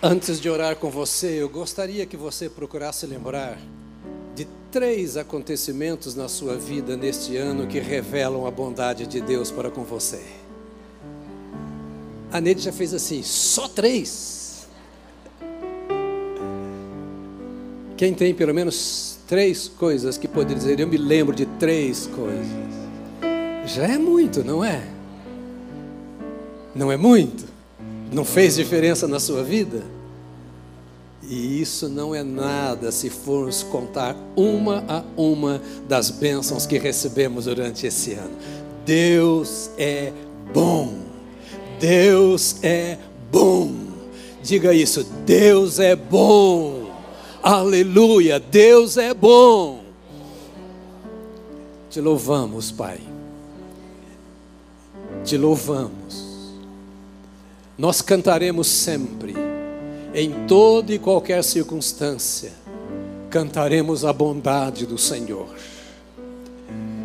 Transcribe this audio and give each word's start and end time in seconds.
Antes 0.00 0.40
de 0.40 0.48
orar 0.48 0.76
com 0.76 0.90
você, 0.90 1.42
eu 1.42 1.48
gostaria 1.48 2.06
que 2.06 2.16
você 2.16 2.48
procurasse 2.48 3.04
lembrar 3.04 3.58
de 4.32 4.46
três 4.70 5.16
acontecimentos 5.16 6.14
na 6.14 6.28
sua 6.28 6.54
vida 6.54 6.96
neste 6.96 7.36
ano 7.36 7.66
que 7.66 7.80
revelam 7.80 8.46
a 8.46 8.50
bondade 8.50 9.08
de 9.08 9.20
Deus 9.20 9.50
para 9.50 9.72
com 9.72 9.82
você. 9.82 10.22
A 12.30 12.40
Neide 12.40 12.60
já 12.60 12.70
fez 12.70 12.94
assim, 12.94 13.24
só 13.24 13.66
três. 13.66 14.68
Quem 17.96 18.14
tem 18.14 18.32
pelo 18.32 18.54
menos 18.54 19.18
três 19.26 19.66
coisas 19.66 20.16
que 20.16 20.28
pode 20.28 20.54
dizer, 20.54 20.78
eu 20.78 20.86
me 20.86 20.96
lembro 20.96 21.34
de 21.34 21.44
três 21.44 22.06
coisas. 22.06 22.46
Já 23.66 23.88
é 23.88 23.98
muito, 23.98 24.44
não 24.44 24.64
é? 24.64 24.80
Não 26.72 26.92
é 26.92 26.96
muito? 26.96 27.47
Não 28.12 28.24
fez 28.24 28.56
diferença 28.56 29.06
na 29.06 29.20
sua 29.20 29.42
vida? 29.42 29.82
E 31.28 31.60
isso 31.60 31.88
não 31.88 32.14
é 32.14 32.22
nada 32.22 32.90
se 32.90 33.10
formos 33.10 33.62
contar 33.62 34.16
uma 34.34 34.82
a 34.88 35.02
uma 35.16 35.60
das 35.86 36.10
bênçãos 36.10 36.64
que 36.64 36.78
recebemos 36.78 37.44
durante 37.44 37.86
esse 37.86 38.14
ano. 38.14 38.34
Deus 38.86 39.70
é 39.76 40.12
bom. 40.54 40.94
Deus 41.78 42.56
é 42.62 42.98
bom. 43.30 43.74
Diga 44.42 44.72
isso, 44.72 45.04
Deus 45.26 45.78
é 45.78 45.94
bom. 45.94 46.90
Aleluia, 47.42 48.40
Deus 48.40 48.96
é 48.96 49.12
bom. 49.12 49.82
Te 51.90 52.00
louvamos, 52.00 52.70
Pai. 52.70 53.00
Te 55.24 55.36
louvamos. 55.36 56.27
Nós 57.78 58.02
cantaremos 58.02 58.66
sempre, 58.66 59.36
em 60.12 60.46
toda 60.48 60.92
e 60.92 60.98
qualquer 60.98 61.44
circunstância, 61.44 62.50
cantaremos 63.30 64.04
a 64.04 64.12
bondade 64.12 64.84
do 64.84 64.98
Senhor. 64.98 65.46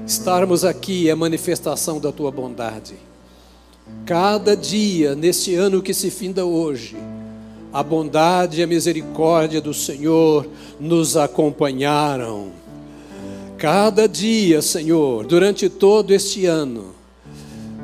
Estarmos 0.04 0.66
aqui 0.66 1.08
é 1.08 1.14
manifestação 1.14 2.00
da 2.00 2.12
tua 2.12 2.32
bondade. 2.32 2.96
Cada 4.04 4.58
dia, 4.58 5.14
neste 5.14 5.54
ano 5.54 5.80
que 5.80 5.94
se 5.94 6.10
finda 6.10 6.44
hoje, 6.44 6.98
a 7.72 7.84
bondade 7.84 8.60
e 8.60 8.64
a 8.64 8.68
misericórdia 8.68 9.62
do 9.62 9.76
Senhor 9.76 10.48
nos 10.80 11.16
acompanharam. 11.16 12.52
Cada 13.60 14.08
dia, 14.08 14.60
Senhor, 14.60 15.24
durante 15.28 15.70
todo 15.70 16.12
este 16.12 16.48
ano, 16.48 16.93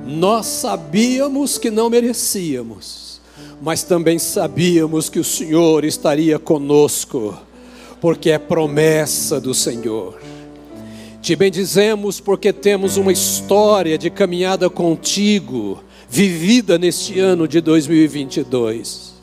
nós 0.05 0.45
sabíamos 0.45 1.57
que 1.57 1.69
não 1.69 1.89
merecíamos, 1.89 3.21
mas 3.61 3.83
também 3.83 4.17
sabíamos 4.17 5.09
que 5.09 5.19
o 5.19 5.23
Senhor 5.23 5.83
estaria 5.83 6.39
conosco, 6.39 7.37
porque 8.01 8.31
é 8.31 8.39
promessa 8.39 9.39
do 9.39 9.53
Senhor. 9.53 10.19
Te 11.21 11.35
bendizemos 11.35 12.19
porque 12.19 12.53
temos 12.53 12.97
uma 12.97 13.11
história 13.11 13.97
de 13.97 14.09
caminhada 14.09 14.69
contigo, 14.69 15.83
vivida 16.09 16.77
neste 16.77 17.19
ano 17.19 17.47
de 17.47 17.61
2022. 17.61 19.13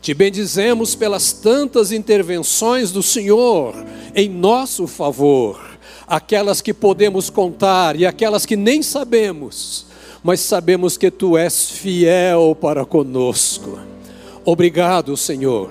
Te 0.00 0.12
bendizemos 0.14 0.94
pelas 0.94 1.32
tantas 1.32 1.90
intervenções 1.90 2.90
do 2.92 3.02
Senhor 3.02 3.74
em 4.14 4.28
nosso 4.28 4.86
favor, 4.86 5.58
aquelas 6.06 6.60
que 6.60 6.74
podemos 6.74 7.30
contar 7.30 7.96
e 7.96 8.04
aquelas 8.04 8.44
que 8.44 8.56
nem 8.56 8.82
sabemos 8.82 9.86
mas 10.22 10.40
sabemos 10.40 10.96
que 10.96 11.10
tu 11.10 11.36
és 11.36 11.70
fiel 11.70 12.56
para 12.60 12.84
conosco. 12.84 13.78
Obrigado, 14.44 15.16
Senhor. 15.16 15.70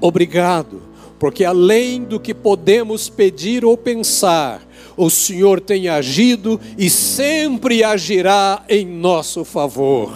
Obrigado, 0.00 0.82
porque 1.18 1.44
além 1.44 2.02
do 2.04 2.18
que 2.18 2.32
podemos 2.32 3.08
pedir 3.08 3.64
ou 3.64 3.76
pensar, 3.76 4.62
o 4.96 5.10
Senhor 5.10 5.60
tem 5.60 5.88
agido 5.88 6.60
e 6.76 6.88
sempre 6.90 7.82
agirá 7.82 8.64
em 8.68 8.86
nosso 8.86 9.44
favor. 9.44 10.12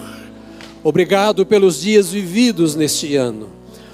Obrigado 0.83 1.45
pelos 1.45 1.81
dias 1.81 2.11
vividos 2.11 2.75
neste 2.75 3.15
ano. 3.15 3.49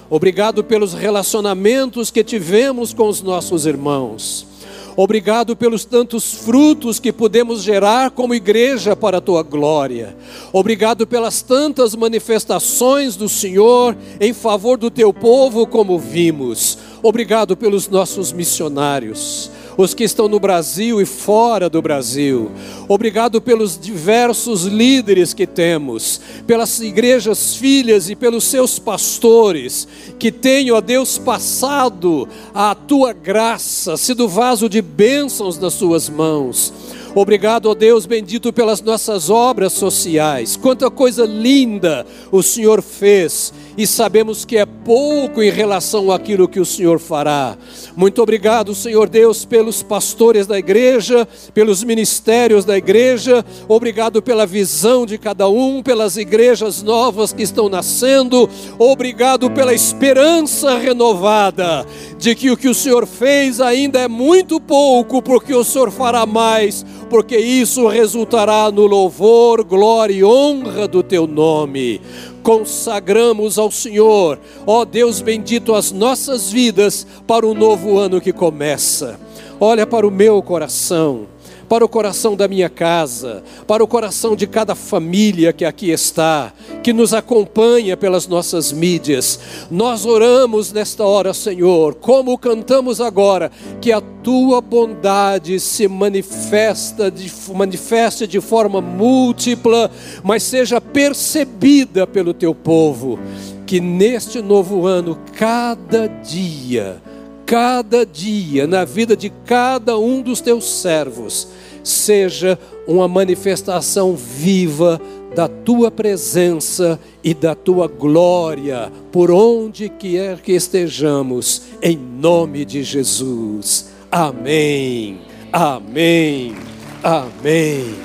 Obrigado 0.09 0.63
pelos 0.63 0.93
relacionamentos 0.93 2.11
que 2.11 2.23
tivemos 2.23 2.93
com 2.93 3.07
os 3.07 3.21
nossos 3.21 3.65
irmãos. 3.65 4.50
Obrigado 4.95 5.55
pelos 5.55 5.85
tantos 5.85 6.33
frutos 6.33 6.99
que 6.99 7.13
podemos 7.13 7.63
gerar 7.63 8.11
como 8.11 8.35
igreja 8.35 8.95
para 8.95 9.17
a 9.17 9.21
tua 9.21 9.41
glória. 9.41 10.15
Obrigado 10.51 11.07
pelas 11.07 11.41
tantas 11.41 11.95
manifestações 11.95 13.15
do 13.15 13.29
Senhor 13.29 13.95
em 14.19 14.33
favor 14.33 14.77
do 14.77 14.91
teu 14.91 15.13
povo, 15.13 15.65
como 15.65 15.97
vimos. 15.97 16.77
Obrigado 17.03 17.57
pelos 17.57 17.87
nossos 17.87 18.31
missionários 18.31 19.51
os 19.77 19.93
que 19.93 20.03
estão 20.03 20.27
no 20.27 20.39
Brasil 20.39 21.01
e 21.01 21.05
fora 21.05 21.69
do 21.69 21.81
Brasil. 21.81 22.51
Obrigado 22.87 23.41
pelos 23.41 23.79
diversos 23.79 24.65
líderes 24.65 25.33
que 25.33 25.47
temos, 25.47 26.19
pelas 26.45 26.79
igrejas 26.81 27.55
filhas 27.55 28.09
e 28.09 28.15
pelos 28.15 28.43
seus 28.43 28.79
pastores, 28.79 29.87
que 30.19 30.31
têm, 30.31 30.71
ó 30.71 30.81
Deus, 30.81 31.17
passado 31.17 32.27
a 32.53 32.75
tua 32.75 33.13
graça, 33.13 33.97
sido 33.97 34.27
vaso 34.27 34.67
de 34.69 34.81
bênçãos 34.81 35.57
nas 35.57 35.73
suas 35.73 36.09
mãos. 36.09 36.73
Obrigado, 37.13 37.65
ó 37.65 37.75
Deus 37.75 38.05
bendito, 38.05 38.53
pelas 38.53 38.81
nossas 38.81 39.29
obras 39.29 39.73
sociais. 39.73 40.55
Quanta 40.55 40.89
coisa 40.89 41.25
linda 41.25 42.05
o 42.31 42.41
Senhor 42.41 42.81
fez 42.81 43.53
e 43.81 43.87
sabemos 43.87 44.45
que 44.45 44.57
é 44.57 44.65
pouco 44.65 45.41
em 45.41 45.49
relação 45.49 46.11
àquilo 46.11 46.47
que 46.47 46.59
o 46.59 46.65
Senhor 46.65 46.99
fará. 46.99 47.57
Muito 47.95 48.21
obrigado, 48.21 48.75
Senhor 48.75 49.09
Deus, 49.09 49.43
pelos 49.43 49.81
pastores 49.81 50.45
da 50.45 50.59
igreja, 50.59 51.27
pelos 51.51 51.83
ministérios 51.83 52.63
da 52.63 52.77
igreja. 52.77 53.43
Obrigado 53.67 54.21
pela 54.21 54.45
visão 54.45 55.03
de 55.03 55.17
cada 55.17 55.49
um, 55.49 55.81
pelas 55.81 56.15
igrejas 56.15 56.83
novas 56.83 57.33
que 57.33 57.41
estão 57.41 57.69
nascendo. 57.69 58.47
Obrigado 58.77 59.49
pela 59.49 59.73
esperança 59.73 60.77
renovada 60.77 61.83
de 62.19 62.35
que 62.35 62.51
o 62.51 62.57
que 62.57 62.69
o 62.69 62.75
Senhor 62.75 63.07
fez 63.07 63.59
ainda 63.59 63.99
é 63.99 64.07
muito 64.07 64.59
pouco, 64.59 65.23
porque 65.23 65.55
o 65.55 65.63
Senhor 65.63 65.89
fará 65.89 66.23
mais, 66.23 66.85
porque 67.09 67.35
isso 67.35 67.87
resultará 67.87 68.69
no 68.69 68.85
louvor, 68.85 69.63
glória 69.63 70.13
e 70.13 70.23
honra 70.23 70.87
do 70.87 71.01
teu 71.01 71.25
nome 71.25 71.99
consagramos 72.43 73.57
ao 73.57 73.71
Senhor, 73.71 74.39
ó 74.65 74.85
Deus 74.85 75.21
bendito, 75.21 75.73
as 75.75 75.91
nossas 75.91 76.51
vidas 76.51 77.05
para 77.25 77.45
o 77.45 77.53
novo 77.53 77.97
ano 77.97 78.21
que 78.21 78.33
começa. 78.33 79.19
Olha 79.59 79.85
para 79.85 80.07
o 80.07 80.11
meu 80.11 80.41
coração 80.41 81.27
para 81.71 81.85
o 81.85 81.87
coração 81.87 82.35
da 82.35 82.49
minha 82.49 82.69
casa, 82.69 83.41
para 83.65 83.81
o 83.81 83.87
coração 83.87 84.35
de 84.35 84.45
cada 84.45 84.75
família 84.75 85.53
que 85.53 85.63
aqui 85.63 85.89
está, 85.89 86.51
que 86.83 86.91
nos 86.91 87.13
acompanha 87.13 87.95
pelas 87.95 88.27
nossas 88.27 88.73
mídias. 88.73 89.39
Nós 89.71 90.05
oramos 90.05 90.73
nesta 90.73 91.05
hora, 91.05 91.33
Senhor, 91.33 91.95
como 91.95 92.37
cantamos 92.37 92.99
agora, 92.99 93.49
que 93.79 93.89
a 93.89 94.01
tua 94.01 94.59
bondade 94.59 95.61
se 95.61 95.87
manifesta 95.87 97.09
de, 97.09 97.31
manifeste 97.55 98.27
de 98.27 98.41
forma 98.41 98.81
múltipla, 98.81 99.89
mas 100.25 100.43
seja 100.43 100.81
percebida 100.81 102.05
pelo 102.05 102.33
teu 102.33 102.53
povo. 102.53 103.17
Que 103.65 103.79
neste 103.79 104.41
novo 104.41 104.85
ano, 104.85 105.17
cada 105.37 106.07
dia, 106.07 107.01
cada 107.45 108.05
dia, 108.05 108.67
na 108.67 108.83
vida 108.83 109.15
de 109.15 109.29
cada 109.45 109.97
um 109.97 110.21
dos 110.21 110.41
teus 110.41 110.65
servos, 110.65 111.47
seja 111.83 112.57
uma 112.87 113.07
manifestação 113.07 114.15
viva 114.15 114.99
da 115.35 115.47
tua 115.47 115.89
presença 115.89 116.99
e 117.23 117.33
da 117.33 117.55
tua 117.55 117.87
glória 117.87 118.91
por 119.11 119.31
onde 119.31 119.87
quer 119.89 120.39
que 120.41 120.51
estejamos, 120.51 121.63
em 121.81 121.97
nome 121.97 122.65
de 122.65 122.83
Jesus. 122.83 123.91
Amém. 124.11 125.21
Amém. 125.51 126.55
Amém. 127.01 127.95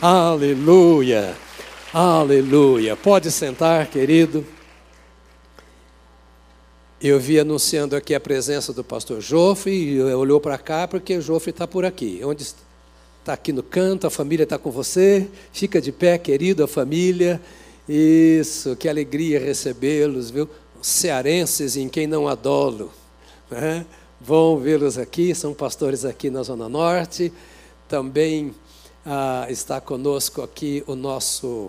Aleluia. 0.00 1.34
Aleluia. 1.92 2.94
Pode 2.94 3.30
sentar, 3.30 3.86
querido. 3.86 4.44
Eu 7.00 7.18
vi 7.20 7.38
anunciando 7.38 7.94
aqui 7.96 8.14
a 8.14 8.20
presença 8.20 8.72
do 8.72 8.84
pastor 8.84 9.20
Jofre, 9.20 9.72
e 9.72 10.02
olhou 10.02 10.40
para 10.40 10.58
cá 10.58 10.88
porque 10.88 11.20
Jofre 11.20 11.50
está 11.50 11.66
por 11.66 11.84
aqui. 11.84 12.20
Onde 12.24 12.42
está? 12.42 12.65
Está 13.26 13.32
aqui 13.32 13.52
no 13.52 13.62
canto, 13.62 14.06
a 14.06 14.10
família 14.10 14.44
está 14.44 14.56
com 14.56 14.70
você. 14.70 15.26
Fica 15.52 15.80
de 15.80 15.90
pé, 15.90 16.16
querido, 16.16 16.62
a 16.62 16.68
família. 16.68 17.40
Isso, 17.88 18.76
que 18.76 18.88
alegria 18.88 19.40
recebê-los, 19.40 20.30
viu? 20.30 20.48
Cearenses 20.80 21.76
em 21.76 21.88
quem 21.88 22.06
não 22.06 22.28
adolo. 22.28 22.92
Né? 23.50 23.84
Bom 24.20 24.56
vê-los 24.58 24.96
aqui, 24.96 25.34
são 25.34 25.52
pastores 25.52 26.04
aqui 26.04 26.30
na 26.30 26.44
Zona 26.44 26.68
Norte. 26.68 27.32
Também 27.88 28.54
ah, 29.04 29.48
está 29.50 29.80
conosco 29.80 30.40
aqui 30.40 30.84
o 30.86 30.94
nosso 30.94 31.68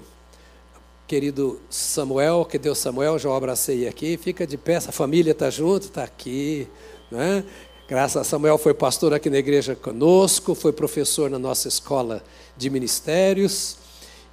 querido 1.08 1.60
Samuel, 1.72 2.46
que 2.46 2.60
deu 2.60 2.76
Samuel, 2.76 3.18
já 3.18 3.30
o 3.30 3.34
abracei 3.34 3.88
aqui, 3.88 4.16
fica 4.16 4.46
de 4.46 4.58
pé, 4.58 4.76
a 4.76 4.92
família 4.92 5.32
está 5.32 5.50
junto, 5.50 5.88
está 5.88 6.04
aqui, 6.04 6.68
né? 7.10 7.44
Graças 7.88 8.18
a 8.18 8.24
Samuel 8.26 8.58
foi 8.58 8.74
pastor 8.74 9.14
aqui 9.14 9.30
na 9.30 9.38
igreja 9.38 9.74
conosco, 9.74 10.54
foi 10.54 10.74
professor 10.74 11.30
na 11.30 11.40
nossa 11.40 11.70
escola 11.70 12.22
de 12.58 12.70
ministérios 12.70 13.78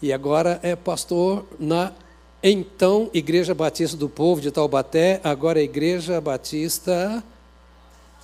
e 0.03 0.13
agora 0.13 0.59
é 0.61 0.75
pastor 0.75 1.47
na 1.57 1.93
então 2.43 3.09
Igreja 3.15 3.55
Batista 3.55 3.97
do 3.97 4.09
Povo 4.09 4.41
de 4.41 4.51
Taubaté, 4.51 5.21
agora 5.23 5.61
é 5.61 5.63
Igreja 5.63 6.21
Batista 6.21 7.23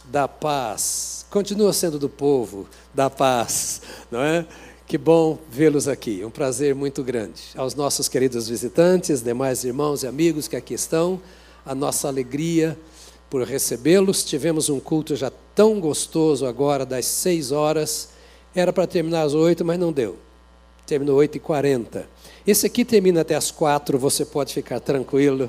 da 0.07 0.27
Paz. 0.27 1.25
Continua 1.31 1.73
sendo 1.73 1.97
do 1.97 2.09
povo 2.09 2.67
da 2.93 3.09
paz, 3.09 3.83
não 4.11 4.21
é? 4.21 4.45
Que 4.85 4.99
bom 4.99 5.39
vê-los 5.49 5.87
aqui, 5.87 6.25
um 6.25 6.31
prazer 6.31 6.75
muito 6.75 7.05
grande. 7.05 7.41
Aos 7.55 7.77
nossos 7.77 8.09
queridos 8.09 8.49
visitantes, 8.49 9.23
demais 9.23 9.63
irmãos 9.63 10.03
e 10.03 10.09
amigos 10.09 10.49
que 10.49 10.57
aqui 10.57 10.75
estão, 10.75 11.23
a 11.65 11.73
nossa 11.73 12.09
alegria 12.09 12.77
por 13.31 13.43
recebê-los. 13.45 14.25
Tivemos 14.25 14.69
um 14.69 14.81
culto 14.81 15.15
já 15.15 15.33
tão 15.55 15.81
gostoso 15.81 16.45
agora, 16.45 16.85
das 16.85 17.07
seis 17.07 17.53
horas. 17.53 18.11
Era 18.55 18.73
para 18.73 18.87
terminar 18.87 19.23
às 19.23 19.33
oito, 19.33 19.65
mas 19.65 19.79
não 19.79 19.93
deu. 19.93 20.19
Terminou 20.85 21.17
oito 21.17 21.37
e 21.37 21.41
quarenta. 21.41 22.09
Esse 22.45 22.67
aqui 22.67 22.85
termina 22.85 23.21
até 23.21 23.37
às 23.37 23.51
quatro, 23.51 23.97
você 23.97 24.25
pode 24.25 24.53
ficar 24.53 24.81
tranquilo. 24.81 25.49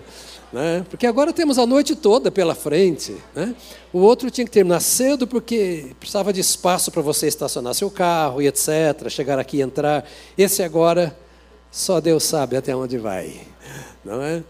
Né? 0.53 0.85
Porque 0.89 1.07
agora 1.07 1.31
temos 1.31 1.57
a 1.57 1.65
noite 1.65 1.95
toda 1.95 2.29
pela 2.29 2.53
frente. 2.53 3.15
Né? 3.33 3.55
O 3.91 3.99
outro 3.99 4.29
tinha 4.29 4.45
que 4.45 4.51
terminar 4.51 4.81
cedo 4.81 5.25
porque 5.25 5.95
precisava 5.99 6.31
de 6.31 6.41
espaço 6.41 6.91
para 6.91 7.01
você 7.01 7.27
estacionar 7.27 7.73
seu 7.73 7.89
carro 7.89 8.41
e 8.41 8.47
etc. 8.47 9.09
Chegar 9.09 9.39
aqui 9.39 9.57
e 9.57 9.61
entrar. 9.61 10.07
Esse 10.37 10.61
agora, 10.61 11.17
só 11.71 11.99
Deus 12.01 12.23
sabe 12.23 12.57
até 12.57 12.75
onde 12.75 12.97
vai. 12.97 13.41
Não 14.03 14.21
é? 14.21 14.43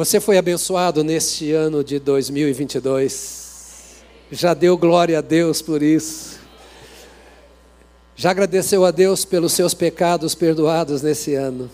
Você 0.00 0.18
foi 0.18 0.38
abençoado 0.38 1.04
neste 1.04 1.52
ano 1.52 1.84
de 1.84 1.98
2022. 1.98 4.02
Já 4.30 4.54
deu 4.54 4.78
glória 4.78 5.18
a 5.18 5.20
Deus 5.20 5.60
por 5.60 5.82
isso. 5.82 6.40
Já 8.16 8.30
agradeceu 8.30 8.86
a 8.86 8.90
Deus 8.90 9.26
pelos 9.26 9.52
seus 9.52 9.74
pecados 9.74 10.34
perdoados 10.34 11.02
nesse 11.02 11.34
ano. 11.34 11.70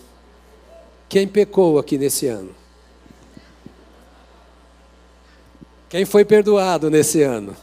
Quem 1.07 1.25
pecou 1.25 1.79
aqui 1.79 1.97
nesse 1.97 2.27
ano? 2.27 2.53
Quem 5.87 6.03
foi 6.03 6.25
perdoado 6.25 6.89
nesse 6.89 7.23
ano? 7.23 7.55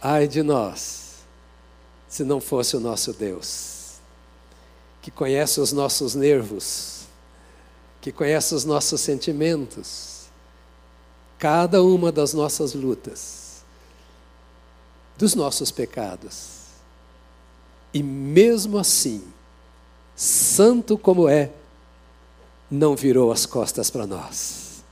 Ai 0.00 0.28
de 0.28 0.44
nós, 0.44 1.24
se 2.06 2.22
não 2.22 2.40
fosse 2.40 2.76
o 2.76 2.80
nosso 2.80 3.12
Deus, 3.12 3.71
que 5.02 5.10
conhece 5.10 5.60
os 5.60 5.72
nossos 5.72 6.14
nervos, 6.14 7.02
que 8.00 8.12
conhece 8.12 8.54
os 8.54 8.64
nossos 8.64 9.00
sentimentos, 9.00 10.26
cada 11.38 11.82
uma 11.82 12.12
das 12.12 12.32
nossas 12.32 12.72
lutas, 12.72 13.64
dos 15.18 15.34
nossos 15.34 15.72
pecados. 15.72 16.62
E 17.92 18.00
mesmo 18.00 18.78
assim, 18.78 19.24
santo 20.14 20.96
como 20.96 21.28
é, 21.28 21.50
não 22.70 22.94
virou 22.94 23.32
as 23.32 23.44
costas 23.44 23.90
para 23.90 24.06
nós. 24.06 24.82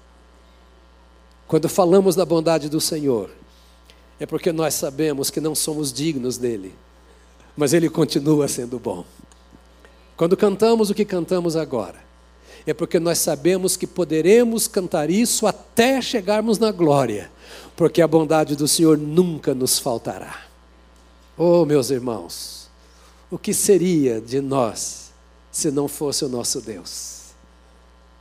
Quando 1.47 1.69
falamos 1.69 2.17
da 2.17 2.25
bondade 2.25 2.69
do 2.69 2.81
Senhor, 2.81 3.31
é 4.19 4.27
porque 4.27 4.53
nós 4.53 4.75
sabemos 4.75 5.31
que 5.31 5.41
não 5.41 5.55
somos 5.55 5.93
dignos 5.93 6.37
dele, 6.37 6.75
mas 7.57 7.73
ele 7.73 7.89
continua 7.89 8.49
sendo 8.49 8.79
bom. 8.79 9.05
Quando 10.21 10.37
cantamos 10.37 10.91
o 10.91 10.95
que 10.95 11.07
cantamos 11.07 11.57
agora, 11.57 11.99
é 12.67 12.75
porque 12.75 13.01
nós 13.01 13.17
sabemos 13.17 13.75
que 13.75 13.87
poderemos 13.87 14.69
cantar 14.69 15.09
isso 15.09 15.47
até 15.47 16.03
chegarmos 16.03 16.59
na 16.59 16.71
glória, 16.71 17.33
porque 17.75 18.03
a 18.03 18.07
bondade 18.07 18.55
do 18.55 18.69
Senhor 18.69 18.99
nunca 18.99 19.55
nos 19.55 19.79
faltará. 19.79 20.43
Oh, 21.39 21.65
meus 21.65 21.89
irmãos, 21.89 22.69
o 23.31 23.39
que 23.39 23.55
seria 23.55 24.21
de 24.21 24.43
nós 24.43 25.11
se 25.51 25.71
não 25.71 25.89
fosse 25.89 26.23
o 26.23 26.29
nosso 26.29 26.61
Deus? 26.61 27.31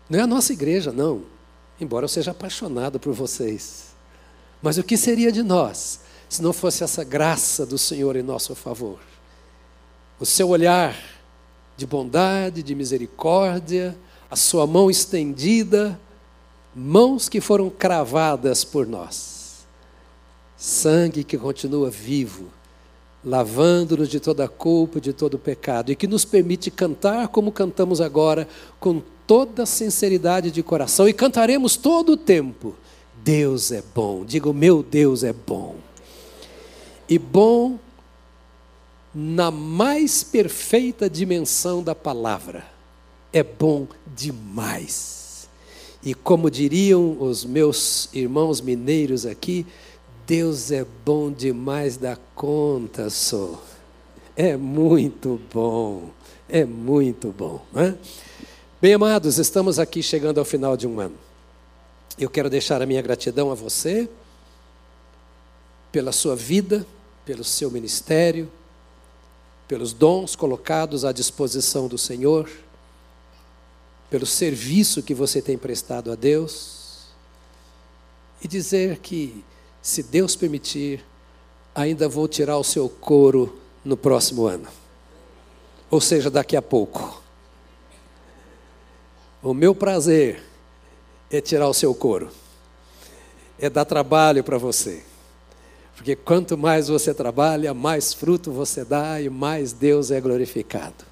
Não 0.10 0.20
é 0.20 0.22
a 0.22 0.28
nossa 0.28 0.54
igreja, 0.54 0.94
não. 0.94 1.24
Embora 1.82 2.06
eu 2.06 2.10
seja 2.10 2.32
apaixonado 2.32 2.98
por 2.98 3.12
vocês. 3.12 3.88
Mas 4.62 4.78
o 4.78 4.84
que 4.86 4.96
seria 4.96 5.34
de 5.34 5.44
nós 5.44 6.00
se 6.30 6.42
não 6.42 6.54
fosse 6.54 6.82
essa 6.82 7.04
graça 7.04 7.66
do 7.66 7.78
Senhor 7.78 8.16
em 8.16 8.24
nosso 8.24 8.56
favor? 8.56 9.00
O 10.18 10.26
seu 10.26 10.48
olhar 10.48 11.19
de 11.80 11.88
bondade, 11.88 12.62
de 12.62 12.76
misericórdia, 12.76 13.98
a 14.30 14.36
sua 14.36 14.68
mão 14.68 14.92
estendida, 14.92 15.98
mãos 16.76 17.30
que 17.30 17.40
foram 17.40 17.70
cravadas 17.70 18.66
por 18.66 18.86
nós, 18.86 19.66
sangue 20.58 21.24
que 21.24 21.38
continua 21.38 21.90
vivo, 21.90 22.48
lavando-nos 23.24 24.10
de 24.10 24.20
toda 24.20 24.44
a 24.44 24.50
culpa, 24.50 25.00
de 25.00 25.14
todo 25.14 25.40
pecado, 25.40 25.92
e 25.92 25.96
que 25.96 26.06
nos 26.06 26.26
permite 26.26 26.70
cantar 26.70 27.30
como 27.30 27.50
cantamos 27.50 28.02
agora, 28.02 28.46
com 28.78 29.02
toda 29.26 29.66
sinceridade 29.66 30.52
de 30.52 30.62
coração 30.62 31.08
e 31.08 31.14
cantaremos 31.14 31.78
todo 31.78 32.12
o 32.14 32.18
tempo. 32.18 32.76
Deus 33.24 33.72
é 33.72 33.82
bom. 33.96 34.26
Diga, 34.26 34.50
o 34.50 34.54
meu 34.54 34.84
Deus 34.84 35.24
é 35.24 35.32
bom. 35.34 35.76
E 37.08 37.18
bom 37.18 37.80
na 39.14 39.50
mais 39.50 40.24
perfeita 40.24 41.10
dimensão 41.10 41.82
da 41.84 41.96
palavra. 41.96 42.66
É 43.34 43.44
bom 43.44 43.88
demais. 44.16 45.48
E 46.04 46.14
como 46.14 46.50
diriam 46.50 47.18
os 47.20 47.44
meus 47.44 48.10
irmãos 48.14 48.62
mineiros 48.62 49.26
aqui, 49.26 49.66
Deus 50.26 50.72
é 50.72 50.86
bom 51.06 51.32
demais 51.32 51.98
da 51.98 52.18
conta, 52.36 53.10
só. 53.10 53.62
É 54.36 54.56
muito 54.56 55.40
bom. 55.52 56.10
É 56.48 56.64
muito 56.66 57.30
bom. 57.32 57.62
Né? 57.74 57.98
Bem, 58.82 58.94
amados, 58.94 59.38
estamos 59.38 59.78
aqui 59.78 60.02
chegando 60.02 60.40
ao 60.40 60.46
final 60.46 60.78
de 60.78 60.88
um 60.88 61.00
ano. 61.00 61.16
Eu 62.18 62.30
quero 62.30 62.50
deixar 62.50 62.82
a 62.82 62.86
minha 62.86 63.02
gratidão 63.02 63.52
a 63.52 63.56
você 63.56 64.10
pela 65.92 66.12
sua 66.12 66.36
vida, 66.36 66.86
pelo 67.26 67.44
seu 67.44 67.70
ministério, 67.70 68.50
pelos 69.70 69.94
dons 69.94 70.36
colocados 70.36 71.06
à 71.06 71.12
disposição 71.12 71.88
do 71.88 71.96
Senhor, 71.96 72.50
pelo 74.10 74.26
serviço 74.26 75.04
que 75.04 75.14
você 75.14 75.44
tem 75.44 75.60
prestado 75.60 76.12
a 76.12 76.16
Deus, 76.16 77.04
e 78.44 78.48
dizer 78.48 78.98
que, 78.98 79.46
se 79.80 80.02
Deus 80.02 80.36
permitir, 80.36 81.06
ainda 81.76 82.10
vou 82.10 82.28
tirar 82.28 82.58
o 82.58 82.64
seu 82.64 82.90
couro 82.90 83.60
no 83.86 83.96
próximo 83.96 84.48
ano, 84.48 84.68
ou 85.92 86.02
seja, 86.02 86.32
daqui 86.32 86.58
a 86.58 86.64
pouco. 86.64 87.22
O 89.44 89.54
meu 89.54 89.76
prazer 89.76 90.42
é 91.30 91.40
tirar 91.40 91.70
o 91.70 91.76
seu 91.76 91.94
couro, 91.94 92.32
é 93.60 93.70
dar 93.70 93.86
trabalho 93.86 94.44
para 94.44 94.58
você. 94.58 95.04
Porque 96.00 96.16
quanto 96.16 96.58
mais 96.58 96.88
você 96.88 97.14
trabalha, 97.14 97.74
mais 97.74 98.14
fruto 98.14 98.54
você 98.54 98.86
dá 98.86 99.20
e 99.20 99.30
mais 99.30 99.74
Deus 99.74 100.12
é 100.12 100.22
glorificado. 100.22 101.04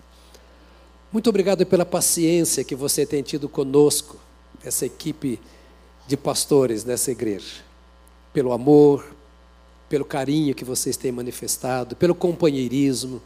Muito 1.12 1.30
obrigado 1.30 1.66
pela 1.66 1.86
paciência 1.86 2.64
que 2.64 2.74
você 2.74 3.06
tem 3.06 3.22
tido 3.22 3.50
conosco, 3.50 4.16
essa 4.64 4.86
equipe 4.86 5.42
de 6.08 6.16
pastores 6.16 6.86
dessa 6.86 7.12
igreja. 7.12 7.66
Pelo 8.32 8.54
amor, 8.54 9.14
pelo 9.90 10.06
carinho 10.06 10.56
que 10.56 10.64
vocês 10.64 10.96
têm 10.96 11.12
manifestado, 11.12 11.94
pelo 11.94 12.16
companheirismo, 12.16 13.22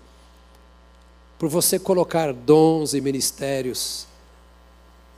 por 1.38 1.48
você 1.48 1.77
colocar 1.77 2.34
dons 2.34 2.96
e 2.96 3.01
ministérios 3.01 4.08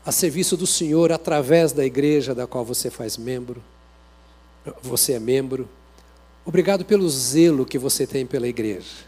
a 0.06 0.12
serviço 0.12 0.58
do 0.58 0.68
Senhor 0.68 1.10
através 1.10 1.72
da 1.72 1.86
igreja 1.86 2.36
da 2.36 2.46
qual 2.46 2.66
você 2.66 2.90
faz 2.90 3.16
membro. 3.16 3.64
Você 4.82 5.14
é 5.14 5.20
membro. 5.22 5.70
Obrigado 6.46 6.84
pelo 6.84 7.10
zelo 7.10 7.66
que 7.66 7.78
você 7.78 8.06
tem 8.06 8.26
pela 8.26 8.48
igreja. 8.48 9.06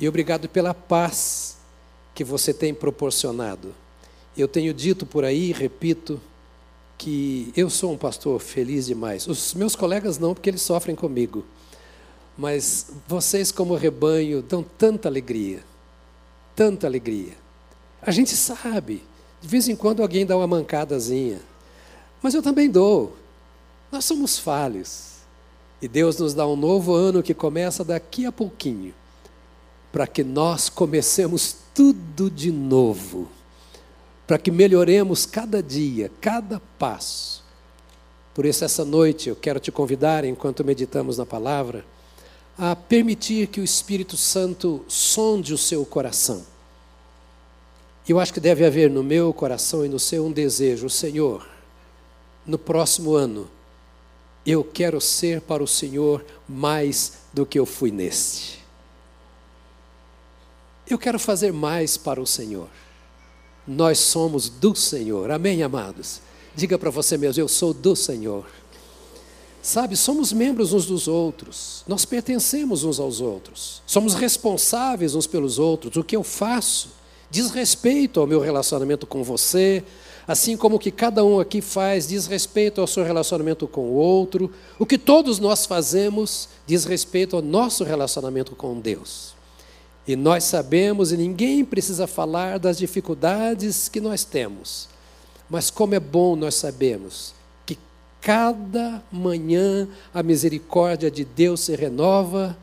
E 0.00 0.08
obrigado 0.08 0.48
pela 0.48 0.72
paz 0.72 1.58
que 2.14 2.24
você 2.24 2.54
tem 2.54 2.72
proporcionado. 2.72 3.74
Eu 4.36 4.48
tenho 4.48 4.72
dito 4.72 5.04
por 5.04 5.24
aí, 5.24 5.52
repito, 5.52 6.20
que 6.96 7.52
eu 7.56 7.68
sou 7.68 7.92
um 7.92 7.98
pastor 7.98 8.40
feliz 8.40 8.86
demais. 8.86 9.26
Os 9.26 9.54
meus 9.54 9.76
colegas 9.76 10.18
não, 10.18 10.34
porque 10.34 10.48
eles 10.48 10.62
sofrem 10.62 10.96
comigo. 10.96 11.44
Mas 12.36 12.90
vocês, 13.06 13.52
como 13.52 13.74
rebanho, 13.76 14.42
dão 14.42 14.62
tanta 14.62 15.08
alegria. 15.08 15.62
Tanta 16.56 16.86
alegria. 16.86 17.34
A 18.00 18.10
gente 18.10 18.34
sabe 18.34 19.02
de 19.40 19.48
vez 19.48 19.68
em 19.68 19.76
quando 19.76 20.02
alguém 20.02 20.24
dá 20.24 20.36
uma 20.36 20.46
mancadazinha. 20.46 21.40
Mas 22.22 22.32
eu 22.32 22.42
também 22.42 22.70
dou. 22.70 23.14
Nós 23.92 24.04
somos 24.04 24.38
falhos. 24.38 25.13
E 25.84 25.88
Deus 25.88 26.16
nos 26.16 26.32
dá 26.32 26.46
um 26.46 26.56
novo 26.56 26.94
ano 26.94 27.22
que 27.22 27.34
começa 27.34 27.84
daqui 27.84 28.24
a 28.24 28.32
pouquinho. 28.32 28.94
para 29.92 30.06
que 30.06 30.24
nós 30.24 30.70
comecemos 30.70 31.54
tudo 31.74 32.30
de 32.30 32.50
novo, 32.50 33.28
para 34.26 34.38
que 34.38 34.50
melhoremos 34.50 35.26
cada 35.26 35.62
dia, 35.62 36.10
cada 36.22 36.58
passo. 36.78 37.44
Por 38.32 38.46
isso, 38.46 38.64
essa 38.64 38.82
noite 38.82 39.28
eu 39.28 39.36
quero 39.36 39.60
te 39.60 39.70
convidar, 39.70 40.24
enquanto 40.24 40.64
meditamos 40.64 41.18
na 41.18 41.26
palavra, 41.26 41.84
a 42.58 42.74
permitir 42.74 43.48
que 43.48 43.60
o 43.60 43.64
Espírito 43.64 44.16
Santo 44.16 44.82
sonde 44.88 45.52
o 45.52 45.58
seu 45.58 45.84
coração. 45.84 46.44
Eu 48.08 48.18
acho 48.18 48.32
que 48.32 48.40
deve 48.40 48.64
haver 48.64 48.90
no 48.90 49.04
meu 49.04 49.34
coração 49.34 49.84
e 49.84 49.88
no 49.88 50.00
seu 50.00 50.24
um 50.24 50.32
desejo, 50.32 50.88
Senhor, 50.88 51.46
no 52.46 52.58
próximo 52.58 53.14
ano, 53.14 53.48
eu 54.46 54.62
quero 54.62 55.00
ser 55.00 55.40
para 55.40 55.62
o 55.62 55.68
Senhor 55.68 56.24
mais 56.48 57.14
do 57.32 57.46
que 57.46 57.58
eu 57.58 57.64
fui 57.64 57.90
neste. 57.90 58.62
Eu 60.88 60.98
quero 60.98 61.18
fazer 61.18 61.52
mais 61.52 61.96
para 61.96 62.20
o 62.20 62.26
Senhor. 62.26 62.68
Nós 63.66 63.98
somos 63.98 64.50
do 64.50 64.74
Senhor, 64.74 65.30
amém, 65.30 65.62
amados? 65.62 66.20
Diga 66.54 66.78
para 66.78 66.90
você 66.90 67.16
mesmo: 67.16 67.42
eu 67.42 67.48
sou 67.48 67.72
do 67.72 67.96
Senhor. 67.96 68.46
Sabe, 69.62 69.96
somos 69.96 70.30
membros 70.30 70.74
uns 70.74 70.84
dos 70.84 71.08
outros, 71.08 71.84
nós 71.88 72.04
pertencemos 72.04 72.84
uns 72.84 73.00
aos 73.00 73.22
outros, 73.22 73.82
somos 73.86 74.12
responsáveis 74.12 75.14
uns 75.14 75.26
pelos 75.26 75.58
outros. 75.58 75.96
O 75.96 76.04
que 76.04 76.14
eu 76.14 76.22
faço 76.22 76.90
diz 77.30 77.50
respeito 77.50 78.20
ao 78.20 78.26
meu 78.26 78.40
relacionamento 78.40 79.06
com 79.06 79.24
você, 79.24 79.82
assim 80.26 80.56
como 80.56 80.76
o 80.76 80.78
que 80.78 80.90
cada 80.90 81.24
um 81.24 81.38
aqui 81.38 81.60
faz 81.60 82.08
diz 82.08 82.26
respeito 82.26 82.80
ao 82.80 82.86
seu 82.86 83.04
relacionamento 83.04 83.68
com 83.68 83.82
o 83.82 83.94
outro. 83.94 84.50
O 84.78 84.86
que 84.86 84.98
todos 84.98 85.38
nós 85.38 85.66
fazemos 85.66 86.48
diz 86.66 86.84
respeito 86.84 87.36
ao 87.36 87.42
nosso 87.42 87.84
relacionamento 87.84 88.56
com 88.56 88.78
Deus. 88.80 89.34
E 90.06 90.16
nós 90.16 90.44
sabemos, 90.44 91.12
e 91.12 91.16
ninguém 91.16 91.64
precisa 91.64 92.06
falar 92.06 92.58
das 92.58 92.76
dificuldades 92.76 93.88
que 93.88 94.00
nós 94.00 94.22
temos, 94.22 94.88
mas 95.48 95.70
como 95.70 95.94
é 95.94 96.00
bom 96.00 96.36
nós 96.36 96.54
sabemos 96.56 97.34
que 97.64 97.78
cada 98.20 99.02
manhã 99.10 99.88
a 100.12 100.22
misericórdia 100.22 101.10
de 101.10 101.24
Deus 101.24 101.60
se 101.60 101.74
renova 101.74 102.56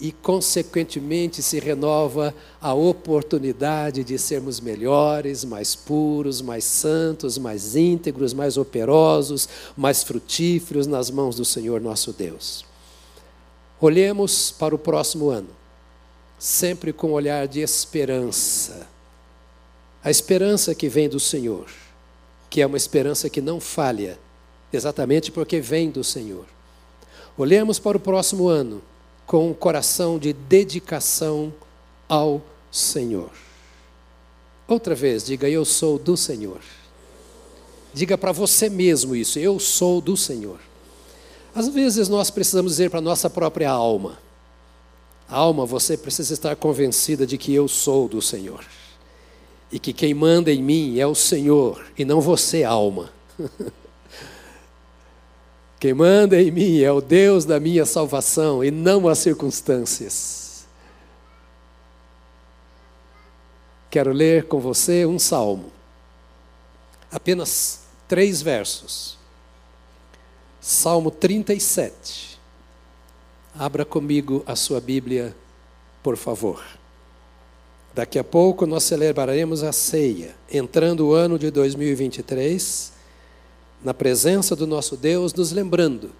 e, 0.00 0.12
consequentemente, 0.12 1.42
se 1.42 1.60
renova 1.60 2.34
a 2.60 2.72
oportunidade 2.72 4.02
de 4.02 4.18
sermos 4.18 4.58
melhores, 4.60 5.44
mais 5.44 5.74
puros, 5.74 6.40
mais 6.40 6.64
santos, 6.64 7.36
mais 7.36 7.76
íntegros, 7.76 8.32
mais 8.32 8.56
operosos, 8.56 9.48
mais 9.76 10.02
frutíferos 10.02 10.86
nas 10.86 11.10
mãos 11.10 11.36
do 11.36 11.44
Senhor 11.44 11.80
nosso 11.80 12.12
Deus. 12.12 12.64
Olhemos 13.80 14.50
para 14.50 14.74
o 14.74 14.78
próximo 14.78 15.28
ano 15.28 15.60
sempre 16.40 16.90
com 16.90 17.08
um 17.08 17.12
olhar 17.12 17.46
de 17.46 17.60
esperança. 17.60 18.88
A 20.02 20.10
esperança 20.10 20.74
que 20.74 20.88
vem 20.88 21.06
do 21.06 21.20
Senhor, 21.20 21.66
que 22.48 22.62
é 22.62 22.66
uma 22.66 22.78
esperança 22.78 23.28
que 23.28 23.42
não 23.42 23.60
falha, 23.60 24.18
exatamente 24.72 25.30
porque 25.30 25.60
vem 25.60 25.90
do 25.90 26.02
Senhor. 26.02 26.46
Olhemos 27.36 27.78
para 27.78 27.98
o 27.98 28.00
próximo 28.00 28.48
ano 28.48 28.82
com 29.30 29.48
um 29.48 29.54
coração 29.54 30.18
de 30.18 30.32
dedicação 30.32 31.54
ao 32.08 32.42
Senhor. 32.68 33.30
Outra 34.66 34.92
vez, 34.92 35.24
diga: 35.24 35.48
Eu 35.48 35.64
sou 35.64 36.00
do 36.00 36.16
Senhor. 36.16 36.58
Diga 37.94 38.18
para 38.18 38.32
você 38.32 38.68
mesmo 38.68 39.14
isso: 39.14 39.38
Eu 39.38 39.60
sou 39.60 40.00
do 40.00 40.16
Senhor. 40.16 40.58
Às 41.54 41.68
vezes 41.68 42.08
nós 42.08 42.28
precisamos 42.28 42.72
dizer 42.72 42.90
para 42.90 42.98
a 42.98 43.02
nossa 43.02 43.30
própria 43.30 43.70
alma: 43.70 44.18
Alma, 45.28 45.64
você 45.64 45.96
precisa 45.96 46.34
estar 46.34 46.56
convencida 46.56 47.24
de 47.24 47.38
que 47.38 47.54
eu 47.54 47.68
sou 47.68 48.08
do 48.08 48.20
Senhor. 48.20 48.64
E 49.70 49.78
que 49.78 49.92
quem 49.92 50.12
manda 50.12 50.50
em 50.50 50.60
mim 50.60 50.98
é 50.98 51.06
o 51.06 51.14
Senhor 51.14 51.86
e 51.96 52.04
não 52.04 52.20
você, 52.20 52.64
alma. 52.64 53.12
quem 55.80 55.94
manda 55.94 56.38
em 56.38 56.50
mim 56.50 56.80
é 56.80 56.92
o 56.92 57.00
Deus 57.00 57.46
da 57.46 57.58
minha 57.58 57.86
salvação 57.86 58.62
e 58.62 58.70
não 58.70 59.08
as 59.08 59.18
circunstâncias. 59.18 60.66
Quero 63.90 64.12
ler 64.12 64.44
com 64.44 64.60
você 64.60 65.06
um 65.06 65.18
salmo. 65.18 65.72
Apenas 67.10 67.80
três 68.06 68.42
versos. 68.42 69.18
Salmo 70.60 71.10
37. 71.10 72.38
Abra 73.58 73.84
comigo 73.86 74.44
a 74.46 74.54
sua 74.54 74.82
Bíblia, 74.82 75.34
por 76.02 76.18
favor. 76.18 76.62
Daqui 77.94 78.18
a 78.18 78.24
pouco 78.24 78.66
nós 78.66 78.84
celebraremos 78.84 79.62
a 79.62 79.72
ceia, 79.72 80.36
entrando 80.52 81.08
o 81.08 81.14
ano 81.14 81.38
de 81.38 81.50
2023, 81.50 82.99
na 83.82 83.94
presença 83.94 84.54
do 84.54 84.66
nosso 84.66 84.96
Deus, 84.96 85.32
nos 85.32 85.52
lembrando 85.52 86.10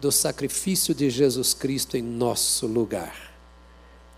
do 0.00 0.10
sacrifício 0.10 0.94
de 0.94 1.08
Jesus 1.10 1.54
Cristo 1.54 1.96
em 1.96 2.02
nosso 2.02 2.66
lugar. 2.66 3.32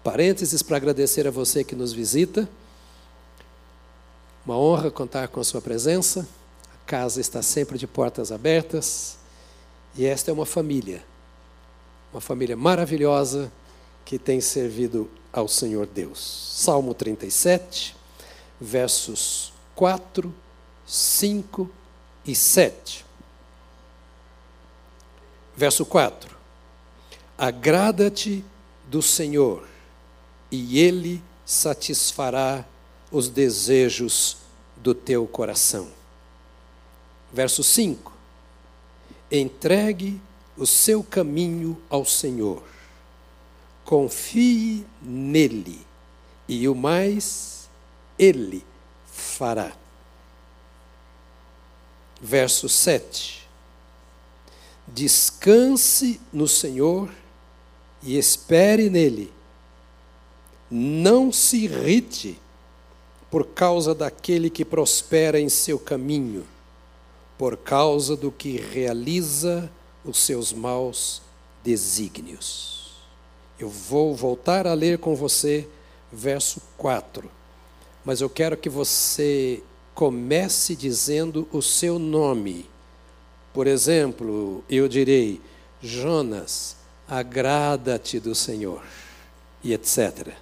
Parênteses 0.03 0.63
para 0.63 0.77
agradecer 0.77 1.27
a 1.27 1.31
você 1.31 1.63
que 1.63 1.75
nos 1.75 1.93
visita. 1.93 2.49
Uma 4.45 4.57
honra 4.57 4.91
contar 4.91 5.29
com 5.29 5.41
a 5.41 5.45
sua 5.45 5.61
presença. 5.61 6.27
A 6.73 6.87
casa 6.87 7.21
está 7.21 7.43
sempre 7.43 7.77
de 7.77 7.87
portas 7.87 8.33
abertas. 8.33 9.19
E 9.97 10.05
esta 10.05 10.31
é 10.31 10.35
uma 10.35 10.47
família 10.47 11.03
uma 12.17 12.21
família 12.21 12.57
maravilhosa 12.57 13.53
que 14.03 14.19
tem 14.19 14.41
servido 14.41 15.11
ao 15.31 15.47
Senhor 15.47 15.87
Deus. 15.87 16.55
Salmo 16.57 16.95
37, 16.95 17.95
versos 18.59 19.53
4, 19.75 20.35
5 20.87 21.69
e 22.27 22.35
7. 22.35 23.05
Verso 25.57 25.87
4: 25.87 26.37
Agrada-te 27.39 28.45
do 28.89 29.01
Senhor, 29.01 29.67
e 30.51 30.79
Ele 30.79 31.23
satisfará 31.45 32.65
os 33.11 33.29
desejos 33.29 34.39
do 34.77 34.95
teu 34.95 35.27
coração. 35.27 35.89
Verso 37.33 37.63
5: 37.63 38.13
Entregue 39.31 40.21
o 40.57 40.67
seu 40.67 41.03
caminho 41.03 41.81
ao 41.89 42.05
Senhor. 42.05 42.63
Confie 43.85 44.85
nele, 45.01 45.81
e 46.49 46.69
o 46.69 46.75
mais 46.75 47.69
ele 48.19 48.65
fará. 49.07 49.73
Verso 52.21 52.69
7. 52.69 53.47
Descanse 54.87 56.21
no 56.33 56.47
Senhor 56.47 57.11
e 58.03 58.17
espere 58.17 58.89
nele. 58.89 59.33
Não 60.71 61.33
se 61.33 61.65
irrite 61.65 62.39
por 63.31 63.47
causa 63.49 63.95
daquele 63.95 64.49
que 64.49 64.65
prospera 64.65 65.41
em 65.41 65.49
seu 65.49 65.79
caminho, 65.79 66.47
por 67.37 67.57
causa 67.57 68.17
do 68.17 68.31
que 68.31 68.57
realiza 68.57 69.71
os 70.05 70.19
seus 70.19 70.53
maus 70.53 71.21
desígnios. 71.63 72.95
Eu 73.59 73.69
vou 73.69 74.15
voltar 74.15 74.67
a 74.67 74.75
ler 74.75 74.99
com 74.99 75.15
você 75.15 75.69
verso 76.13 76.63
4, 76.77 77.29
mas 78.05 78.21
eu 78.21 78.31
quero 78.31 78.57
que 78.57 78.69
você 78.69 79.63
comece 79.97 80.77
dizendo 80.77 81.49
o 81.51 81.63
seu 81.63 81.99
nome. 81.99 82.67
Por 83.53 83.67
exemplo, 83.67 84.63
eu 84.71 84.87
direi: 84.87 85.41
Jonas, 85.83 86.77
agrada-te 87.09 88.21
do 88.21 88.35
Senhor, 88.35 88.83
e 89.65 89.73
etc. 89.73 90.35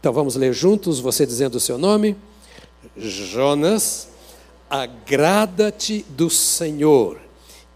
Então 0.00 0.12
vamos 0.12 0.34
ler 0.34 0.52
juntos, 0.54 0.98
você 0.98 1.24
dizendo 1.24 1.56
o 1.56 1.60
seu 1.60 1.78
nome. 1.78 2.16
Jonas, 2.96 4.08
agrada-te 4.68 6.04
do 6.08 6.28
Senhor 6.28 7.20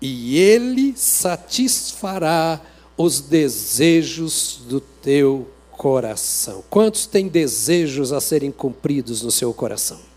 e 0.00 0.38
Ele 0.38 0.94
satisfará 0.96 2.60
os 2.96 3.20
desejos 3.20 4.60
do 4.66 4.80
teu 4.80 5.48
coração. 5.70 6.64
Quantos 6.70 7.06
têm 7.06 7.28
desejos 7.28 8.12
a 8.12 8.20
serem 8.20 8.50
cumpridos 8.50 9.22
no 9.22 9.30
seu 9.30 9.52
coração? 9.52 10.07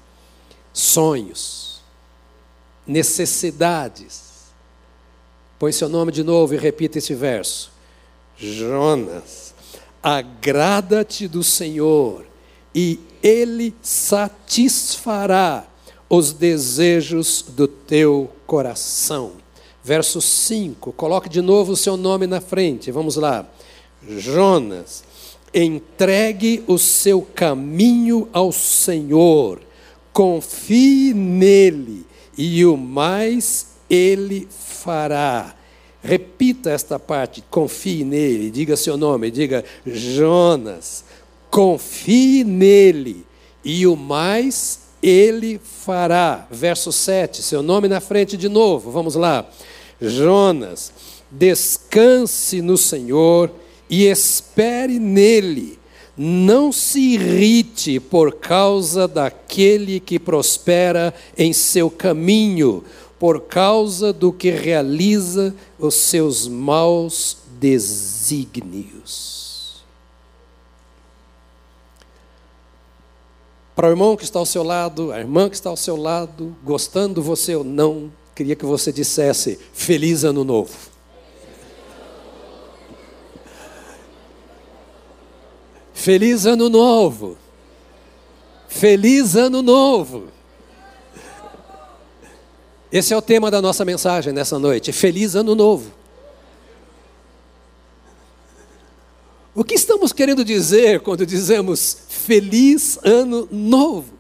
Sonhos, 0.74 1.82
necessidades. 2.86 4.52
Põe 5.60 5.72
seu 5.72 5.90
nome 5.90 6.12
de 6.12 6.24
novo 6.24 6.54
e 6.54 6.58
repita 6.58 6.98
esse 6.98 7.14
verso. 7.14 7.72
Jonas, 8.38 9.54
agrada-te 10.02 11.28
do 11.28 11.44
Senhor 11.44 12.26
e 12.74 13.00
Ele 13.22 13.76
satisfará 13.82 15.68
os 16.10 16.34
desejos 16.34 17.44
do 17.48 17.68
teu 17.68 18.30
coração. 18.48 19.34
Verso 19.84 20.22
5, 20.22 20.92
coloque 20.94 21.30
de 21.30 21.42
novo 21.42 21.74
o 21.74 21.78
seu 21.78 21.98
nome 21.98 22.28
na 22.28 22.42
frente. 22.42 22.92
Vamos 22.92 23.16
lá. 23.16 23.46
Jonas, 24.08 25.04
Entregue 25.54 26.64
o 26.66 26.78
seu 26.78 27.22
caminho 27.22 28.30
ao 28.32 28.54
Senhor, 28.54 29.60
confie 30.14 31.14
nele, 31.14 32.06
e 32.38 32.66
o 32.66 32.78
mais 32.78 33.68
ele 33.90 34.48
fará. 34.50 35.56
Repita 36.04 36.72
esta 36.72 36.98
parte, 36.98 37.44
confie 37.50 38.04
nele, 38.04 38.50
diga 38.50 38.76
seu 38.76 38.98
nome, 38.98 39.30
diga 39.30 39.64
Jonas, 39.86 41.04
confie 41.50 42.44
nele, 42.44 43.26
e 43.64 43.86
o 43.86 43.96
mais 43.96 44.80
ele 45.04 45.60
fará. 45.64 46.48
Verso 46.50 46.92
7, 46.92 47.42
seu 47.44 47.62
nome 47.62 47.88
na 47.88 48.00
frente 48.00 48.36
de 48.36 48.50
novo, 48.50 48.90
vamos 48.92 49.16
lá. 49.16 49.48
Jonas, 50.02 50.92
descanse 51.30 52.62
no 52.62 52.78
Senhor 52.78 53.52
e 53.90 54.06
espere 54.06 55.00
nele. 55.00 55.81
Não 56.18 56.72
se 56.72 57.00
irrite 57.14 58.00
por 58.00 58.36
causa 58.36 59.08
daquele 59.08 60.00
que 60.00 60.20
prospera 60.20 61.14
em 61.38 61.54
seu 61.54 61.90
caminho, 61.90 62.84
por 63.18 63.42
causa 63.42 64.12
do 64.12 64.34
que 64.34 64.50
realiza 64.50 65.56
os 65.80 65.96
seus 65.96 66.48
maus 66.48 67.38
desígnios. 67.60 69.42
Para 73.76 73.88
o 73.88 73.92
irmão 73.92 74.18
que 74.18 74.24
está 74.24 74.38
ao 74.38 74.46
seu 74.46 74.64
lado, 74.64 75.12
a 75.12 75.20
irmã 75.20 75.50
que 75.50 75.56
está 75.56 75.70
ao 75.70 75.78
seu 75.78 75.96
lado, 75.96 76.56
gostando 76.64 77.22
você 77.22 77.56
ou 77.56 77.64
não, 77.64 78.12
queria 78.36 78.56
que 78.56 78.66
você 78.66 78.92
dissesse: 78.92 79.58
Feliz 79.74 80.24
Ano 80.24 80.44
Novo. 80.44 80.91
Feliz 86.02 86.48
Ano 86.48 86.68
Novo! 86.68 87.38
Feliz 88.68 89.36
Ano 89.36 89.62
Novo! 89.62 90.30
Esse 92.92 93.14
é 93.14 93.18
o 93.18 93.22
tema 93.22 93.52
da 93.52 93.62
nossa 93.62 93.86
mensagem 93.86 94.34
nessa 94.34 94.58
noite. 94.58 94.92
Feliz 94.92 95.36
Ano 95.36 95.54
Novo! 95.54 95.92
O 99.54 99.64
que 99.64 99.76
estamos 99.76 100.12
querendo 100.12 100.44
dizer 100.44 101.02
quando 101.02 101.24
dizemos 101.24 101.98
Feliz 102.10 102.98
Ano 103.04 103.48
Novo? 103.52 104.12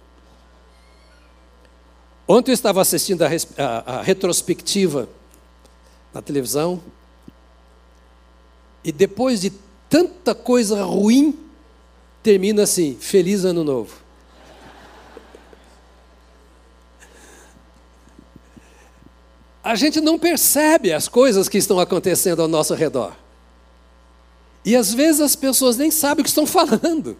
Ontem 2.28 2.52
eu 2.52 2.54
estava 2.54 2.80
assistindo 2.80 3.24
a, 3.24 3.30
a, 3.58 3.98
a 3.98 4.02
retrospectiva 4.04 5.10
na 6.14 6.22
televisão 6.22 6.80
e 8.84 8.92
depois 8.92 9.42
de 9.42 9.52
tanta 9.90 10.36
coisa 10.36 10.84
ruim 10.84 11.50
termina 12.22 12.64
assim: 12.64 12.98
Feliz 13.00 13.46
Ano 13.46 13.64
Novo. 13.64 13.96
A 19.64 19.76
gente 19.76 20.02
não 20.02 20.18
percebe 20.18 20.92
as 20.92 21.08
coisas 21.08 21.48
que 21.48 21.58
estão 21.58 21.80
acontecendo 21.80 22.42
ao 22.42 22.48
nosso 22.48 22.74
redor. 22.74 23.16
E 24.66 24.76
às 24.76 24.94
vezes 24.94 25.22
as 25.22 25.36
pessoas 25.36 25.78
nem 25.78 25.92
sabem 25.92 26.22
o 26.22 26.24
que 26.24 26.30
estão 26.30 26.46
falando. 26.46 27.18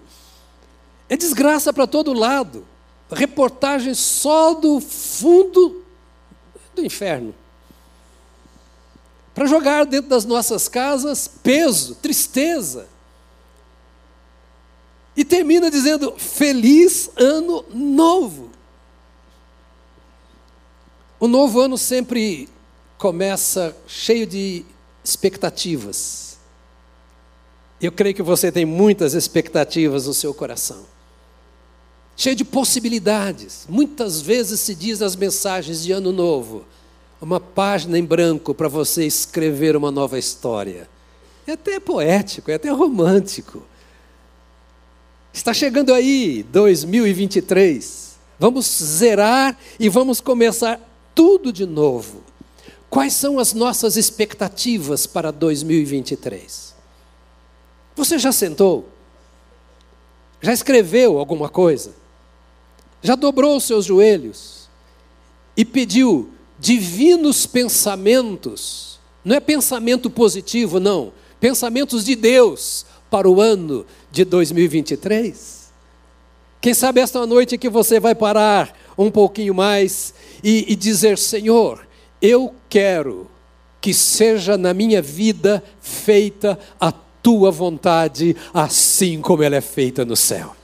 É 1.08 1.16
desgraça 1.16 1.72
para 1.72 1.86
todo 1.86 2.14
lado. 2.14 2.66
Reportagem 3.12 3.94
só 3.94 4.54
do 4.54 4.80
fundo 4.80 5.84
do 6.74 6.84
inferno. 6.84 7.36
Para 9.34 9.46
jogar 9.46 9.86
dentro 9.86 10.10
das 10.10 10.26
nossas 10.26 10.68
casas 10.68 11.28
peso, 11.28 11.96
tristeza, 11.96 12.88
e 15.16 15.26
termina 15.26 15.70
dizendo: 15.70 16.14
Feliz 16.18 17.10
Ano 17.16 17.66
Novo. 17.74 18.50
O 21.20 21.28
novo 21.28 21.60
ano 21.62 21.78
sempre 21.78 22.50
começa 22.98 23.76
cheio 23.86 24.26
de 24.26 24.66
expectativas. 25.04 26.38
Eu 27.80 27.92
creio 27.92 28.16
que 28.16 28.22
você 28.22 28.52
tem 28.52 28.66
muitas 28.66 29.14
expectativas 29.14 30.08
no 30.08 30.14
seu 30.14 30.34
coração. 30.34 30.86
Cheio 32.16 32.36
de 32.36 32.46
possibilidades. 32.46 33.66
Muitas 33.68 34.22
vezes 34.22 34.60
se 34.60 34.76
diz 34.76 35.02
as 35.02 35.16
mensagens 35.16 35.84
de 35.84 35.92
ano 35.92 36.12
novo, 36.12 36.66
uma 37.20 37.40
página 37.40 37.98
em 37.98 38.06
branco 38.06 38.54
para 38.54 38.68
você 38.68 39.06
escrever 39.06 39.76
uma 39.76 39.92
nova 39.92 40.20
história. 40.20 40.90
É 41.48 41.54
até 41.54 41.80
poético, 41.80 42.52
é 42.52 42.56
até 42.56 42.70
romântico. 42.70 43.64
Está 45.34 45.54
chegando 45.54 45.94
aí 45.94 46.44
2023. 46.44 48.20
Vamos 48.38 48.66
zerar 48.66 49.58
e 49.80 49.88
vamos 49.88 50.20
começar 50.20 50.80
tudo 51.16 51.54
de 51.54 51.66
novo. 51.66 52.24
Quais 52.90 53.14
são 53.14 53.40
as 53.40 53.54
nossas 53.54 53.96
expectativas 53.96 55.08
para 55.08 55.32
2023? 55.32 56.76
Você 57.96 58.20
já 58.20 58.32
sentou? 58.32 58.90
Já 60.42 60.52
escreveu 60.52 61.18
alguma 61.18 61.48
coisa? 61.48 61.94
Já 63.02 63.16
dobrou 63.16 63.56
os 63.56 63.64
seus 63.64 63.86
joelhos 63.86 64.70
e 65.56 65.64
pediu 65.64 66.30
divinos 66.60 67.46
pensamentos? 67.46 69.00
Não 69.24 69.36
é 69.36 69.40
pensamento 69.40 70.10
positivo, 70.10 70.80
não. 70.80 71.14
Pensamentos 71.40 72.04
de 72.04 72.16
Deus 72.16 72.86
para 73.10 73.30
o 73.30 73.40
ano 73.40 73.86
de 74.12 74.26
2023? 74.26 75.72
Quem 76.60 76.74
sabe 76.74 77.02
esta 77.02 77.26
noite 77.26 77.58
que 77.58 77.70
você 77.70 78.00
vai 78.00 78.14
parar 78.14 78.78
um 78.98 79.10
pouquinho 79.10 79.54
mais 79.54 80.14
e, 80.44 80.72
e 80.72 80.76
dizer: 80.76 81.18
Senhor, 81.18 81.88
eu 82.22 82.54
quero 82.70 83.28
que 83.80 83.94
seja 83.94 84.58
na 84.58 84.74
minha 84.74 85.02
vida 85.02 85.64
feita 85.82 86.60
a 86.80 86.92
tua 86.92 87.50
vontade, 87.52 88.36
assim 88.54 89.22
como 89.22 89.42
ela 89.42 89.56
é 89.56 89.62
feita 89.62 90.06
no 90.06 90.16
céu. 90.16 90.56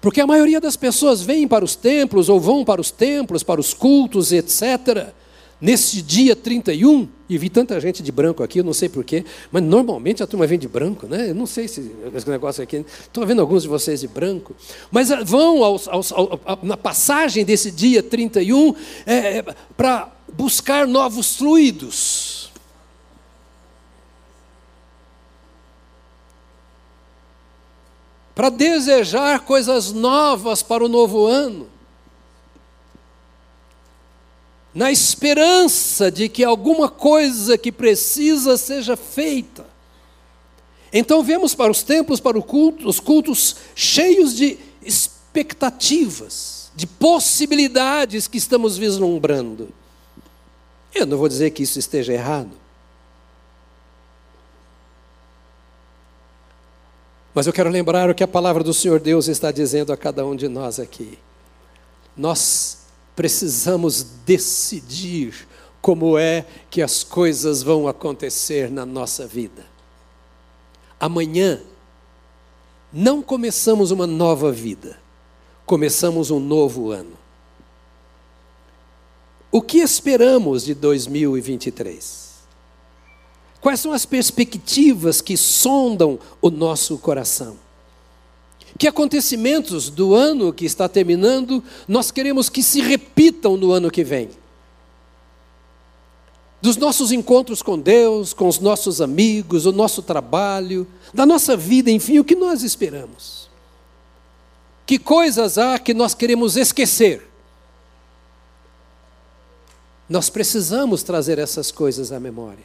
Porque 0.00 0.20
a 0.20 0.26
maioria 0.26 0.60
das 0.60 0.76
pessoas 0.76 1.22
vem 1.22 1.46
para 1.46 1.64
os 1.64 1.76
templos 1.76 2.28
ou 2.28 2.40
vão 2.40 2.64
para 2.64 2.80
os 2.80 2.90
templos, 2.90 3.42
para 3.42 3.60
os 3.60 3.72
cultos, 3.72 4.32
etc 4.32 5.12
nesse 5.60 6.00
dia 6.00 6.34
31, 6.34 7.08
e 7.28 7.36
vi 7.36 7.50
tanta 7.50 7.78
gente 7.80 8.02
de 8.02 8.10
branco 8.10 8.42
aqui, 8.42 8.58
eu 8.58 8.64
não 8.64 8.72
sei 8.72 8.88
porquê, 8.88 9.24
mas 9.52 9.62
normalmente 9.62 10.22
a 10.22 10.26
turma 10.26 10.46
vem 10.46 10.58
de 10.58 10.66
branco, 10.66 11.06
né? 11.06 11.30
Eu 11.30 11.34
não 11.34 11.46
sei 11.46 11.68
se 11.68 11.92
esse 12.14 12.28
negócio 12.28 12.62
aqui. 12.62 12.84
Estou 13.02 13.26
vendo 13.26 13.40
alguns 13.40 13.62
de 13.62 13.68
vocês 13.68 14.00
de 14.00 14.08
branco, 14.08 14.54
mas 14.90 15.12
ah, 15.12 15.22
vão 15.22 15.62
aos, 15.62 15.86
aos, 15.86 16.10
ao, 16.12 16.40
na 16.62 16.76
passagem 16.76 17.44
desse 17.44 17.70
dia 17.70 18.02
31 18.02 18.74
é, 19.06 19.38
é, 19.38 19.44
para 19.76 20.10
buscar 20.32 20.86
novos 20.86 21.36
fluidos. 21.36 22.50
Para 28.34 28.48
desejar 28.48 29.40
coisas 29.40 29.92
novas 29.92 30.62
para 30.62 30.82
o 30.82 30.88
novo 30.88 31.26
ano 31.26 31.68
na 34.74 34.90
esperança 34.90 36.10
de 36.10 36.28
que 36.28 36.44
alguma 36.44 36.88
coisa 36.88 37.58
que 37.58 37.72
precisa 37.72 38.56
seja 38.56 38.96
feita. 38.96 39.66
Então 40.92 41.22
vemos 41.22 41.54
para 41.54 41.70
os 41.70 41.82
templos, 41.82 42.20
para 42.20 42.40
culto, 42.42 42.88
os 42.88 42.98
cultos 42.98 43.56
cheios 43.74 44.34
de 44.34 44.58
expectativas, 44.82 46.70
de 46.74 46.86
possibilidades 46.86 48.26
que 48.26 48.38
estamos 48.38 48.76
vislumbrando. 48.76 49.68
Eu 50.94 51.06
não 51.06 51.16
vou 51.16 51.28
dizer 51.28 51.50
que 51.50 51.62
isso 51.62 51.78
esteja 51.78 52.12
errado. 52.12 52.50
Mas 57.32 57.46
eu 57.46 57.52
quero 57.52 57.70
lembrar 57.70 58.10
o 58.10 58.14
que 58.14 58.24
a 58.24 58.28
palavra 58.28 58.64
do 58.64 58.74
Senhor 58.74 58.98
Deus 58.98 59.28
está 59.28 59.52
dizendo 59.52 59.92
a 59.92 59.96
cada 59.96 60.26
um 60.26 60.34
de 60.34 60.48
nós 60.48 60.80
aqui. 60.80 61.16
Nós 62.16 62.79
precisamos 63.14 64.02
decidir 64.24 65.48
como 65.80 66.18
é 66.18 66.46
que 66.70 66.82
as 66.82 67.02
coisas 67.02 67.62
vão 67.62 67.88
acontecer 67.88 68.70
na 68.70 68.84
nossa 68.84 69.26
vida. 69.26 69.66
Amanhã, 70.98 71.60
não 72.92 73.22
começamos 73.22 73.90
uma 73.90 74.06
nova 74.06 74.52
vida, 74.52 74.98
começamos 75.64 76.30
um 76.30 76.40
novo 76.40 76.90
ano. 76.90 77.18
O 79.52 79.62
que 79.62 79.78
esperamos 79.78 80.64
de 80.64 80.74
2023? 80.74 82.30
Quais 83.60 83.80
são 83.80 83.92
as 83.92 84.06
perspectivas 84.06 85.20
que 85.20 85.36
sondam 85.36 86.18
o 86.40 86.50
nosso 86.50 86.96
coração? 86.98 87.56
Que 88.80 88.88
acontecimentos 88.88 89.90
do 89.90 90.14
ano 90.14 90.54
que 90.54 90.64
está 90.64 90.88
terminando 90.88 91.62
nós 91.86 92.10
queremos 92.10 92.48
que 92.48 92.62
se 92.62 92.80
repitam 92.80 93.54
no 93.54 93.72
ano 93.72 93.90
que 93.90 94.02
vem? 94.02 94.30
dos 96.62 96.76
nossos 96.76 97.12
encontros 97.12 97.62
com 97.62 97.78
Deus, 97.78 98.32
com 98.32 98.48
os 98.48 98.58
nossos 98.58 99.00
amigos, 99.00 99.66
o 99.66 99.72
nosso 99.72 100.02
trabalho, 100.02 100.86
da 101.12 101.24
nossa 101.24 101.56
vida, 101.56 101.90
enfim, 101.90 102.18
o 102.18 102.24
que 102.24 102.34
nós 102.34 102.62
esperamos. 102.62 103.48
Que 104.86 104.98
coisas 104.98 105.56
há 105.56 105.78
que 105.78 105.94
nós 105.94 106.14
queremos 106.14 106.56
esquecer? 106.56 107.30
Nós 110.08 110.28
precisamos 110.28 111.02
trazer 111.02 111.38
essas 111.38 111.70
coisas 111.70 112.12
à 112.12 112.20
memória, 112.20 112.64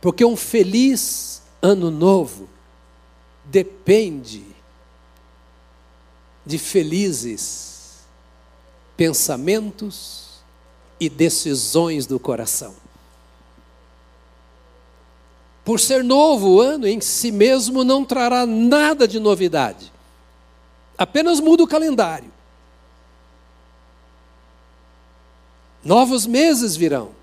porque 0.00 0.24
um 0.24 0.36
feliz 0.36 1.42
ano 1.60 1.90
novo 1.90 2.48
depende 3.44 4.49
de 6.44 6.58
felizes 6.58 7.70
pensamentos 8.96 10.42
e 10.98 11.08
decisões 11.08 12.06
do 12.06 12.20
coração. 12.20 12.74
Por 15.64 15.80
ser 15.80 16.04
novo, 16.04 16.56
o 16.56 16.60
ano 16.60 16.86
em 16.86 17.00
si 17.00 17.32
mesmo 17.32 17.82
não 17.82 18.04
trará 18.04 18.44
nada 18.44 19.08
de 19.08 19.18
novidade, 19.18 19.90
apenas 20.98 21.40
muda 21.40 21.62
o 21.62 21.66
calendário. 21.66 22.30
Novos 25.82 26.26
meses 26.26 26.76
virão. 26.76 27.19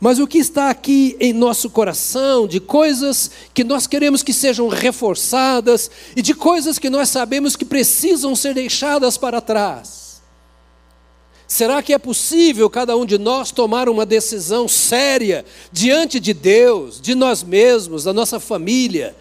Mas 0.00 0.18
o 0.18 0.26
que 0.26 0.38
está 0.38 0.70
aqui 0.70 1.16
em 1.20 1.32
nosso 1.32 1.70
coração, 1.70 2.46
de 2.46 2.60
coisas 2.60 3.30
que 3.52 3.64
nós 3.64 3.86
queremos 3.86 4.22
que 4.22 4.32
sejam 4.32 4.68
reforçadas 4.68 5.90
e 6.16 6.22
de 6.22 6.34
coisas 6.34 6.78
que 6.78 6.90
nós 6.90 7.08
sabemos 7.08 7.56
que 7.56 7.64
precisam 7.64 8.34
ser 8.34 8.54
deixadas 8.54 9.16
para 9.16 9.40
trás. 9.40 10.04
Será 11.46 11.82
que 11.82 11.92
é 11.92 11.98
possível 11.98 12.68
cada 12.68 12.96
um 12.96 13.06
de 13.06 13.18
nós 13.18 13.50
tomar 13.50 13.88
uma 13.88 14.04
decisão 14.04 14.66
séria 14.66 15.44
diante 15.70 16.18
de 16.18 16.34
Deus, 16.34 17.00
de 17.00 17.14
nós 17.14 17.42
mesmos, 17.42 18.04
da 18.04 18.12
nossa 18.12 18.40
família, 18.40 19.14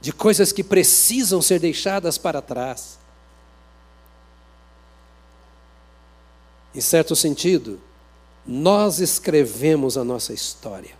de 0.00 0.12
coisas 0.12 0.50
que 0.50 0.64
precisam 0.64 1.40
ser 1.40 1.60
deixadas 1.60 2.18
para 2.18 2.42
trás? 2.42 2.98
Em 6.74 6.80
certo 6.80 7.14
sentido, 7.14 7.80
nós 8.46 8.98
escrevemos 8.98 9.96
a 9.96 10.04
nossa 10.04 10.32
história. 10.32 10.96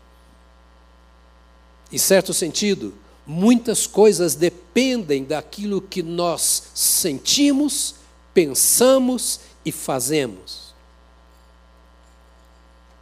Em 1.91 1.99
certo 1.99 2.33
sentido, 2.33 2.95
muitas 3.27 3.87
coisas 3.87 4.35
dependem 4.35 5.25
daquilo 5.25 5.81
que 5.81 6.03
nós 6.03 6.65
sentimos, 6.75 7.97
pensamos 8.33 9.41
e 9.65 9.71
fazemos. 9.71 10.73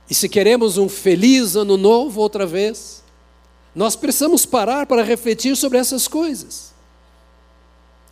E 0.08 0.14
se 0.14 0.28
queremos 0.28 0.76
um 0.76 0.88
feliz 0.88 1.54
ano 1.54 1.76
novo 1.76 2.20
outra 2.20 2.44
vez, 2.44 3.00
nós 3.74 3.94
precisamos 3.94 4.44
parar 4.44 4.86
para 4.86 5.04
refletir 5.04 5.56
sobre 5.56 5.78
essas 5.78 6.08
coisas. 6.08 6.72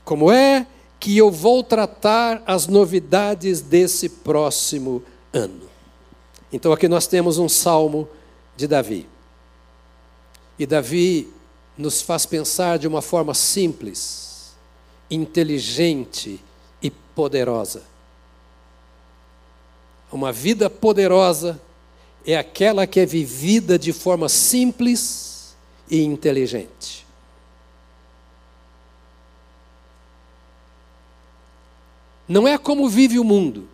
Como 0.05 0.31
é 0.31 0.67
que 1.01 1.17
eu 1.17 1.31
vou 1.31 1.63
tratar 1.63 2.43
as 2.47 2.67
novidades 2.67 3.61
desse 3.61 4.09
próximo 4.09 5.03
ano? 5.33 5.68
Então 6.53 6.73
aqui 6.73 6.89
nós 6.89 7.07
temos 7.07 7.39
um 7.39 7.49
salmo 7.49 8.09
de 8.57 8.67
Davi. 8.67 9.07
E 10.59 10.67
Davi 10.67 11.33
nos 11.77 12.01
faz 12.01 12.27
pensar 12.27 12.79
de 12.79 12.89
uma 12.89 13.01
forma 13.01 13.35
simples, 13.35 14.57
inteligente 15.11 16.43
e 16.83 16.91
poderosa. 16.91 17.83
Uma 20.11 20.33
vida 20.33 20.71
poderosa 20.71 21.61
é 22.27 22.37
aquela 22.37 22.87
que 22.87 22.99
é 22.99 23.07
vivida 23.07 23.79
de 23.79 23.93
forma 23.93 24.29
simples 24.29 25.55
e 25.91 26.03
inteligente. 26.03 27.07
Não 32.27 32.47
é 32.47 32.59
como 32.59 32.89
vive 32.89 33.19
o 33.19 33.25
mundo, 33.25 33.69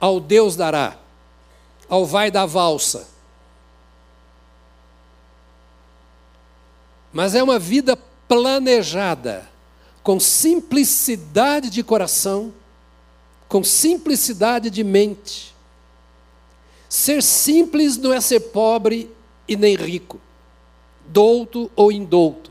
ao 0.00 0.18
Deus 0.18 0.56
dará, 0.56 0.98
ao 1.88 2.06
vai 2.06 2.30
da 2.30 2.46
valsa. 2.46 3.08
Mas 7.12 7.34
é 7.34 7.42
uma 7.42 7.58
vida 7.58 7.96
planejada, 8.26 9.48
com 10.02 10.18
simplicidade 10.18 11.70
de 11.70 11.82
coração 11.82 12.52
com 13.54 13.62
simplicidade 13.62 14.68
de 14.68 14.82
mente. 14.82 15.54
Ser 16.88 17.22
simples 17.22 17.96
não 17.96 18.12
é 18.12 18.20
ser 18.20 18.40
pobre 18.40 19.08
e 19.46 19.56
nem 19.56 19.76
rico, 19.76 20.20
douto 21.06 21.70
ou 21.76 21.92
indouto. 21.92 22.50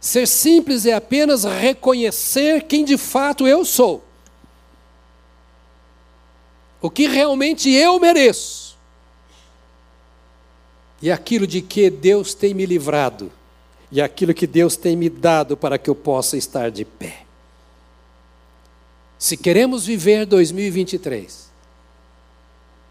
Ser 0.00 0.26
simples 0.26 0.86
é 0.86 0.94
apenas 0.94 1.44
reconhecer 1.44 2.64
quem 2.64 2.84
de 2.84 2.96
fato 2.96 3.46
eu 3.46 3.64
sou. 3.64 4.04
O 6.86 6.90
que 6.90 7.08
realmente 7.08 7.68
eu 7.68 7.98
mereço. 7.98 8.76
E 11.02 11.10
aquilo 11.10 11.44
de 11.44 11.60
que 11.60 11.90
Deus 11.90 12.32
tem 12.32 12.54
me 12.54 12.64
livrado. 12.64 13.32
E 13.90 14.00
aquilo 14.00 14.32
que 14.32 14.46
Deus 14.46 14.76
tem 14.76 14.94
me 14.94 15.10
dado 15.10 15.56
para 15.56 15.78
que 15.78 15.90
eu 15.90 15.96
possa 15.96 16.36
estar 16.36 16.70
de 16.70 16.84
pé. 16.84 17.24
Se 19.18 19.36
queremos 19.36 19.84
viver 19.84 20.26
2023 20.26 21.50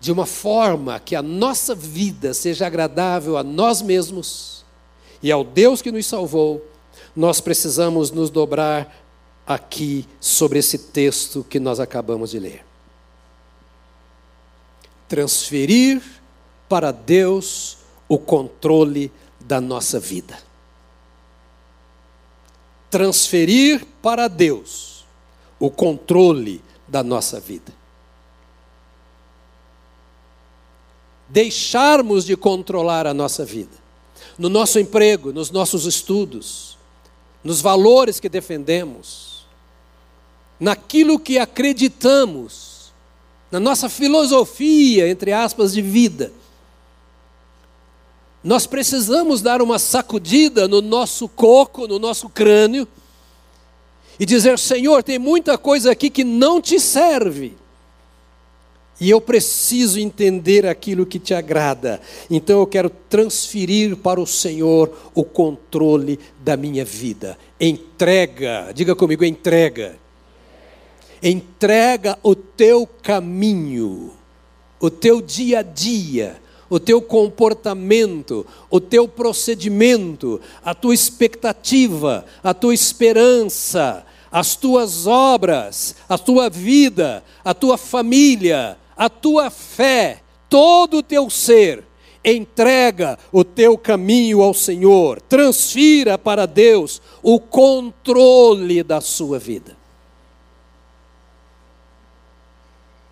de 0.02 0.12
uma 0.12 0.26
forma 0.26 1.00
que 1.00 1.16
a 1.16 1.22
nossa 1.22 1.74
vida 1.74 2.34
seja 2.34 2.68
agradável 2.68 3.38
a 3.38 3.44
nós 3.44 3.82
mesmos 3.82 4.66
e 5.24 5.32
ao 5.32 5.42
Deus 5.42 5.82
que 5.82 5.90
nos 5.90 6.06
salvou, 6.06 6.70
nós 7.16 7.40
precisamos 7.40 8.12
nos 8.12 8.30
dobrar 8.30 8.94
aqui 9.48 10.06
sobre 10.20 10.60
esse 10.60 10.78
texto 10.78 11.46
que 11.50 11.62
nós 11.62 11.80
acabamos 11.80 12.32
de 12.32 12.40
ler. 12.40 12.75
Transferir 15.08 16.02
para 16.68 16.92
Deus 16.92 17.78
o 18.08 18.18
controle 18.18 19.12
da 19.40 19.62
nossa 19.62 20.00
vida. 20.00 20.38
Transferir 22.90 23.86
para 24.02 24.28
Deus 24.28 25.06
o 25.60 25.70
controle 25.70 26.62
da 26.88 27.04
nossa 27.04 27.40
vida. 27.40 27.74
Deixarmos 31.28 32.26
de 32.26 32.38
controlar 32.38 33.08
a 33.08 33.14
nossa 33.14 33.44
vida, 33.44 33.76
no 34.38 34.48
nosso 34.48 34.80
emprego, 34.80 35.34
nos 35.34 35.50
nossos 35.50 35.86
estudos, 35.86 36.78
nos 37.44 37.62
valores 37.62 38.20
que 38.20 38.30
defendemos, 38.30 39.46
naquilo 40.60 41.20
que 41.20 41.38
acreditamos, 41.40 42.75
na 43.52 43.60
nossa 43.60 43.88
filosofia, 43.90 45.10
entre 45.10 45.32
aspas, 45.32 45.74
de 45.74 45.82
vida. 45.82 46.32
Nós 48.44 48.68
precisamos 48.68 49.42
dar 49.42 49.62
uma 49.62 49.80
sacudida 49.80 50.68
no 50.68 50.82
nosso 50.82 51.28
coco, 51.28 51.88
no 51.88 51.98
nosso 51.98 52.30
crânio, 52.30 52.88
e 54.20 54.26
dizer: 54.26 54.60
Senhor, 54.60 55.02
tem 55.02 55.18
muita 55.18 55.58
coisa 55.58 55.92
aqui 55.92 56.10
que 56.10 56.24
não 56.24 56.62
te 56.62 56.80
serve. 56.80 57.56
E 59.00 59.10
eu 59.10 59.20
preciso 59.20 60.00
entender 60.00 60.66
aquilo 60.66 61.06
que 61.06 61.20
te 61.20 61.34
agrada. 61.34 62.00
Então 62.30 62.60
eu 62.60 62.68
quero 62.68 62.90
transferir 62.90 63.98
para 63.98 64.22
o 64.22 64.28
Senhor 64.28 65.12
o 65.14 65.24
controle 65.24 66.18
da 66.40 66.56
minha 66.56 66.86
vida. 66.86 67.38
Entrega, 67.60 68.72
diga 68.74 68.96
comigo, 68.96 69.26
entrega. 69.26 69.98
Entrega 71.28 72.20
o 72.22 72.36
teu 72.36 72.86
caminho, 72.86 74.12
o 74.80 74.92
teu 74.92 75.20
dia 75.20 75.62
a 75.62 75.64
dia, 75.64 76.40
o 76.70 76.80
teu 76.80 77.02
comportamento, 77.02 78.46
o 78.70 78.80
teu 78.80 79.08
procedimento, 79.08 80.40
a 80.64 80.76
tua 80.76 80.94
expectativa, 80.94 82.28
a 82.44 82.54
tua 82.54 82.76
esperança, 82.76 84.06
as 84.32 84.56
tuas 84.56 85.08
obras, 85.08 85.96
a 86.08 86.16
tua 86.16 86.48
vida, 86.48 87.24
a 87.44 87.56
tua 87.56 87.76
família, 87.76 88.78
a 88.96 89.10
tua 89.10 89.50
fé, 89.50 90.22
todo 90.48 90.98
o 90.98 91.04
teu 91.04 91.28
ser. 91.32 91.84
Entrega 92.24 93.18
o 93.32 93.44
teu 93.44 93.80
caminho 93.80 94.44
ao 94.44 94.54
Senhor, 94.54 95.20
transfira 95.22 96.20
para 96.20 96.46
Deus 96.46 97.02
o 97.24 97.40
controle 97.40 98.84
da 98.84 99.02
sua 99.02 99.40
vida. 99.40 99.85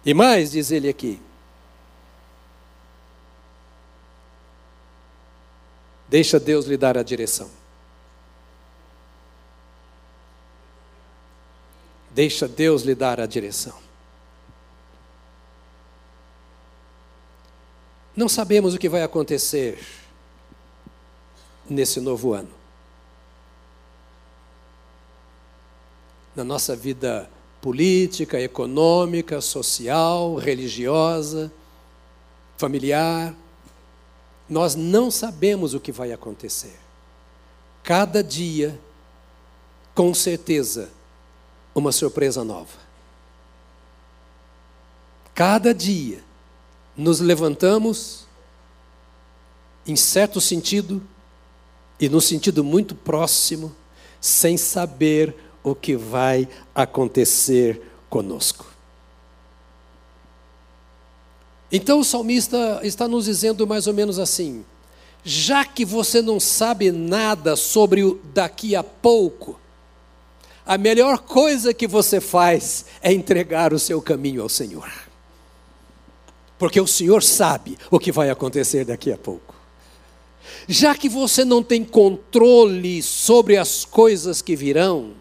E 0.06 0.14
mais, 0.14 0.52
diz 0.52 0.72
ele 0.72 0.90
aqui, 0.90 1.22
Deixa 6.14 6.40
Deus 6.40 6.68
lhe 6.68 6.78
dar 6.78 6.96
a 6.96 7.02
direção. 7.02 7.50
Deixa 12.12 12.48
Deus 12.48 12.84
lhe 12.84 12.94
dar 12.94 13.20
a 13.20 13.26
direção. 13.26 13.76
Não 18.16 18.30
sabemos 18.30 18.76
o 18.76 18.78
que 18.78 18.88
vai 18.88 19.02
acontecer 19.02 19.84
nesse 21.68 22.00
novo 22.00 22.34
ano. 22.34 22.54
Na 26.36 26.44
nossa 26.44 26.76
vida 26.76 27.28
política, 27.64 28.42
econômica, 28.42 29.40
social, 29.40 30.36
religiosa, 30.36 31.50
familiar, 32.58 33.34
nós 34.50 34.76
não 34.76 35.10
sabemos 35.10 35.74
o 35.74 35.80
que 35.80 35.90
vai 35.90 36.12
acontecer. 36.12 36.78
Cada 37.82 38.22
dia, 38.22 38.78
com 39.96 40.14
certeza, 40.14 40.92
uma 41.74 41.94
surpresa 41.94 42.44
nova. 42.44 42.78
Cada 45.34 45.74
dia, 45.74 46.22
nos 46.98 47.22
levantamos, 47.22 48.28
em 49.88 49.96
certo 49.96 50.42
sentido, 50.42 51.02
e 51.98 52.10
no 52.10 52.20
sentido 52.20 52.62
muito 52.62 52.94
próximo, 52.94 53.74
sem 54.20 54.58
saber 54.58 55.34
o 55.64 55.74
que 55.74 55.96
vai 55.96 56.48
acontecer 56.76 57.82
conosco. 58.10 58.66
Então 61.72 62.00
o 62.00 62.04
salmista 62.04 62.82
está 62.84 63.08
nos 63.08 63.26
dizendo 63.26 63.66
mais 63.66 63.88
ou 63.88 63.94
menos 63.94 64.20
assim: 64.20 64.64
já 65.24 65.66
que 65.66 65.84
você 65.84 66.22
não 66.22 66.40
sabe 66.40 66.92
nada 66.92 67.56
sobre 67.56 68.04
o 68.04 68.20
daqui 68.34 68.76
a 68.76 68.84
pouco, 68.84 69.60
a 70.66 70.78
melhor 70.78 71.18
coisa 71.18 71.74
que 71.74 71.88
você 71.88 72.22
faz 72.22 72.86
é 73.02 73.12
entregar 73.12 73.74
o 73.74 73.80
seu 73.80 74.02
caminho 74.02 74.44
ao 74.44 74.50
Senhor. 74.50 74.90
Porque 76.60 76.80
o 76.80 76.88
Senhor 76.88 77.24
sabe 77.24 77.78
o 77.90 78.00
que 78.00 78.12
vai 78.12 78.30
acontecer 78.30 78.86
daqui 78.86 79.12
a 79.12 79.18
pouco. 79.18 79.56
Já 80.68 80.96
que 80.96 81.10
você 81.10 81.44
não 81.44 81.64
tem 81.64 81.84
controle 81.84 83.02
sobre 83.02 83.58
as 83.58 83.84
coisas 83.84 84.42
que 84.42 84.56
virão, 84.56 85.12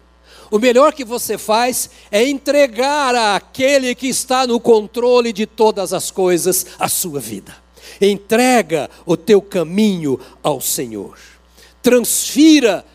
o 0.53 0.59
melhor 0.59 0.93
que 0.93 1.03
você 1.03 1.35
faz 1.35 1.89
é 2.11 2.23
entregar 2.29 3.15
àquele 3.15 3.95
que 3.95 4.07
está 4.07 4.45
no 4.45 4.59
controle 4.59 5.33
de 5.33 5.47
todas 5.47 5.93
as 5.93 6.11
coisas 6.11 6.67
a 6.77 6.87
sua 6.87 7.19
vida. 7.19 7.57
Entrega 7.99 8.87
o 9.03 9.17
teu 9.17 9.41
caminho 9.41 10.19
ao 10.43 10.61
Senhor. 10.61 11.17
Transfira 11.81 12.85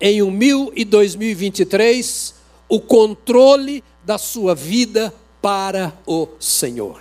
em 0.00 0.20
1000 0.28 0.72
e 0.74 0.84
2023 0.84 2.34
o 2.68 2.80
controle 2.80 3.84
da 4.02 4.18
sua 4.18 4.52
vida 4.52 5.14
para 5.40 5.96
o 6.04 6.26
Senhor. 6.40 7.00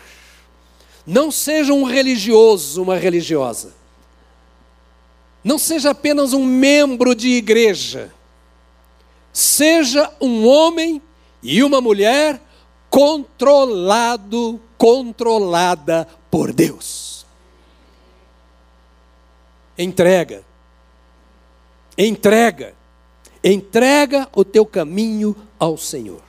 Não 1.03 1.31
seja 1.31 1.73
um 1.73 1.83
religioso, 1.83 2.83
uma 2.83 2.95
religiosa. 2.95 3.73
Não 5.43 5.57
seja 5.57 5.89
apenas 5.89 6.31
um 6.31 6.45
membro 6.45 7.15
de 7.15 7.29
igreja 7.29 8.13
seja 9.33 10.09
um 10.21 10.47
homem 10.47 11.01
e 11.41 11.63
uma 11.63 11.81
mulher 11.81 12.39
controlado, 12.89 14.61
controlada 14.77 16.07
por 16.29 16.53
Deus. 16.53 17.25
Entrega. 19.77 20.43
Entrega. 21.97 22.75
Entrega 23.43 24.29
o 24.33 24.45
teu 24.45 24.65
caminho 24.65 25.35
ao 25.59 25.75
Senhor. 25.75 26.21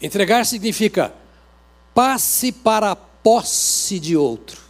Entregar 0.00 0.46
significa 0.46 1.12
passe 1.92 2.52
para 2.52 2.92
a 2.92 2.96
posse 2.96 3.98
de 3.98 4.16
outro. 4.16 4.62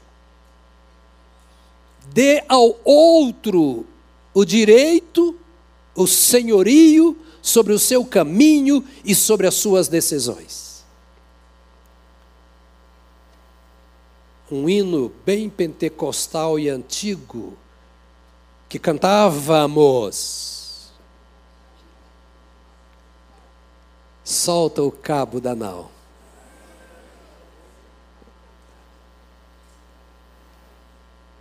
Dê 2.12 2.42
ao 2.48 2.78
outro 2.82 3.86
o 4.34 4.44
direito, 4.44 5.38
o 5.94 6.06
senhorio 6.06 7.16
sobre 7.42 7.72
o 7.72 7.78
seu 7.78 8.04
caminho 8.04 8.84
e 9.04 9.14
sobre 9.14 9.46
as 9.46 9.54
suas 9.54 9.88
decisões. 9.88 10.84
Um 14.50 14.68
hino 14.68 15.12
bem 15.24 15.48
pentecostal 15.50 16.58
e 16.58 16.68
antigo 16.68 17.56
que 18.68 18.78
cantávamos. 18.78 20.56
Solta 24.24 24.82
o 24.82 24.90
cabo 24.90 25.40
da 25.40 25.54
nau. 25.54 25.90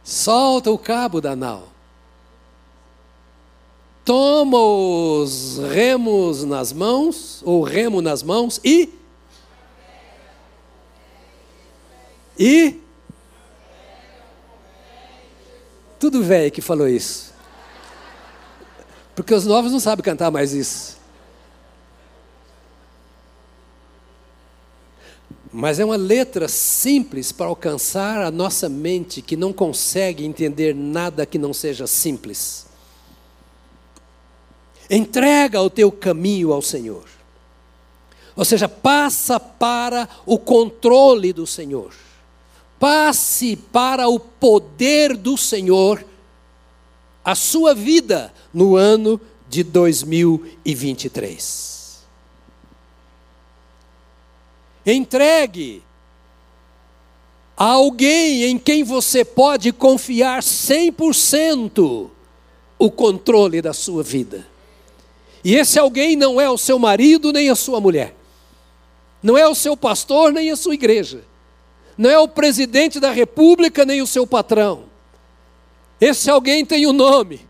Solta 0.04 0.72
o 0.72 0.78
cabo 0.78 1.20
da 1.20 1.36
nau 1.36 1.77
toma 4.08 4.58
os 4.58 5.60
remos 5.74 6.46
nas 6.46 6.72
mãos, 6.72 7.42
ou 7.44 7.62
remo 7.62 8.02
nas 8.02 8.24
mãos, 8.24 8.58
e. 8.64 8.90
E. 12.40 12.80
Tudo 16.00 16.24
velho 16.24 16.50
que 16.50 16.62
falou 16.62 16.88
isso. 16.88 17.34
Porque 19.14 19.34
os 19.34 19.46
novos 19.46 19.74
não 19.74 19.80
sabem 19.80 20.06
cantar 20.06 20.32
mais 20.32 20.54
isso. 20.54 20.96
Mas 25.52 25.82
é 25.82 25.86
uma 25.86 25.98
letra 25.98 26.48
simples 26.48 27.34
para 27.34 27.48
alcançar 27.48 28.22
a 28.22 28.32
nossa 28.32 28.70
mente 28.70 29.22
que 29.22 29.36
não 29.36 29.52
consegue 29.52 30.24
entender 30.24 30.74
nada 30.74 31.26
que 31.26 31.38
não 31.38 31.54
seja 31.54 31.86
simples. 31.86 32.67
Entrega 34.90 35.62
o 35.62 35.70
teu 35.70 35.92
caminho 35.92 36.54
ao 36.54 36.62
Senhor. 36.62 37.04
Ou 38.36 38.46
seja, 38.46 38.70
passa 38.70 39.40
para 39.40 40.08
o 40.26 40.38
controle 40.38 41.34
do 41.34 41.48
Senhor. 41.48 41.94
Passe 42.80 43.56
para 43.56 44.08
o 44.08 44.20
poder 44.20 45.18
do 45.18 45.36
Senhor 45.36 46.06
a 47.26 47.34
sua 47.36 47.76
vida 47.76 48.34
no 48.54 48.76
ano 48.76 49.20
de 49.50 49.64
2023. 49.64 52.06
Entregue 54.86 55.82
a 57.58 57.66
alguém 57.66 58.44
em 58.44 58.58
quem 58.58 58.84
você 58.84 59.26
pode 59.26 59.74
confiar 59.74 60.42
100% 60.42 62.10
o 62.80 62.92
controle 62.92 63.62
da 63.62 63.74
sua 63.74 64.04
vida. 64.04 64.48
E 65.48 65.56
esse 65.56 65.80
alguém 65.80 66.18
não 66.18 66.42
é 66.42 66.50
o 66.50 66.58
seu 66.58 66.78
marido 66.78 67.32
nem 67.32 67.50
a 67.50 67.56
sua 67.56 67.80
mulher, 67.80 68.14
não 69.24 69.38
é 69.38 69.48
o 69.48 69.56
seu 69.56 69.78
pastor 69.78 70.34
nem 70.34 70.52
a 70.52 70.58
sua 70.58 70.74
igreja, 70.74 71.24
não 71.98 72.10
é 72.10 72.20
o 72.20 72.28
presidente 72.28 73.00
da 73.00 73.12
república 73.12 73.86
nem 73.86 74.02
o 74.02 74.06
seu 74.06 74.28
patrão. 74.28 74.84
Esse 76.02 76.30
alguém 76.30 76.66
tem 76.66 76.86
o 76.86 76.90
um 76.90 76.94
nome, 76.94 77.48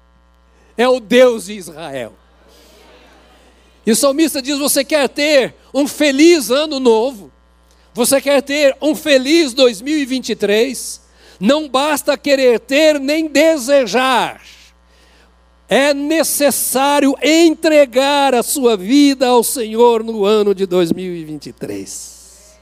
é 0.78 0.88
o 0.88 1.00
Deus 1.00 1.46
de 1.46 1.54
Israel. 1.54 2.14
E 3.84 3.92
o 3.92 3.96
salmista 3.96 4.44
diz: 4.44 4.60
Você 4.60 4.86
quer 4.86 5.10
ter 5.10 5.56
um 5.74 5.88
feliz 5.88 6.52
ano 6.52 6.80
novo? 6.80 7.32
Você 7.96 8.22
quer 8.22 8.44
ter 8.44 8.78
um 8.80 8.94
feliz 8.94 9.56
2023? 9.56 11.02
Não 11.40 11.68
basta 11.68 12.16
querer 12.16 12.60
ter 12.60 13.00
nem 13.00 13.28
desejar 13.28 14.40
é 15.70 15.94
necessário 15.94 17.16
entregar 17.22 18.34
a 18.34 18.42
sua 18.42 18.78
vida 18.78 19.28
ao 19.28 19.44
Senhor 19.44 20.04
no 20.04 20.24
ano 20.24 20.56
de 20.56 20.66
2023. 20.66 22.58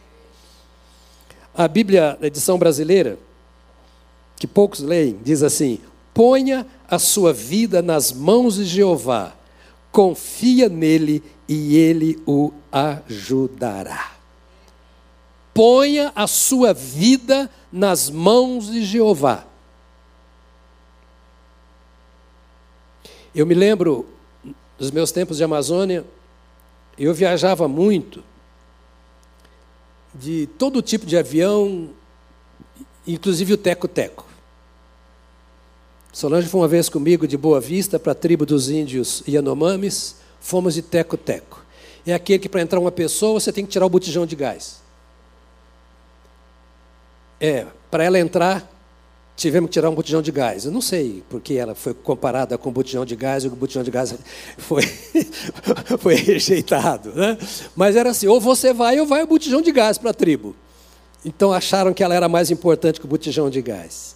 A 1.53 1.67
Bíblia, 1.67 2.17
a 2.19 2.25
edição 2.25 2.57
brasileira, 2.57 3.19
que 4.35 4.47
poucos 4.47 4.79
leem, 4.79 5.19
diz 5.23 5.43
assim: 5.43 5.79
ponha 6.13 6.65
a 6.89 6.97
sua 6.97 7.31
vida 7.31 7.81
nas 7.81 8.11
mãos 8.11 8.55
de 8.55 8.65
Jeová, 8.65 9.35
confia 9.91 10.67
nele 10.67 11.23
e 11.47 11.77
ele 11.77 12.19
o 12.25 12.51
ajudará. 12.71 14.13
Ponha 15.53 16.11
a 16.15 16.27
sua 16.27 16.73
vida 16.73 17.49
nas 17.71 18.09
mãos 18.09 18.69
de 18.69 18.83
Jeová 18.83 19.45
Eu 23.35 23.45
me 23.45 23.53
lembro 23.53 24.05
dos 24.77 24.91
meus 24.91 25.11
tempos 25.11 25.35
de 25.35 25.43
Amazônia, 25.43 26.05
eu 26.97 27.13
viajava 27.13 27.67
muito, 27.67 28.23
de 30.13 30.47
todo 30.57 30.81
tipo 30.81 31.05
de 31.05 31.17
avião, 31.17 31.89
inclusive 33.05 33.51
o 33.51 33.57
teco-teco. 33.57 34.25
Solange 36.13 36.47
foi 36.47 36.61
uma 36.61 36.67
vez 36.69 36.87
comigo 36.87 37.27
de 37.27 37.35
Boa 37.35 37.59
Vista 37.59 37.99
para 37.99 38.13
a 38.13 38.15
tribo 38.15 38.45
dos 38.45 38.69
índios 38.69 39.21
Yanomamis, 39.27 40.15
fomos 40.39 40.73
de 40.73 40.81
teco-teco. 40.81 41.61
É 42.07 42.13
aquele 42.13 42.39
que 42.39 42.47
para 42.47 42.61
entrar 42.61 42.79
uma 42.79 42.91
pessoa 42.91 43.37
você 43.37 43.51
tem 43.51 43.65
que 43.65 43.71
tirar 43.71 43.85
o 43.85 43.89
botijão 43.89 44.25
de 44.25 44.37
gás. 44.37 44.81
É, 47.37 47.67
para 47.91 48.05
ela 48.05 48.17
entrar, 48.17 48.65
tivemos 49.35 49.69
que 49.69 49.73
tirar 49.73 49.89
um 49.89 49.95
botijão 49.95 50.21
de 50.21 50.31
gás. 50.31 50.65
Eu 50.65 50.71
não 50.71 50.81
sei 50.81 51.23
porque 51.29 51.55
ela 51.55 51.75
foi 51.75 51.93
comparada 51.93 52.57
com 52.57 52.69
o 52.69 52.71
botijão 52.71 53.05
de 53.05 53.15
gás 53.15 53.43
e 53.43 53.47
o 53.47 53.51
botijão 53.51 53.83
de 53.83 53.91
gás 53.91 54.15
foi, 54.57 54.83
foi 55.99 56.15
rejeitado. 56.15 57.11
Né? 57.13 57.37
Mas 57.75 57.95
era 57.95 58.11
assim: 58.11 58.27
ou 58.27 58.39
você 58.39 58.73
vai 58.73 58.99
ou 58.99 59.05
vai 59.05 59.23
o 59.23 59.27
botijão 59.27 59.61
de 59.61 59.71
gás 59.71 59.97
para 59.97 60.11
a 60.11 60.13
tribo. 60.13 60.55
Então 61.23 61.51
acharam 61.51 61.93
que 61.93 62.03
ela 62.03 62.13
era 62.13 62.29
mais 62.29 62.51
importante 62.51 62.99
que 62.99 63.05
o 63.05 63.09
botijão 63.09 63.49
de 63.49 63.61
gás. 63.61 64.15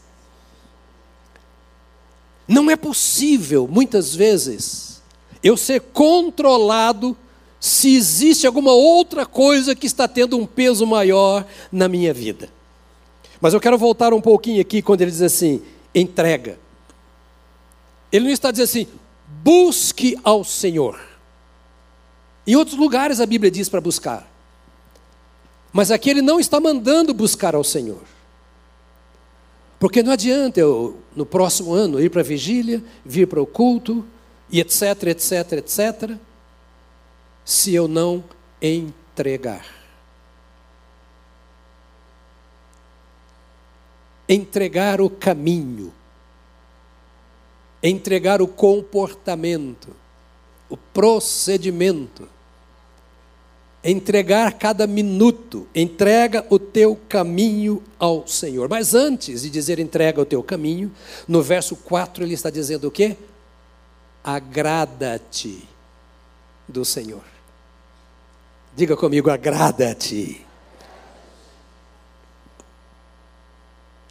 Não 2.47 2.69
é 2.69 2.75
possível, 2.75 3.67
muitas 3.67 4.15
vezes, 4.15 5.01
eu 5.43 5.55
ser 5.55 5.82
controlado 5.82 7.15
se 7.60 7.95
existe 7.95 8.47
alguma 8.47 8.71
outra 8.71 9.25
coisa 9.25 9.75
que 9.75 9.86
está 9.86 10.08
tendo 10.08 10.38
um 10.38 10.45
peso 10.45 10.86
maior 10.86 11.45
na 11.71 11.88
minha 11.88 12.13
vida. 12.13 12.49
Mas 13.41 13.54
eu 13.54 13.60
quero 13.60 13.78
voltar 13.78 14.13
um 14.13 14.21
pouquinho 14.21 14.62
aqui 14.62 14.82
quando 14.82 15.02
ele 15.02 15.12
diz 15.12 15.21
assim: 15.21 15.62
entrega. 15.93 16.60
Ele 18.12 18.25
não 18.25 18.32
está 18.32 18.52
dizendo 18.52 18.65
assim, 18.65 18.88
busque 19.43 20.17
ao 20.23 20.43
Senhor. 20.43 20.99
Em 22.45 22.56
outros 22.56 22.78
lugares 22.78 23.19
a 23.19 23.25
Bíblia 23.25 23.52
diz 23.52 23.69
para 23.69 23.80
buscar. 23.80 24.28
Mas 25.71 25.91
aqui 25.91 26.10
ele 26.10 26.21
não 26.21 26.39
está 26.39 26.60
mandando 26.60 27.13
buscar 27.13 27.54
ao 27.54 27.63
Senhor. 27.63 28.02
Porque 29.80 30.04
não 30.04 30.12
adianta 30.12 30.60
eu, 30.60 30.97
no 31.15 31.25
próximo 31.25 31.73
ano, 31.73 32.02
ir 32.02 32.10
para 32.10 32.21
a 32.21 32.23
vigília, 32.23 32.84
vir 33.06 33.28
para 33.28 33.41
o 33.41 33.45
culto, 33.45 34.06
e 34.52 34.60
etc, 34.60 35.04
etc, 35.04 35.54
etc, 35.54 36.17
se 37.45 37.73
eu 37.73 37.88
não 37.88 38.23
entregar. 38.62 39.79
Entregar 44.30 45.02
o 45.02 45.10
caminho, 45.10 45.92
entregar 47.82 48.42
o 48.42 48.48
comportamento, 48.48 49.89
o 50.70 50.78
procedimento 50.78 52.30
entregar 53.84 54.54
cada 54.54 54.86
minuto, 54.86 55.68
entrega 55.74 56.46
o 56.50 56.60
teu 56.60 56.98
caminho 57.08 57.82
ao 57.98 58.28
Senhor. 58.28 58.68
Mas 58.70 58.94
antes 58.94 59.42
de 59.42 59.50
dizer 59.50 59.80
entrega 59.80 60.22
o 60.22 60.26
teu 60.26 60.44
caminho, 60.44 60.92
no 61.28 61.42
verso 61.42 61.76
4 61.76 62.24
ele 62.24 62.34
está 62.34 62.50
dizendo 62.50 62.88
o 62.88 62.92
quê? 62.92 63.15
Agrada-te 64.24 65.63
do 66.68 66.84
Senhor. 66.84 67.24
Diga 68.76 68.96
comigo, 68.96 69.30
agrada-te. 69.30 70.46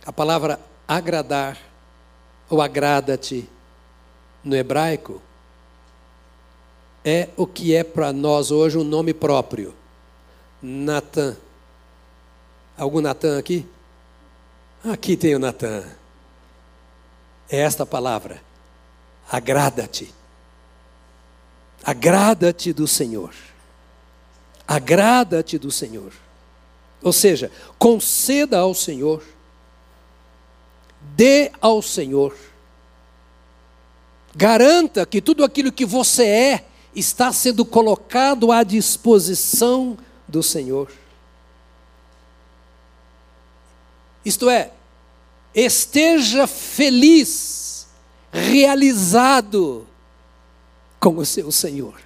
A 0.09 0.13
palavra 0.13 0.59
agradar 0.89 1.59
ou 2.49 2.63
agrada-te 2.63 3.47
no 4.43 4.57
hebraico 4.57 5.21
é 7.05 7.29
o 7.37 7.47
que 7.47 7.75
é 7.75 7.85
para 7.85 8.11
nós 8.11 8.51
hoje 8.51 8.79
um 8.79 8.85
nome 8.85 9.13
próprio. 9.13 9.75
Natan. 10.63 11.37
Algum 12.75 13.03
Natan 13.03 13.39
aqui? 13.39 13.67
Aqui 14.83 15.15
tem 15.15 15.35
o 15.35 15.39
Natan. 15.39 15.85
É 17.51 17.59
esta 17.59 17.85
palavra. 17.85 18.41
Agrada-te. 19.31 20.15
Agrada-te 21.85 22.73
do 22.73 22.89
Senhor. 22.89 23.35
Agrada-te 24.67 25.59
do 25.59 25.71
Senhor. 25.71 26.15
Ou 27.03 27.13
seja, 27.13 27.53
conceda 27.79 28.61
ao 28.61 28.73
Senhor, 28.73 29.23
dê 31.01 31.51
ao 31.61 31.83
Senhor, 31.83 32.35
garanta 34.35 35.05
que 35.05 35.21
tudo 35.21 35.45
aquilo 35.45 35.73
que 35.73 35.85
você 35.85 36.25
é 36.25 36.65
está 36.95 37.33
sendo 37.33 37.65
colocado 37.65 38.51
à 38.51 38.63
disposição 38.63 39.97
do 40.27 40.43
Senhor. 40.43 40.91
Isto 44.25 44.51
é, 44.51 44.73
esteja 45.55 46.47
feliz, 46.47 47.87
realizado 48.31 49.87
com 51.01 51.17
o 51.17 51.25
seu 51.25 51.51
Senhor, 51.51 51.99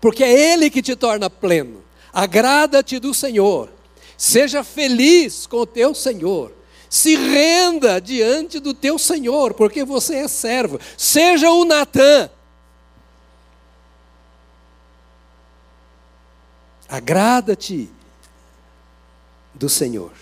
porque 0.00 0.22
é 0.22 0.52
Ele 0.52 0.68
que 0.68 0.82
te 0.82 0.94
torna 0.94 1.30
pleno. 1.30 1.82
Agrada-te 2.12 2.98
do 2.98 3.12
Senhor, 3.12 3.70
seja 4.16 4.64
feliz 4.64 5.46
com 5.46 5.58
o 5.58 5.66
teu 5.66 5.94
Senhor, 5.94 6.52
se 6.88 7.16
renda 7.16 8.00
diante 8.00 8.58
do 8.60 8.72
teu 8.72 8.98
Senhor, 8.98 9.54
porque 9.54 9.84
você 9.84 10.16
é 10.16 10.28
servo. 10.28 10.78
Seja 10.96 11.50
o 11.50 11.64
Natan, 11.64 12.30
Agrada-te 16.88 17.90
do 19.52 19.68
Senhor. 19.68 20.12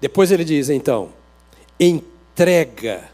Depois 0.00 0.30
ele 0.30 0.44
diz 0.44 0.70
então: 0.70 1.12
entrega 1.78 3.10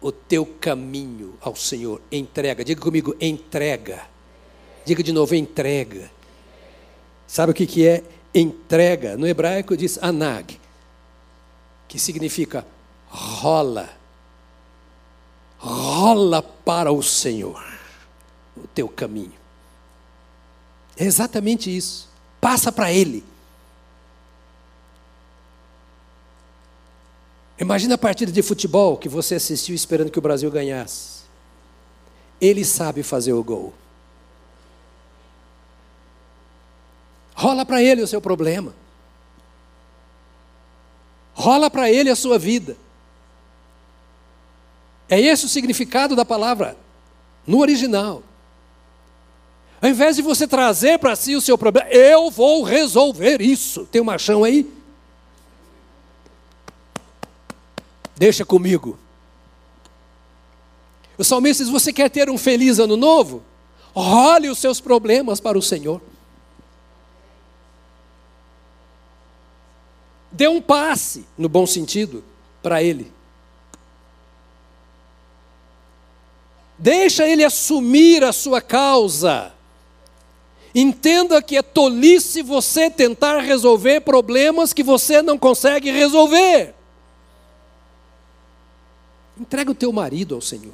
o 0.00 0.12
teu 0.12 0.44
caminho 0.44 1.34
ao 1.40 1.56
Senhor. 1.56 2.00
Entrega. 2.10 2.64
Diga 2.64 2.80
comigo, 2.80 3.16
entrega. 3.20 4.02
Diga 4.84 5.02
de 5.02 5.12
novo, 5.12 5.34
entrega. 5.34 6.10
Sabe 7.26 7.52
o 7.52 7.54
que, 7.54 7.66
que 7.66 7.86
é 7.86 8.02
entrega? 8.34 9.16
No 9.16 9.26
hebraico 9.26 9.76
diz 9.76 9.98
anag, 10.02 10.60
que 11.92 11.98
significa 11.98 12.66
rola. 13.06 13.86
Rola 15.58 16.42
para 16.42 16.90
o 16.90 17.02
Senhor 17.02 17.62
o 18.56 18.66
teu 18.66 18.88
caminho. 18.88 19.34
É 20.96 21.04
exatamente 21.04 21.74
isso. 21.74 22.08
Passa 22.40 22.72
para 22.72 22.90
Ele. 22.90 23.22
Imagina 27.58 27.96
a 27.96 27.98
partida 27.98 28.32
de 28.32 28.42
futebol 28.42 28.96
que 28.96 29.06
você 29.06 29.34
assistiu 29.34 29.74
esperando 29.74 30.10
que 30.10 30.18
o 30.18 30.22
Brasil 30.22 30.50
ganhasse. 30.50 31.24
Ele 32.40 32.64
sabe 32.64 33.02
fazer 33.02 33.34
o 33.34 33.44
gol. 33.44 33.74
Rola 37.34 37.66
para 37.66 37.82
ele 37.82 38.00
o 38.00 38.06
seu 38.06 38.20
problema. 38.20 38.81
Rola 41.34 41.70
para 41.70 41.90
ele 41.90 42.10
a 42.10 42.16
sua 42.16 42.38
vida. 42.38 42.76
É 45.08 45.20
esse 45.20 45.44
o 45.44 45.48
significado 45.48 46.16
da 46.16 46.24
palavra 46.24 46.76
no 47.46 47.58
original. 47.58 48.22
Ao 49.80 49.88
invés 49.88 50.16
de 50.16 50.22
você 50.22 50.46
trazer 50.46 50.98
para 50.98 51.16
si 51.16 51.34
o 51.34 51.40
seu 51.40 51.58
problema, 51.58 51.88
eu 51.90 52.30
vou 52.30 52.62
resolver 52.62 53.40
isso. 53.42 53.84
Tem 53.86 54.00
um 54.00 54.04
machão 54.04 54.44
aí? 54.44 54.72
Deixa 58.16 58.44
comigo. 58.44 58.98
O 61.18 61.24
salmista 61.24 61.64
diz: 61.64 61.72
Você 61.72 61.92
quer 61.92 62.08
ter 62.08 62.30
um 62.30 62.38
feliz 62.38 62.78
ano 62.78 62.96
novo? 62.96 63.42
Role 63.94 64.48
os 64.48 64.58
seus 64.58 64.80
problemas 64.80 65.40
para 65.40 65.58
o 65.58 65.62
Senhor. 65.62 66.00
Dê 70.32 70.48
um 70.48 70.62
passe, 70.62 71.26
no 71.36 71.48
bom 71.48 71.66
sentido, 71.66 72.24
para 72.62 72.82
Ele. 72.82 73.12
Deixa 76.78 77.28
Ele 77.28 77.44
assumir 77.44 78.24
a 78.24 78.32
sua 78.32 78.60
causa. 78.60 79.52
Entenda 80.74 81.42
que 81.42 81.56
é 81.56 81.62
tolice 81.62 82.40
você 82.42 82.88
tentar 82.88 83.40
resolver 83.40 84.00
problemas 84.00 84.72
que 84.72 84.82
você 84.82 85.20
não 85.20 85.38
consegue 85.38 85.90
resolver. 85.90 86.74
Entrega 89.38 89.70
o 89.70 89.74
teu 89.74 89.92
marido 89.92 90.34
ao 90.34 90.40
Senhor. 90.40 90.72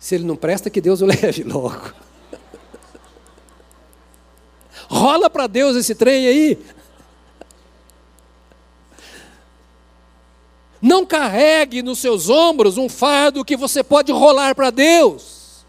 Se 0.00 0.14
ele 0.14 0.24
não 0.24 0.34
presta, 0.34 0.70
que 0.70 0.80
Deus 0.80 1.00
o 1.00 1.06
leve 1.06 1.44
logo. 1.44 1.92
Rola 4.90 5.30
para 5.30 5.46
Deus 5.46 5.76
esse 5.76 5.94
trem 5.94 6.26
aí. 6.26 6.58
Não 10.82 11.06
carregue 11.06 11.80
nos 11.80 12.00
seus 12.00 12.28
ombros 12.28 12.76
um 12.76 12.88
fardo 12.88 13.44
que 13.44 13.56
você 13.56 13.84
pode 13.84 14.10
rolar 14.10 14.52
para 14.52 14.70
Deus. 14.70 15.64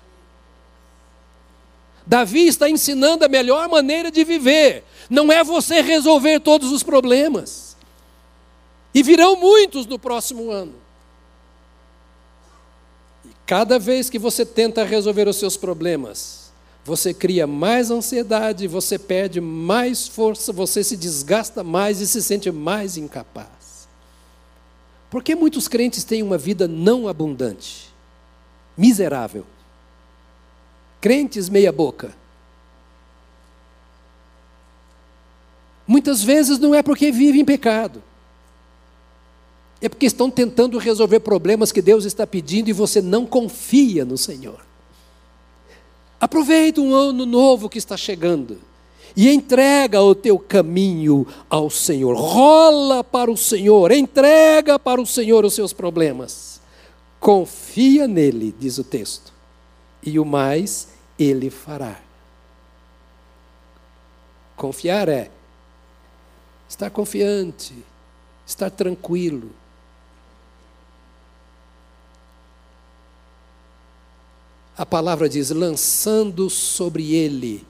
Davi 2.03 2.47
está 2.47 2.67
ensinando 2.67 3.24
a 3.24 3.30
melhor 3.30 3.69
maneira 3.69 4.09
de 4.09 4.24
viver. 4.24 4.84
Não 5.07 5.32
é 5.32 5.43
você 5.43 5.82
resolver 5.82 6.39
todos 6.39 6.72
os 6.72 6.82
problemas. 6.82 7.78
E 8.91 9.03
virão 9.03 9.36
muitos 9.36 9.86
no 9.86 9.99
próximo 9.99 10.49
ano. 10.49 10.74
E 13.24 13.30
cada 13.45 13.78
vez 13.78 14.09
que 14.09 14.17
você 14.17 14.43
tenta 14.43 14.84
resolver 14.84 15.28
os 15.28 15.36
seus 15.36 15.55
problemas, 15.55 16.41
você 16.84 17.14
cria 17.14 17.46
mais 17.46 17.92
ansiedade, 17.92 18.68
você 18.68 18.98
perde 18.98 19.40
mais 19.40 20.08
força, 20.08 20.52
você 20.52 20.84
se 20.84 20.98
desgasta 20.98 21.64
mais 21.64 22.02
e 22.02 22.08
se 22.08 22.22
sente 22.22 22.52
mais 22.52 22.98
incapaz. 22.98 23.88
Por 25.10 25.24
que 25.24 25.36
muitos 25.36 25.68
crentes 25.68 26.04
têm 26.04 26.24
uma 26.24 26.38
vida 26.38 26.68
não 26.68 27.08
abundante? 27.08 27.90
Miserável. 28.76 29.46
Crentes 31.00 31.50
meia-boca. 31.50 32.16
Muitas 35.86 36.24
vezes 36.24 36.58
não 36.58 36.74
é 36.74 36.82
porque 36.82 37.12
vivem 37.12 37.42
em 37.42 37.46
pecado. 37.46 38.02
É 39.82 39.90
porque 39.90 40.06
estão 40.06 40.32
tentando 40.32 40.78
resolver 40.78 41.20
problemas 41.20 41.72
que 41.72 41.82
Deus 41.82 42.06
está 42.06 42.26
pedindo 42.26 42.70
e 42.70 42.74
você 42.74 43.02
não 43.02 43.26
confia 43.26 44.06
no 44.06 44.18
Senhor. 44.18 44.70
Aproveita 46.22 46.80
um 46.80 46.93
ano 46.93 47.26
novo 47.26 47.67
que 47.67 47.80
está 47.80 47.97
chegando 47.97 48.59
e 49.17 49.28
entrega 49.28 49.99
o 49.99 50.13
teu 50.13 50.38
caminho 50.38 51.26
ao 51.49 51.67
Senhor. 51.67 52.15
Rola 52.15 53.03
para 53.03 53.32
o 53.32 53.36
Senhor, 53.36 53.91
entrega 53.91 54.78
para 54.78 55.01
o 55.01 55.05
Senhor 55.05 55.43
os 55.43 55.55
seus 55.55 55.74
problemas. 55.74 56.61
Confia 57.19 58.07
nele, 58.07 58.53
diz 58.57 58.78
o 58.78 58.84
texto, 58.84 59.34
e 60.03 60.19
o 60.19 60.26
mais 60.26 60.89
ele 61.17 61.49
fará. 61.49 61.99
Confiar 64.55 65.09
é 65.09 65.32
estar 66.69 66.91
confiante, 66.91 67.74
estar 68.45 68.69
tranquilo, 68.69 69.49
a 74.82 74.86
palavra 74.86 75.30
diz: 75.30 75.52
lançando 75.52 76.50
sobre 76.50 77.14
ele 77.14 77.64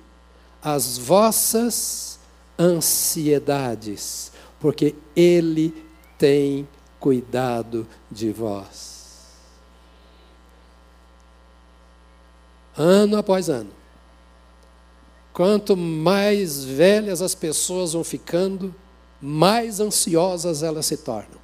as 0.63 0.97
vossas 0.97 2.17
ansiedades, 2.57 4.31
porque 4.61 4.95
ele 5.13 5.75
tem 6.17 6.65
cuidado 7.01 7.85
de 8.09 8.31
vós. 8.31 9.25
Ano 12.77 13.17
após 13.17 13.49
ano. 13.49 13.71
Quanto 15.33 15.75
mais 15.75 16.63
velhas 16.63 17.21
as 17.21 17.35
pessoas 17.35 17.91
vão 17.91 18.05
ficando, 18.05 18.73
mais 19.21 19.81
ansiosas 19.81 20.63
elas 20.63 20.85
se 20.85 20.95
tornam. 20.95 21.40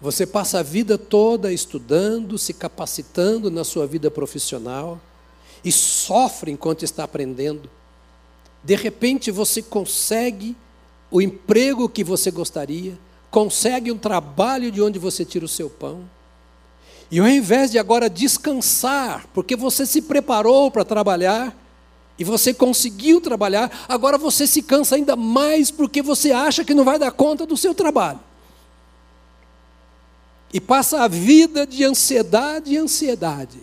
Você 0.00 0.26
passa 0.26 0.60
a 0.60 0.62
vida 0.62 0.96
toda 0.96 1.52
estudando, 1.52 2.38
se 2.38 2.54
capacitando 2.54 3.50
na 3.50 3.64
sua 3.64 3.86
vida 3.86 4.10
profissional 4.10 4.98
e 5.62 5.70
sofre 5.70 6.50
enquanto 6.50 6.84
está 6.84 7.04
aprendendo. 7.04 7.68
De 8.64 8.74
repente 8.76 9.30
você 9.30 9.60
consegue 9.60 10.56
o 11.10 11.20
emprego 11.20 11.86
que 11.86 12.02
você 12.02 12.30
gostaria, 12.30 12.98
consegue 13.30 13.92
um 13.92 13.98
trabalho 13.98 14.70
de 14.70 14.80
onde 14.80 14.98
você 14.98 15.22
tira 15.22 15.44
o 15.44 15.48
seu 15.48 15.68
pão. 15.68 16.08
E 17.10 17.18
ao 17.18 17.28
invés 17.28 17.70
de 17.70 17.78
agora 17.78 18.08
descansar, 18.08 19.26
porque 19.34 19.54
você 19.54 19.84
se 19.84 20.00
preparou 20.00 20.70
para 20.70 20.84
trabalhar, 20.84 21.54
e 22.18 22.24
você 22.24 22.54
conseguiu 22.54 23.20
trabalhar, 23.20 23.86
agora 23.88 24.16
você 24.16 24.46
se 24.46 24.62
cansa 24.62 24.94
ainda 24.94 25.16
mais 25.16 25.70
porque 25.70 26.00
você 26.00 26.32
acha 26.32 26.64
que 26.64 26.74
não 26.74 26.84
vai 26.84 26.98
dar 26.98 27.10
conta 27.10 27.44
do 27.44 27.56
seu 27.56 27.74
trabalho 27.74 28.29
e 30.52 30.60
passa 30.60 31.02
a 31.02 31.08
vida 31.08 31.66
de 31.66 31.84
ansiedade 31.84 32.72
e 32.72 32.76
ansiedade. 32.76 33.58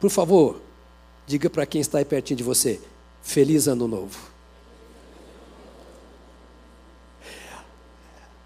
Por 0.00 0.10
favor, 0.10 0.60
diga 1.26 1.50
para 1.50 1.66
quem 1.66 1.80
está 1.80 1.98
aí 1.98 2.04
pertinho 2.04 2.38
de 2.38 2.44
você: 2.44 2.80
Feliz 3.22 3.68
Ano 3.68 3.86
Novo. 3.86 4.28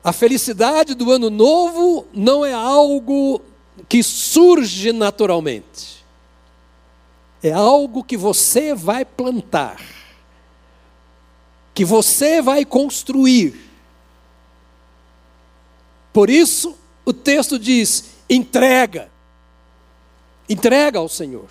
A 0.04 0.12
felicidade 0.12 0.94
do 0.94 1.12
Ano 1.12 1.30
Novo 1.30 2.08
não 2.12 2.44
é 2.44 2.52
algo 2.52 3.40
que 3.88 4.02
surge 4.02 4.92
naturalmente. 4.92 6.02
É 7.40 7.52
algo 7.52 8.02
que 8.02 8.16
você 8.16 8.74
vai 8.74 9.04
plantar, 9.04 9.80
que 11.72 11.84
você 11.84 12.42
vai 12.42 12.64
construir. 12.64 13.70
Por 16.12 16.28
isso, 16.28 16.76
o 17.04 17.12
texto 17.12 17.58
diz: 17.58 18.04
entrega. 18.28 19.10
Entrega 20.48 20.98
ao 20.98 21.08
Senhor. 21.08 21.48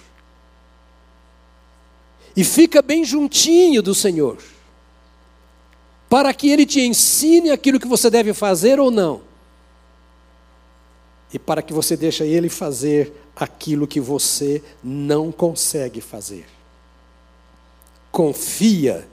E 2.36 2.44
fica 2.44 2.82
bem 2.82 3.04
juntinho 3.04 3.82
do 3.82 3.94
Senhor. 3.94 4.38
Para 6.10 6.34
que 6.34 6.50
Ele 6.50 6.66
te 6.66 6.82
ensine 6.82 7.52
aquilo 7.52 7.80
que 7.80 7.88
você 7.88 8.10
deve 8.10 8.34
fazer 8.34 8.80
ou 8.80 8.92
não. 8.92 9.22
E 11.34 11.40
para 11.40 11.62
que 11.62 11.74
você 11.74 11.96
deixe 11.96 12.24
Ele 12.24 12.50
fazer 12.50 13.14
aquilo 13.36 13.88
que 13.88 14.00
você 14.00 14.62
não 14.84 15.32
consegue 15.32 16.02
fazer. 16.02 16.46
Confia. 18.12 19.08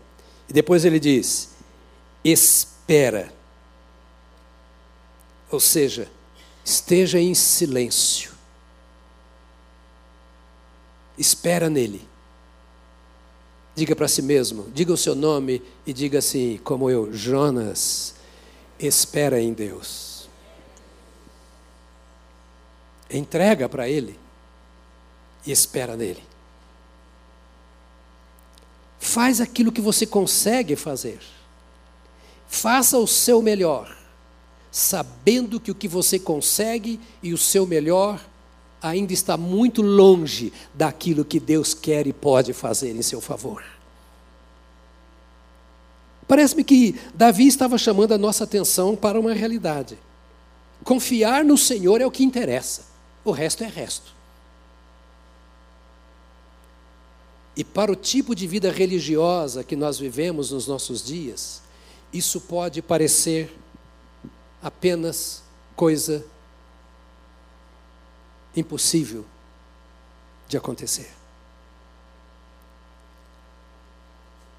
E 0.48 0.52
depois 0.52 0.84
ele 0.84 0.98
diz: 0.98 1.50
espera. 2.24 3.32
Ou 5.50 5.60
seja, 5.60 6.10
esteja 6.68 7.18
em 7.18 7.34
silêncio. 7.34 8.32
Espera 11.16 11.70
nele. 11.70 12.06
Diga 13.74 13.96
para 13.96 14.06
si 14.06 14.20
mesmo, 14.20 14.70
diga 14.74 14.92
o 14.92 14.96
seu 14.96 15.14
nome 15.14 15.62
e 15.86 15.92
diga 15.92 16.18
assim, 16.18 16.60
como 16.62 16.90
eu, 16.90 17.12
Jonas, 17.12 18.14
espera 18.78 19.40
em 19.40 19.52
Deus. 19.52 20.28
Entrega 23.08 23.68
para 23.68 23.88
ele 23.88 24.18
e 25.46 25.52
espera 25.52 25.96
nele. 25.96 26.22
Faz 28.98 29.40
aquilo 29.40 29.72
que 29.72 29.80
você 29.80 30.06
consegue 30.06 30.76
fazer. 30.76 31.20
Faça 32.46 32.98
o 32.98 33.06
seu 33.06 33.40
melhor 33.40 33.97
sabendo 34.70 35.58
que 35.58 35.70
o 35.70 35.74
que 35.74 35.88
você 35.88 36.18
consegue 36.18 37.00
e 37.22 37.32
o 37.32 37.38
seu 37.38 37.66
melhor 37.66 38.20
ainda 38.80 39.12
está 39.12 39.36
muito 39.36 39.82
longe 39.82 40.52
daquilo 40.74 41.24
que 41.24 41.40
Deus 41.40 41.74
quer 41.74 42.06
e 42.06 42.12
pode 42.12 42.52
fazer 42.52 42.94
em 42.94 43.02
seu 43.02 43.20
favor. 43.20 43.64
Parece-me 46.26 46.62
que 46.62 46.94
Davi 47.14 47.46
estava 47.46 47.78
chamando 47.78 48.12
a 48.12 48.18
nossa 48.18 48.44
atenção 48.44 48.94
para 48.94 49.18
uma 49.18 49.32
realidade. 49.32 49.98
Confiar 50.84 51.44
no 51.44 51.56
Senhor 51.56 52.00
é 52.00 52.06
o 52.06 52.10
que 52.10 52.22
interessa, 52.22 52.82
o 53.24 53.30
resto 53.30 53.64
é 53.64 53.66
resto. 53.66 54.14
E 57.56 57.64
para 57.64 57.90
o 57.90 57.96
tipo 57.96 58.36
de 58.36 58.46
vida 58.46 58.70
religiosa 58.70 59.64
que 59.64 59.74
nós 59.74 59.98
vivemos 59.98 60.52
nos 60.52 60.68
nossos 60.68 61.04
dias, 61.04 61.60
isso 62.12 62.40
pode 62.40 62.80
parecer 62.80 63.52
apenas 64.62 65.42
coisa 65.76 66.24
impossível 68.54 69.24
de 70.48 70.56
acontecer. 70.56 71.10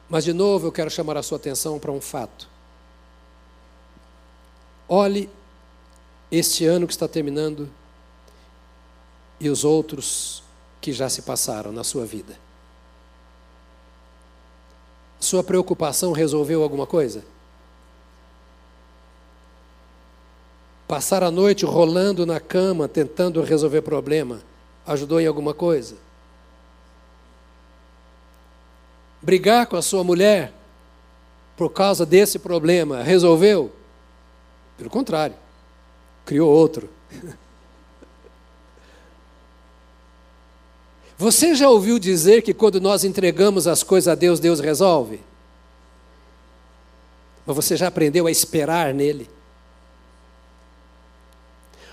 Mas, 0.10 0.24
de 0.24 0.34
novo, 0.34 0.68
eu 0.68 0.72
quero 0.72 0.90
chamar 0.90 1.18
a 1.18 1.24
sua 1.24 1.38
atenção 1.38 1.78
para 1.78 1.92
um 1.92 2.02
fato. 2.02 2.48
Olhe 4.88 5.30
este 6.32 6.66
ano 6.66 6.88
que 6.88 6.94
está 6.94 7.08
terminando 7.08 7.70
e 9.40 9.50
os 9.50 9.64
outros 9.64 10.44
que 10.82 10.92
já 10.92 11.10
se 11.10 11.22
passaram 11.22 11.72
na 11.72 11.84
sua 11.84 12.06
vida. 12.06 12.38
Sua 15.20 15.44
preocupação 15.44 16.12
resolveu 16.12 16.64
alguma 16.64 16.88
coisa? 16.88 17.24
Passar 20.90 21.22
a 21.22 21.30
noite 21.30 21.66
rolando 21.66 22.26
na 22.26 22.40
cama, 22.40 22.88
tentando 22.88 23.44
resolver 23.44 23.84
problema, 23.84 24.42
ajudou 24.88 25.22
em 25.22 25.28
alguma 25.28 25.54
coisa? 25.54 25.98
Brigar 29.22 29.68
com 29.68 29.76
a 29.76 29.84
sua 29.84 30.04
mulher 30.04 30.52
por 31.56 31.70
causa 31.70 32.08
desse 32.08 32.40
problema, 32.40 33.04
resolveu? 33.04 33.72
Pelo 34.80 34.90
contrário, 34.90 35.36
criou 36.26 36.50
outro. 36.50 36.90
Você 41.20 41.54
já 41.54 41.70
ouviu 41.70 42.00
dizer 42.00 42.42
que 42.42 42.52
quando 42.52 42.82
nós 42.82 43.04
entregamos 43.04 43.68
as 43.68 43.84
coisas 43.84 44.08
a 44.08 44.16
Deus, 44.16 44.40
Deus 44.40 44.60
resolve? 44.60 45.22
Mas 47.46 47.56
você 47.56 47.78
já 47.78 47.90
aprendeu 47.90 48.26
a 48.26 48.32
esperar 48.32 48.92
nele? 48.92 49.30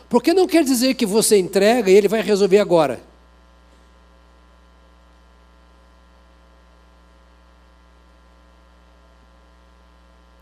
Porque 0.08 0.32
não 0.32 0.46
quer 0.46 0.62
dizer 0.62 0.94
que 0.94 1.04
você 1.04 1.36
entrega 1.36 1.90
e 1.90 1.94
ele 1.94 2.08
vai 2.08 2.22
resolver 2.22 2.58
agora. 2.58 3.02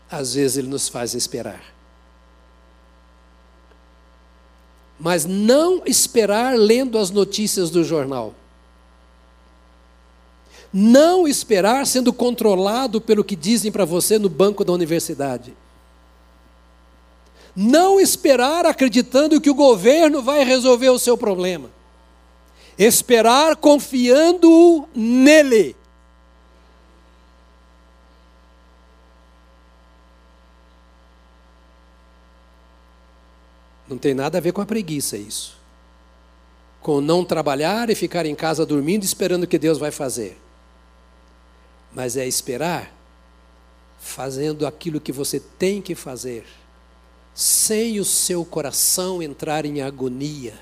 Às 0.09 0.35
vezes 0.35 0.57
ele 0.57 0.67
nos 0.67 0.87
faz 0.87 1.13
esperar. 1.13 1.73
Mas 4.99 5.25
não 5.25 5.81
esperar 5.85 6.57
lendo 6.57 6.97
as 6.97 7.09
notícias 7.09 7.69
do 7.69 7.83
jornal. 7.83 8.33
Não 10.71 11.27
esperar 11.27 11.85
sendo 11.87 12.13
controlado 12.13 13.01
pelo 13.01 13.23
que 13.23 13.35
dizem 13.35 13.71
para 13.71 13.83
você 13.83 14.19
no 14.19 14.29
banco 14.29 14.63
da 14.63 14.71
universidade 14.71 15.55
não 17.55 17.99
esperar 17.99 18.65
acreditando 18.65 19.39
que 19.39 19.49
o 19.49 19.55
governo 19.55 20.21
vai 20.21 20.43
resolver 20.43 20.89
o 20.89 20.99
seu 20.99 21.17
problema. 21.17 21.69
Esperar 22.77 23.55
confiando 23.55 24.87
nele. 24.93 25.75
Não 33.87 33.97
tem 33.97 34.13
nada 34.13 34.37
a 34.37 34.41
ver 34.41 34.51
com 34.51 34.61
a 34.61 34.65
preguiça 34.65 35.15
isso. 35.15 35.55
Com 36.81 36.99
não 36.99 37.23
trabalhar 37.23 37.89
e 37.89 37.95
ficar 37.95 38.25
em 38.25 38.35
casa 38.35 38.65
dormindo 38.65 39.03
esperando 39.03 39.47
que 39.47 39.57
Deus 39.57 39.77
vai 39.77 39.91
fazer. 39.91 40.37
Mas 41.93 42.17
é 42.17 42.27
esperar 42.27 42.91
fazendo 43.99 44.67
aquilo 44.67 44.99
que 44.99 45.11
você 45.11 45.39
tem 45.39 45.81
que 45.81 45.95
fazer, 45.95 46.45
sem 47.35 47.99
o 47.99 48.05
seu 48.05 48.43
coração 48.43 49.21
entrar 49.21 49.63
em 49.63 49.81
agonia, 49.81 50.57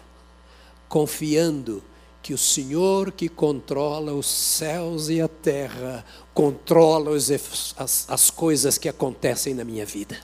confiando 0.90 1.82
que 2.22 2.34
o 2.34 2.38
Senhor 2.38 3.12
que 3.12 3.30
controla 3.30 4.14
os 4.14 4.28
céus 4.28 5.08
e 5.08 5.22
a 5.22 5.30
terra, 5.30 6.04
controla 6.34 7.16
as, 7.16 7.76
as 7.78 8.30
coisas 8.30 8.78
que 8.78 8.90
acontecem 8.90 9.54
na 9.54 9.64
minha 9.64 9.86
vida. 9.86 10.18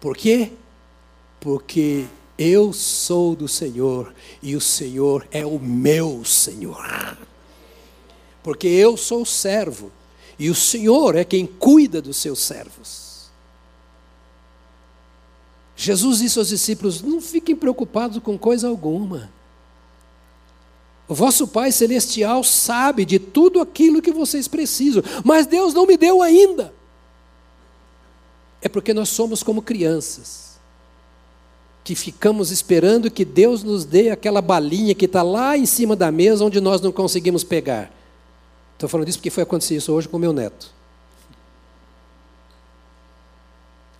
Por 0.00 0.16
quê? 0.16 0.50
porque 1.42 2.06
eu 2.38 2.72
sou 2.72 3.34
do 3.34 3.48
Senhor 3.48 4.14
e 4.40 4.54
o 4.54 4.60
Senhor 4.60 5.26
é 5.32 5.44
o 5.44 5.58
meu 5.58 6.24
Senhor. 6.24 7.18
Porque 8.44 8.68
eu 8.68 8.96
sou 8.96 9.26
servo 9.26 9.90
e 10.38 10.48
o 10.48 10.54
Senhor 10.54 11.16
é 11.16 11.24
quem 11.24 11.44
cuida 11.44 12.00
dos 12.00 12.16
seus 12.16 12.38
servos. 12.38 13.11
Jesus 15.82 16.18
disse 16.18 16.38
aos 16.38 16.48
discípulos: 16.48 17.02
Não 17.02 17.20
fiquem 17.20 17.56
preocupados 17.56 18.22
com 18.22 18.38
coisa 18.38 18.68
alguma. 18.68 19.30
O 21.08 21.14
vosso 21.14 21.48
Pai 21.48 21.72
Celestial 21.72 22.44
sabe 22.44 23.04
de 23.04 23.18
tudo 23.18 23.60
aquilo 23.60 24.00
que 24.00 24.12
vocês 24.12 24.46
precisam, 24.46 25.02
mas 25.24 25.46
Deus 25.46 25.74
não 25.74 25.84
me 25.84 25.96
deu 25.96 26.22
ainda. 26.22 26.72
É 28.60 28.68
porque 28.68 28.94
nós 28.94 29.08
somos 29.08 29.42
como 29.42 29.60
crianças 29.60 30.52
que 31.82 31.96
ficamos 31.96 32.52
esperando 32.52 33.10
que 33.10 33.24
Deus 33.24 33.64
nos 33.64 33.84
dê 33.84 34.10
aquela 34.10 34.40
balinha 34.40 34.94
que 34.94 35.06
está 35.06 35.20
lá 35.20 35.58
em 35.58 35.66
cima 35.66 35.96
da 35.96 36.12
mesa 36.12 36.44
onde 36.44 36.60
nós 36.60 36.80
não 36.80 36.92
conseguimos 36.92 37.42
pegar. 37.42 37.92
Estou 38.74 38.88
falando 38.88 39.08
isso 39.08 39.18
porque 39.18 39.30
foi 39.30 39.42
acontecer 39.42 39.74
isso 39.74 39.92
hoje 39.92 40.08
com 40.08 40.16
meu 40.16 40.32
neto. 40.32 40.72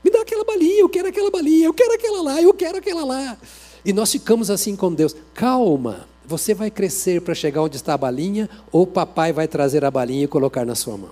Me 0.04 0.12
dá 0.12 0.24
aquela 0.43 0.45
balinha, 0.45 0.80
eu 0.80 0.88
quero 0.88 1.09
aquela 1.09 1.30
balinha, 1.30 1.66
eu 1.66 1.74
quero 1.74 1.95
aquela 1.95 2.22
lá, 2.22 2.43
eu 2.43 2.53
quero 2.53 2.78
aquela 2.78 3.05
lá. 3.05 3.38
E 3.84 3.93
nós 3.93 4.12
ficamos 4.12 4.51
assim 4.51 4.76
com 4.76 4.93
Deus. 4.93 5.14
Calma, 5.34 6.07
você 6.24 6.55
vai 6.55 6.70
crescer 6.70 7.20
para 7.20 7.34
chegar 7.34 7.62
onde 7.62 7.76
está 7.76 7.95
a 7.95 7.99
balinha, 7.99 8.49
ou 8.70 8.86
papai 8.86 9.32
vai 9.32 9.49
trazer 9.49 9.84
a 9.84 9.90
balinha 9.90 10.24
e 10.24 10.28
colocar 10.28 10.64
na 10.64 10.74
sua 10.74 10.97
mão. 10.97 11.11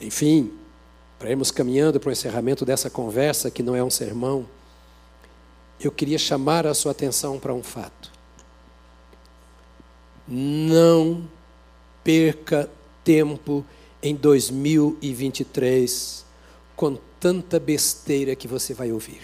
Enfim, 0.00 0.52
para 1.18 1.30
irmos 1.30 1.50
caminhando 1.50 2.00
para 2.00 2.08
o 2.08 2.12
encerramento 2.12 2.64
dessa 2.64 2.88
conversa, 2.88 3.50
que 3.50 3.62
não 3.62 3.76
é 3.76 3.84
um 3.84 3.90
sermão, 3.90 4.46
eu 5.80 5.90
queria 5.90 6.18
chamar 6.18 6.66
a 6.66 6.74
sua 6.74 6.92
atenção 6.92 7.38
para 7.38 7.54
um 7.54 7.62
fato. 7.62 8.10
Não 10.26 11.28
perca 12.04 12.70
tempo 13.04 13.64
em 14.02 14.14
2023 14.14 16.29
com 16.80 16.96
tanta 17.20 17.60
besteira 17.60 18.34
que 18.34 18.48
você 18.48 18.72
vai 18.72 18.90
ouvir. 18.90 19.20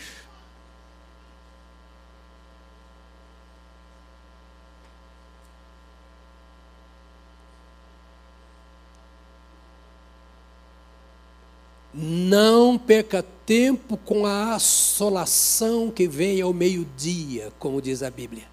Não 11.94 12.76
perca 12.76 13.24
tempo 13.46 13.96
com 13.96 14.26
a 14.26 14.54
assolação 14.54 15.90
que 15.90 16.06
vem 16.06 16.42
ao 16.42 16.52
meio-dia, 16.52 17.50
como 17.58 17.80
diz 17.80 18.02
a 18.02 18.10
Bíblia. 18.10 18.46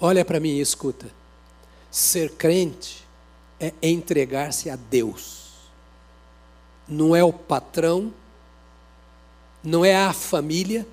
Olha 0.00 0.24
para 0.24 0.40
mim 0.40 0.56
e 0.56 0.60
escuta. 0.62 1.10
Ser 1.90 2.30
crente 2.30 3.06
é 3.60 3.70
entregar-se 3.82 4.70
a 4.70 4.76
Deus. 4.76 5.43
Não 6.86 7.14
é 7.14 7.24
o 7.24 7.32
patrão, 7.32 8.12
não 9.62 9.84
é 9.84 9.96
a 9.96 10.12
família, 10.12 10.86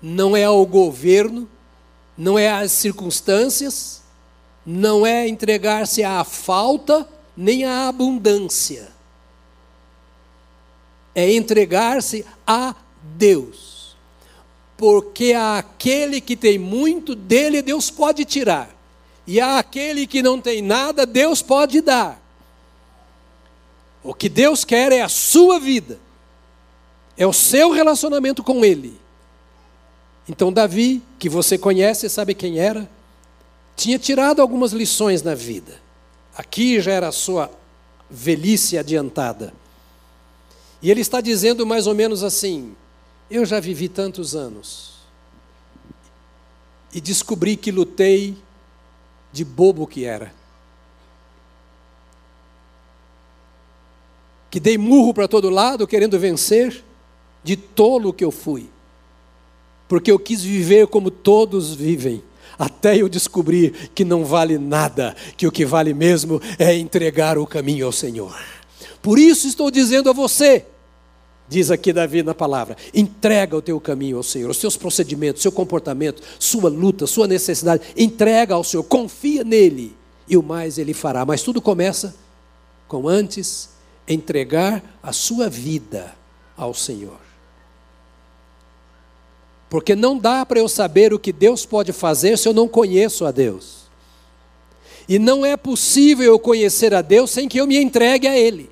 não 0.00 0.36
é 0.36 0.48
o 0.48 0.64
governo, 0.66 1.48
não 2.16 2.38
é 2.38 2.50
as 2.50 2.72
circunstâncias, 2.72 4.02
não 4.64 5.06
é 5.06 5.26
entregar-se 5.26 6.04
à 6.04 6.22
falta 6.24 7.08
nem 7.36 7.64
à 7.64 7.88
abundância 7.88 8.92
é 11.14 11.32
entregar-se 11.32 12.24
a 12.46 12.74
Deus. 13.02 13.96
Porque 14.76 15.32
aquele 15.32 16.20
que 16.20 16.36
tem 16.36 16.58
muito, 16.58 17.14
dele 17.14 17.62
Deus 17.62 17.90
pode 17.90 18.24
tirar. 18.24 18.74
E 19.26 19.40
aquele 19.40 20.06
que 20.06 20.22
não 20.22 20.40
tem 20.40 20.60
nada, 20.60 21.06
Deus 21.06 21.40
pode 21.40 21.80
dar. 21.80 22.20
O 24.02 24.12
que 24.12 24.28
Deus 24.28 24.64
quer 24.64 24.92
é 24.92 25.02
a 25.02 25.08
sua 25.08 25.60
vida, 25.60 25.98
é 27.16 27.26
o 27.26 27.32
seu 27.32 27.70
relacionamento 27.70 28.42
com 28.42 28.64
Ele. 28.64 29.00
Então, 30.28 30.52
Davi, 30.52 31.02
que 31.18 31.28
você 31.28 31.56
conhece, 31.58 32.08
sabe 32.08 32.34
quem 32.34 32.58
era, 32.58 32.88
tinha 33.76 33.98
tirado 33.98 34.40
algumas 34.40 34.72
lições 34.72 35.22
na 35.22 35.34
vida. 35.34 35.80
Aqui 36.36 36.80
já 36.80 36.92
era 36.92 37.08
a 37.08 37.12
sua 37.12 37.50
velhice 38.08 38.78
adiantada. 38.78 39.52
E 40.80 40.90
ele 40.90 41.00
está 41.00 41.20
dizendo 41.20 41.66
mais 41.66 41.86
ou 41.86 41.94
menos 41.94 42.22
assim: 42.22 42.74
Eu 43.30 43.44
já 43.44 43.60
vivi 43.60 43.88
tantos 43.88 44.34
anos 44.34 44.92
e 46.92 47.00
descobri 47.00 47.56
que 47.56 47.70
lutei 47.70 48.36
de 49.32 49.44
bobo 49.44 49.86
que 49.86 50.04
era. 50.04 50.32
Que 54.52 54.60
dei 54.60 54.76
murro 54.76 55.14
para 55.14 55.26
todo 55.26 55.48
lado 55.48 55.86
querendo 55.86 56.18
vencer, 56.18 56.84
de 57.42 57.56
tolo 57.56 58.12
que 58.12 58.22
eu 58.22 58.30
fui. 58.30 58.68
Porque 59.88 60.12
eu 60.12 60.18
quis 60.18 60.42
viver 60.42 60.88
como 60.88 61.10
todos 61.10 61.74
vivem 61.74 62.22
até 62.58 62.98
eu 62.98 63.08
descobrir 63.08 63.90
que 63.94 64.04
não 64.04 64.26
vale 64.26 64.58
nada, 64.58 65.16
que 65.38 65.46
o 65.46 65.50
que 65.50 65.64
vale 65.64 65.94
mesmo 65.94 66.38
é 66.58 66.76
entregar 66.76 67.38
o 67.38 67.46
caminho 67.46 67.86
ao 67.86 67.92
Senhor. 67.92 68.38
Por 69.00 69.18
isso 69.18 69.48
estou 69.48 69.70
dizendo 69.70 70.10
a 70.10 70.12
você, 70.12 70.66
Diz 71.48 71.70
aqui 71.70 71.92
Davi 71.92 72.22
na 72.22 72.34
palavra: 72.34 72.76
entrega 72.94 73.56
o 73.56 73.62
teu 73.62 73.80
caminho 73.80 74.18
ao 74.18 74.22
Senhor, 74.22 74.50
os 74.50 74.58
seus 74.58 74.76
procedimentos, 74.76 75.42
seu 75.42 75.50
comportamento, 75.50 76.22
sua 76.38 76.70
luta, 76.70 77.06
sua 77.06 77.26
necessidade, 77.26 77.82
entrega 77.96 78.54
ao 78.54 78.62
Senhor, 78.62 78.82
confia 78.84 79.42
nele 79.42 79.96
e 80.28 80.36
o 80.36 80.42
mais 80.42 80.78
ele 80.78 80.94
fará. 80.94 81.24
Mas 81.24 81.42
tudo 81.42 81.60
começa 81.60 82.14
com 82.86 83.08
antes 83.08 83.71
entregar 84.06 84.82
a 85.02 85.12
sua 85.12 85.48
vida 85.48 86.14
ao 86.56 86.74
Senhor. 86.74 87.20
Porque 89.68 89.96
não 89.96 90.18
dá 90.18 90.44
para 90.44 90.58
eu 90.58 90.68
saber 90.68 91.14
o 91.14 91.18
que 91.18 91.32
Deus 91.32 91.64
pode 91.64 91.92
fazer 91.92 92.36
se 92.36 92.46
eu 92.46 92.52
não 92.52 92.68
conheço 92.68 93.24
a 93.24 93.30
Deus. 93.30 93.82
E 95.08 95.18
não 95.18 95.44
é 95.44 95.56
possível 95.56 96.26
eu 96.26 96.38
conhecer 96.38 96.94
a 96.94 97.02
Deus 97.02 97.30
sem 97.30 97.48
que 97.48 97.58
eu 97.58 97.66
me 97.66 97.76
entregue 97.78 98.28
a 98.28 98.38
Ele. 98.38 98.70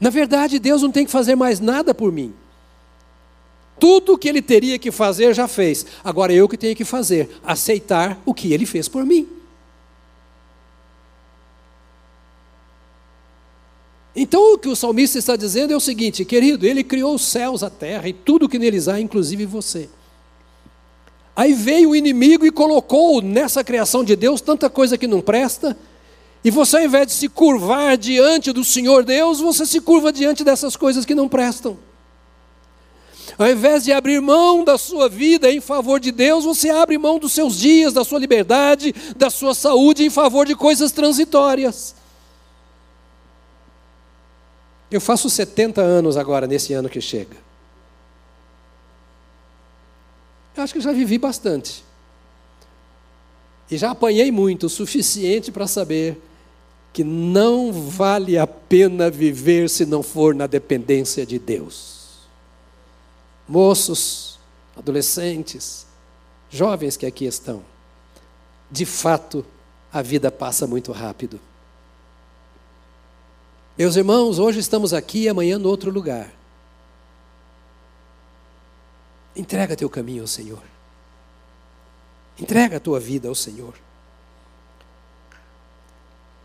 Na 0.00 0.10
verdade, 0.10 0.58
Deus 0.58 0.82
não 0.82 0.90
tem 0.90 1.04
que 1.06 1.10
fazer 1.10 1.34
mais 1.34 1.60
nada 1.60 1.94
por 1.94 2.12
mim. 2.12 2.34
Tudo 3.78 4.14
o 4.14 4.18
que 4.18 4.28
ele 4.28 4.42
teria 4.42 4.78
que 4.78 4.90
fazer 4.90 5.34
já 5.34 5.48
fez. 5.48 5.86
Agora 6.02 6.32
eu 6.32 6.48
que 6.48 6.56
tenho 6.56 6.76
que 6.76 6.84
fazer, 6.84 7.40
aceitar 7.42 8.20
o 8.24 8.34
que 8.34 8.52
ele 8.52 8.66
fez 8.66 8.88
por 8.88 9.04
mim. 9.04 9.28
Então 14.16 14.54
o 14.54 14.58
que 14.58 14.68
o 14.68 14.76
salmista 14.76 15.18
está 15.18 15.34
dizendo 15.34 15.72
é 15.72 15.76
o 15.76 15.80
seguinte, 15.80 16.24
querido, 16.24 16.66
ele 16.66 16.84
criou 16.84 17.14
os 17.14 17.22
céus, 17.22 17.62
a 17.62 17.70
terra 17.70 18.08
e 18.08 18.12
tudo 18.12 18.48
que 18.48 18.58
neles 18.58 18.86
há, 18.86 19.00
inclusive 19.00 19.44
você. 19.44 19.88
Aí 21.34 21.52
veio 21.52 21.90
o 21.90 21.96
inimigo 21.96 22.46
e 22.46 22.52
colocou 22.52 23.20
nessa 23.20 23.64
criação 23.64 24.04
de 24.04 24.14
Deus 24.14 24.40
tanta 24.40 24.70
coisa 24.70 24.96
que 24.96 25.08
não 25.08 25.20
presta, 25.20 25.76
E 26.44 26.50
você, 26.50 26.76
ao 26.76 26.82
invés 26.82 27.06
de 27.06 27.14
se 27.14 27.28
curvar 27.28 27.96
diante 27.96 28.52
do 28.52 28.62
Senhor 28.62 29.02
Deus, 29.02 29.40
você 29.40 29.64
se 29.64 29.80
curva 29.80 30.12
diante 30.12 30.44
dessas 30.44 30.76
coisas 30.76 31.06
que 31.06 31.14
não 31.14 31.26
prestam. 31.26 31.78
Ao 33.38 33.50
invés 33.50 33.82
de 33.82 33.92
abrir 33.92 34.20
mão 34.20 34.62
da 34.62 34.76
sua 34.76 35.08
vida 35.08 35.50
em 35.50 35.60
favor 35.60 35.98
de 35.98 36.12
Deus, 36.12 36.44
você 36.44 36.68
abre 36.68 36.98
mão 36.98 37.18
dos 37.18 37.32
seus 37.32 37.58
dias, 37.58 37.94
da 37.94 38.04
sua 38.04 38.18
liberdade, 38.18 38.94
da 39.16 39.30
sua 39.30 39.54
saúde 39.54 40.04
em 40.04 40.10
favor 40.10 40.44
de 40.46 40.54
coisas 40.54 40.92
transitórias. 40.92 41.94
Eu 44.94 45.00
faço 45.00 45.28
70 45.28 45.80
anos 45.82 46.16
agora, 46.16 46.46
nesse 46.46 46.72
ano 46.72 46.88
que 46.88 47.00
chega. 47.00 47.36
Eu 50.56 50.62
acho 50.62 50.72
que 50.72 50.80
já 50.80 50.92
vivi 50.92 51.18
bastante. 51.18 51.84
E 53.68 53.76
já 53.76 53.90
apanhei 53.90 54.30
muito, 54.30 54.66
o 54.66 54.70
suficiente 54.70 55.50
para 55.50 55.66
saber 55.66 56.16
que 56.92 57.02
não 57.02 57.72
vale 57.72 58.38
a 58.38 58.46
pena 58.46 59.10
viver 59.10 59.68
se 59.68 59.84
não 59.84 60.00
for 60.00 60.32
na 60.32 60.46
dependência 60.46 61.26
de 61.26 61.40
Deus. 61.40 62.20
Moços, 63.48 64.38
adolescentes, 64.76 65.88
jovens 66.48 66.96
que 66.96 67.04
aqui 67.04 67.24
estão, 67.24 67.64
de 68.70 68.86
fato, 68.86 69.44
a 69.92 70.00
vida 70.00 70.30
passa 70.30 70.68
muito 70.68 70.92
rápido. 70.92 71.40
Meus 73.76 73.96
irmãos, 73.96 74.38
hoje 74.38 74.60
estamos 74.60 74.94
aqui 74.94 75.22
e 75.22 75.28
amanhã 75.28 75.58
no 75.58 75.68
outro 75.68 75.90
lugar. 75.90 76.32
Entrega 79.34 79.74
teu 79.74 79.90
caminho 79.90 80.22
ao 80.22 80.28
Senhor. 80.28 80.62
Entrega 82.38 82.76
a 82.76 82.80
tua 82.80 83.00
vida 83.00 83.28
ao 83.28 83.34
Senhor. 83.34 83.74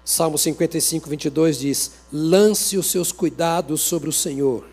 Salmo 0.04 0.40
55, 0.40 1.08
22 1.08 1.60
diz: 1.60 1.92
Lance 2.12 2.76
os 2.80 2.88
seus 2.88 3.12
cuidados 3.12 3.82
sobre 3.82 4.10
o 4.10 4.14
Senhor, 4.14 4.66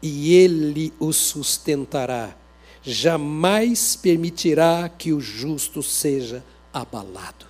e 0.00 0.34
Ele 0.34 0.94
os 0.98 1.16
sustentará. 1.16 2.34
Jamais 2.82 3.96
permitirá 3.96 4.88
que 4.88 5.12
o 5.12 5.20
justo 5.20 5.82
seja 5.82 6.42
abalado. 6.72 7.44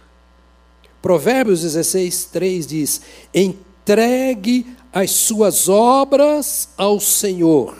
Provérbios 1.00 1.62
16, 1.62 2.24
3 2.24 2.66
diz: 2.66 3.00
Entregue 3.88 4.66
as 4.92 5.12
suas 5.12 5.66
obras 5.66 6.68
ao 6.76 7.00
Senhor, 7.00 7.74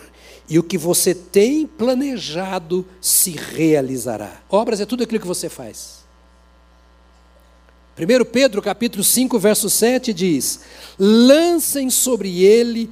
e 0.49 0.57
o 0.57 0.63
que 0.63 0.75
você 0.75 1.13
tem 1.13 1.67
planejado 1.67 2.83
se 2.99 3.29
realizará. 3.29 4.41
Obras 4.49 4.81
é 4.81 4.87
tudo 4.87 5.03
aquilo 5.03 5.19
que 5.19 5.27
você 5.27 5.47
faz. 5.49 5.99
1 7.95 8.25
Pedro 8.25 8.59
capítulo 8.59 9.03
5, 9.03 9.37
verso 9.37 9.69
7 9.69 10.11
diz: 10.11 10.61
Lancem 10.97 11.91
sobre 11.91 12.43
ele 12.43 12.89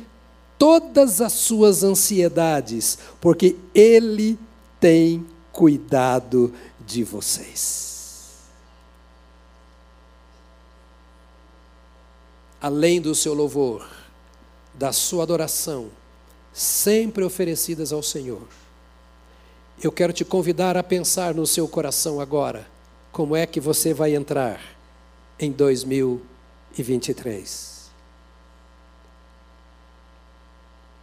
todas 0.55 1.19
as 1.19 1.33
suas 1.33 1.83
ansiedades, 1.83 2.99
porque 3.19 3.55
ele 3.73 4.37
tem 4.79 5.25
cuidado 5.51 6.53
de 6.85 7.03
vocês. 7.03 7.86
Além 12.67 12.99
do 12.99 13.15
seu 13.15 13.33
louvor, 13.33 13.87
da 14.73 14.91
sua 14.91 15.23
adoração, 15.23 15.87
sempre 16.51 17.23
oferecidas 17.23 17.93
ao 17.93 18.03
Senhor, 18.03 18.41
eu 19.81 19.89
quero 19.89 20.11
te 20.11 20.25
convidar 20.25 20.75
a 20.75 20.83
pensar 20.83 21.33
no 21.33 21.47
seu 21.47 21.65
coração 21.65 22.19
agora, 22.19 22.67
como 23.09 23.37
é 23.37 23.45
que 23.45 23.61
você 23.61 23.93
vai 23.93 24.13
entrar 24.13 24.59
em 25.39 25.49
2023. 25.49 27.89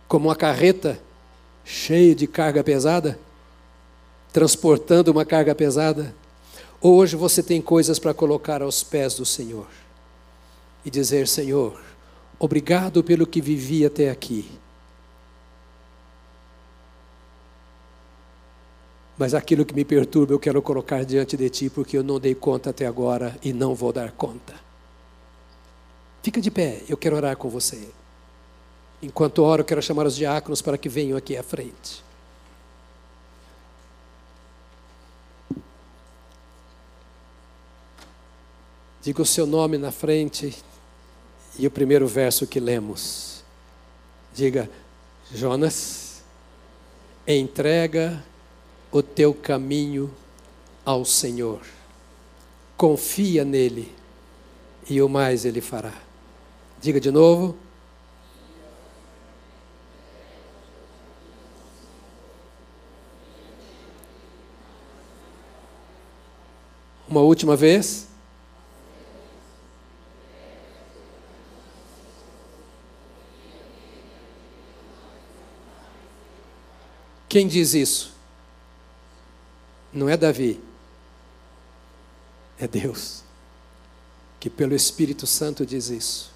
Como 0.07 0.29
uma 0.29 0.37
carreta 0.37 1.01
cheia 1.65 2.15
de 2.15 2.27
carga 2.27 2.63
pesada, 2.63 3.19
transportando 4.35 5.11
uma 5.11 5.25
carga 5.25 5.55
pesada, 5.55 6.15
hoje 6.79 7.17
você 7.17 7.43
tem 7.43 7.63
coisas 7.63 7.99
para 7.99 8.13
colocar 8.13 8.61
aos 8.61 8.83
pés 8.83 9.15
do 9.15 9.25
Senhor 9.25 9.67
e 10.85 10.91
dizer: 10.91 11.27
Senhor, 11.27 11.81
obrigado 12.39 13.03
pelo 13.03 13.27
que 13.27 13.41
vivi 13.41 13.85
até 13.85 14.11
aqui. 14.11 14.51
Mas 19.17 19.33
aquilo 19.33 19.65
que 19.65 19.75
me 19.75 19.85
perturba 19.85 20.33
eu 20.33 20.41
quero 20.41 20.61
colocar 20.61 21.05
diante 21.05 21.37
de 21.37 21.49
ti, 21.49 21.71
porque 21.71 21.97
eu 21.97 22.03
não 22.03 22.19
dei 22.19 22.35
conta 22.35 22.71
até 22.71 22.85
agora 22.85 23.39
e 23.43 23.53
não 23.53 23.75
vou 23.75 23.93
dar 23.93 24.11
conta. 24.13 24.55
Fica 26.23 26.41
de 26.41 26.51
pé, 26.51 26.83
eu 26.89 26.97
quero 26.97 27.17
orar 27.17 27.37
com 27.37 27.49
você. 27.49 27.89
Enquanto 29.03 29.43
oro, 29.43 29.61
eu 29.61 29.67
quero 29.67 29.83
chamar 29.83 30.07
os 30.07 30.17
diáconos 30.17 30.63
para 30.63 30.79
que 30.79 30.89
venham 30.89 31.17
aqui 31.17 31.37
à 31.37 31.43
frente. 31.43 32.03
Diga 39.03 39.21
o 39.21 39.27
seu 39.27 39.47
nome 39.47 39.77
na 39.77 39.93
frente 39.93 40.57
e 41.59 41.67
o 41.67 41.71
primeiro 41.71 42.07
verso 42.07 42.47
que 42.47 42.59
lemos. 42.59 43.43
Diga, 44.35 44.69
Jonas, 45.33 46.23
entrega 47.27 48.23
o 48.91 49.03
teu 49.03 49.33
caminho 49.33 50.13
ao 50.85 51.05
Senhor. 51.05 51.61
Confia 52.77 53.45
nele 53.45 53.93
e 54.89 55.01
o 55.01 55.09
mais 55.09 55.45
ele 55.45 55.61
fará. 55.61 55.95
Diga 56.81 57.01
de 57.01 57.11
novo. 57.11 57.57
Uma 67.09 67.21
última 67.21 67.55
vez. 67.55 68.14
Quem 77.35 77.49
diz 77.49 77.75
isso? 77.75 78.13
Não 79.93 80.09
é 80.09 80.17
Davi, 80.17 80.61
é 82.57 82.69
Deus, 82.69 83.25
que 84.39 84.49
pelo 84.49 84.73
Espírito 84.73 85.27
Santo 85.27 85.67
diz 85.67 85.89
isso. 85.91 86.31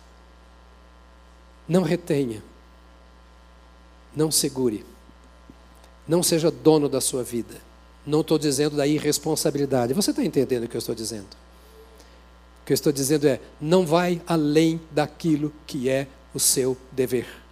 Não 1.68 1.82
retenha, 1.82 2.42
não 4.12 4.32
segure, 4.32 4.84
não 6.09 6.20
seja 6.20 6.51
dono 6.51 6.88
da 6.88 7.01
sua 7.01 7.22
vida. 7.22 7.55
Não 8.05 8.22
estou 8.22 8.36
dizendo 8.36 8.76
da 8.76 8.84
irresponsabilidade. 8.84 9.94
Você 9.94 10.11
está 10.11 10.24
entendendo 10.24 10.64
o 10.64 10.68
que 10.68 10.76
eu 10.76 10.80
estou 10.80 10.96
dizendo? 10.96 11.28
O 12.62 12.66
que 12.66 12.72
eu 12.72 12.74
estou 12.74 12.92
dizendo 12.92 13.28
é: 13.28 13.40
não 13.61 13.86
vai 13.86 14.20
além 14.26 14.80
daquilo 14.90 15.53
que 15.64 15.88
é 15.88 16.09
o 16.34 16.40
seu 16.40 16.76
dever. 16.90 17.47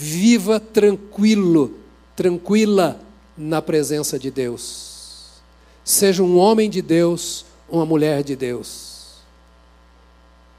Viva 0.00 0.60
tranquilo 0.60 1.74
tranquila 2.18 3.00
na 3.36 3.60
presença 3.62 4.18
de 4.18 4.28
Deus. 4.28 5.40
Seja 5.84 6.20
um 6.20 6.36
homem 6.36 6.68
de 6.68 6.82
Deus, 6.82 7.44
uma 7.68 7.86
mulher 7.86 8.24
de 8.24 8.34
Deus. 8.34 9.18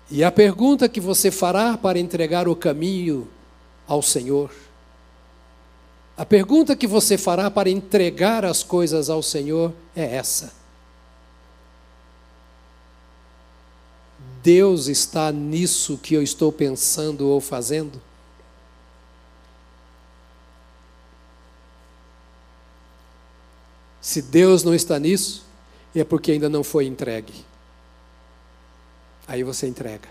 E 0.09 0.23
a 0.23 0.31
pergunta 0.31 0.87
que 0.87 1.01
você 1.01 1.29
fará 1.29 1.77
para 1.77 1.99
entregar 1.99 2.47
o 2.47 2.55
caminho 2.55 3.27
ao 3.85 4.01
Senhor, 4.01 4.51
a 6.17 6.25
pergunta 6.25 6.77
que 6.77 6.87
você 6.87 7.17
fará 7.17 7.51
para 7.51 7.69
entregar 7.69 8.43
as 8.43 8.63
coisas 8.63 9.09
ao 9.09 9.21
Senhor 9.21 9.73
é 9.95 10.15
essa: 10.15 10.53
Deus 14.41 14.87
está 14.87 15.31
nisso 15.31 15.97
que 15.97 16.13
eu 16.13 16.23
estou 16.23 16.53
pensando 16.53 17.27
ou 17.27 17.41
fazendo? 17.41 18.01
Se 24.01 24.21
Deus 24.21 24.63
não 24.63 24.73
está 24.73 24.97
nisso, 24.97 25.45
é 25.93 26.03
porque 26.03 26.31
ainda 26.31 26.47
não 26.49 26.63
foi 26.63 26.85
entregue. 26.85 27.33
Aí 29.27 29.43
você 29.43 29.67
entrega. 29.67 30.07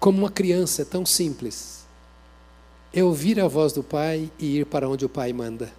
Como 0.00 0.18
uma 0.18 0.30
criança, 0.30 0.82
é 0.82 0.84
tão 0.84 1.04
simples. 1.04 1.84
É 2.92 3.02
ouvir 3.02 3.38
a 3.40 3.48
voz 3.48 3.72
do 3.72 3.82
Pai 3.82 4.30
e 4.38 4.58
ir 4.58 4.66
para 4.66 4.88
onde 4.88 5.04
o 5.04 5.08
Pai 5.08 5.32
manda. 5.32 5.72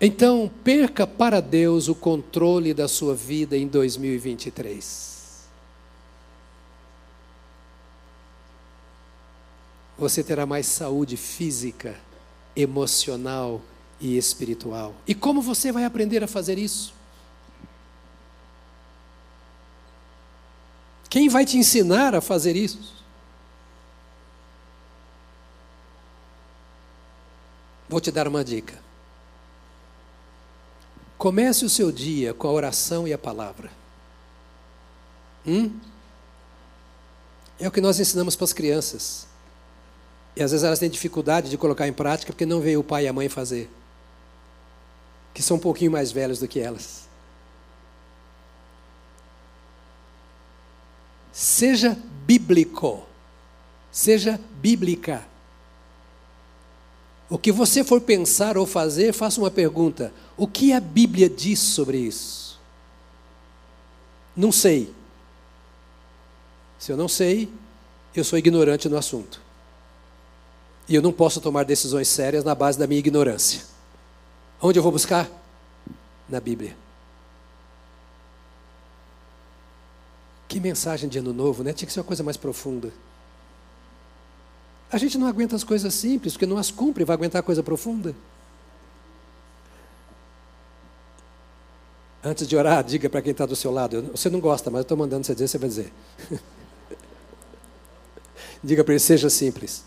Então, 0.00 0.50
perca 0.62 1.06
para 1.06 1.40
Deus 1.40 1.88
o 1.88 1.94
controle 1.94 2.72
da 2.72 2.86
sua 2.86 3.14
vida 3.14 3.56
em 3.56 3.66
2023. 3.66 5.46
Você 9.98 10.22
terá 10.22 10.46
mais 10.46 10.66
saúde 10.66 11.16
física 11.16 11.98
emocional 12.60 13.62
e 14.00 14.18
espiritual. 14.18 14.92
E 15.06 15.14
como 15.14 15.40
você 15.40 15.70
vai 15.70 15.84
aprender 15.84 16.24
a 16.24 16.26
fazer 16.26 16.58
isso? 16.58 16.92
Quem 21.08 21.28
vai 21.28 21.46
te 21.46 21.56
ensinar 21.56 22.16
a 22.16 22.20
fazer 22.20 22.56
isso? 22.56 22.98
Vou 27.88 28.00
te 28.00 28.10
dar 28.10 28.26
uma 28.26 28.44
dica. 28.44 28.78
Comece 31.16 31.64
o 31.64 31.70
seu 31.70 31.92
dia 31.92 32.34
com 32.34 32.48
a 32.48 32.52
oração 32.52 33.06
e 33.06 33.12
a 33.12 33.18
palavra. 33.18 33.70
Hum? 35.46 35.78
É 37.58 37.68
o 37.68 37.70
que 37.70 37.80
nós 37.80 37.98
ensinamos 37.98 38.34
para 38.36 38.44
as 38.44 38.52
crianças. 38.52 39.27
E 40.38 40.42
às 40.42 40.52
vezes 40.52 40.62
elas 40.62 40.78
têm 40.78 40.88
dificuldade 40.88 41.50
de 41.50 41.58
colocar 41.58 41.88
em 41.88 41.92
prática 41.92 42.32
porque 42.32 42.46
não 42.46 42.60
veio 42.60 42.78
o 42.78 42.84
pai 42.84 43.04
e 43.04 43.08
a 43.08 43.12
mãe 43.12 43.28
fazer. 43.28 43.68
Que 45.34 45.42
são 45.42 45.56
um 45.56 45.60
pouquinho 45.60 45.90
mais 45.90 46.12
velhos 46.12 46.38
do 46.38 46.46
que 46.46 46.60
elas. 46.60 47.08
Seja 51.32 51.98
bíblico. 52.24 53.04
Seja 53.90 54.38
bíblica. 54.60 55.26
O 57.28 57.36
que 57.36 57.50
você 57.50 57.82
for 57.82 58.00
pensar 58.00 58.56
ou 58.56 58.64
fazer, 58.64 59.12
faça 59.12 59.40
uma 59.40 59.50
pergunta: 59.50 60.14
o 60.36 60.46
que 60.46 60.72
a 60.72 60.78
Bíblia 60.78 61.28
diz 61.28 61.58
sobre 61.58 61.98
isso? 61.98 62.60
Não 64.36 64.52
sei. 64.52 64.94
Se 66.78 66.92
eu 66.92 66.96
não 66.96 67.08
sei, 67.08 67.48
eu 68.14 68.22
sou 68.22 68.38
ignorante 68.38 68.88
no 68.88 68.96
assunto. 68.96 69.47
E 70.88 70.94
eu 70.94 71.02
não 71.02 71.12
posso 71.12 71.40
tomar 71.40 71.64
decisões 71.64 72.08
sérias 72.08 72.42
na 72.42 72.54
base 72.54 72.78
da 72.78 72.86
minha 72.86 72.98
ignorância. 72.98 73.60
Onde 74.60 74.78
eu 74.78 74.82
vou 74.82 74.90
buscar? 74.90 75.28
Na 76.28 76.40
Bíblia. 76.40 76.76
Que 80.48 80.58
mensagem 80.58 81.08
de 81.08 81.18
ano 81.18 81.32
novo, 81.32 81.62
né? 81.62 81.74
Tinha 81.74 81.86
que 81.86 81.92
ser 81.92 82.00
uma 82.00 82.06
coisa 82.06 82.22
mais 82.22 82.38
profunda. 82.38 82.90
A 84.90 84.96
gente 84.96 85.18
não 85.18 85.26
aguenta 85.26 85.54
as 85.54 85.62
coisas 85.62 85.92
simples, 85.92 86.32
porque 86.32 86.46
não 86.46 86.56
as 86.56 86.70
cumpre, 86.70 87.04
vai 87.04 87.14
aguentar 87.14 87.40
a 87.40 87.42
coisa 87.42 87.62
profunda. 87.62 88.14
Antes 92.24 92.48
de 92.48 92.56
orar, 92.56 92.82
diga 92.82 93.10
para 93.10 93.20
quem 93.20 93.32
está 93.32 93.44
do 93.44 93.54
seu 93.54 93.70
lado. 93.70 94.10
Você 94.10 94.30
não 94.30 94.40
gosta, 94.40 94.70
mas 94.70 94.78
eu 94.78 94.82
estou 94.82 94.96
mandando 94.96 95.26
você 95.26 95.34
dizer, 95.34 95.48
você 95.48 95.58
vai 95.58 95.68
dizer. 95.68 95.92
diga 98.64 98.82
para 98.82 98.94
ele, 98.94 99.00
seja 99.00 99.28
simples. 99.28 99.84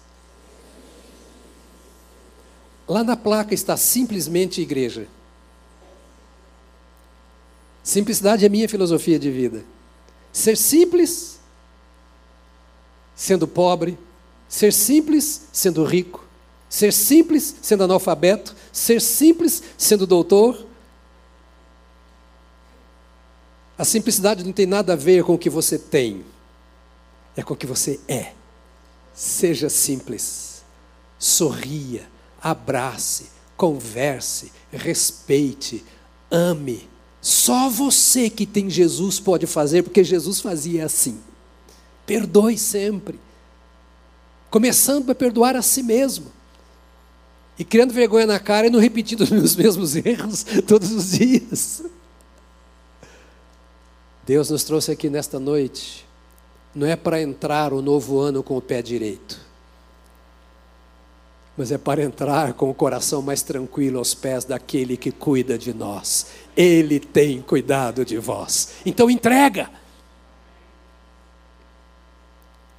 Lá 2.92 3.04
na 3.04 3.16
placa 3.16 3.54
está 3.54 3.78
simplesmente 3.78 4.60
igreja. 4.60 5.08
Simplicidade 7.82 8.46
é 8.46 8.50
minha 8.50 8.68
filosofia 8.68 9.18
de 9.18 9.32
vida. 9.32 9.64
Ser 10.34 10.58
simples, 10.58 11.40
sendo 13.16 13.48
pobre, 13.48 13.98
Ser 14.52 14.74
simples 14.74 15.44
sendo 15.54 15.86
rico, 15.86 16.26
ser 16.70 16.92
simples 16.92 17.56
sendo 17.62 17.86
analfabeto, 17.86 18.54
ser 18.70 19.00
simples 19.00 19.64
sendo 19.78 20.06
doutor. 20.06 20.68
A 23.78 23.86
simplicidade 23.86 24.44
não 24.44 24.52
tem 24.52 24.66
nada 24.66 24.92
a 24.92 24.98
ver 24.98 25.24
com 25.24 25.36
o 25.36 25.38
que 25.38 25.50
você 25.50 25.80
tem, 25.80 26.26
é 27.34 27.42
com 27.42 27.54
o 27.54 27.58
que 27.58 27.66
você 27.66 27.98
é. 28.10 28.34
Seja 29.14 29.70
simples, 29.70 30.66
sorria, 31.18 32.11
abrace, 32.42 33.28
converse, 33.56 34.52
respeite, 34.72 35.84
ame. 36.30 36.90
Só 37.22 37.70
você 37.70 38.30
que 38.30 38.46
tem 38.46 38.70
Jesus 38.70 39.20
pode 39.20 39.46
fazer, 39.46 39.84
porque 39.84 40.04
Jesus 40.04 40.40
fazia 40.40 40.86
assim. 40.86 41.20
Perdoe 42.06 42.58
sempre 42.58 43.20
começando 44.52 45.10
a 45.10 45.16
perdoar 45.16 45.56
a 45.56 45.62
si 45.62 45.82
mesmo. 45.82 46.26
E 47.58 47.64
criando 47.64 47.94
vergonha 47.94 48.28
na 48.28 48.40
cara 48.40 48.68
e 48.68 48.70
não 48.70 48.80
repetindo 48.80 49.22
os 49.34 49.56
mesmos 49.56 49.96
erros 49.96 50.46
todos 50.68 50.92
os 50.92 51.12
dias. 51.12 51.84
Deus 54.26 54.50
nos 54.50 54.64
trouxe 54.64 54.92
aqui 54.92 55.10
nesta 55.10 55.40
noite, 55.40 56.06
não 56.76 56.86
é 56.86 56.96
para 56.96 57.22
entrar 57.22 57.74
o 57.74 57.82
novo 57.82 58.20
ano 58.20 58.44
com 58.44 58.56
o 58.56 58.62
pé 58.62 58.82
direito, 58.82 59.40
mas 61.62 61.72
é 61.72 61.78
para 61.78 62.02
entrar 62.02 62.54
com 62.54 62.72
o 62.72 62.74
coração 62.74 63.22
mais 63.22 63.44
tranquilo 63.44 64.00
aos 64.00 64.16
pés 64.16 64.44
daquele 64.44 64.98
que 64.98 65.12
cuida 65.12 65.60
de 65.60 65.74
nós. 65.74 66.26
Ele 66.58 67.00
tem 67.00 67.40
cuidado 67.40 68.04
de 68.04 68.18
vós. 68.18 68.74
Então 68.84 69.10
entrega. 69.10 69.70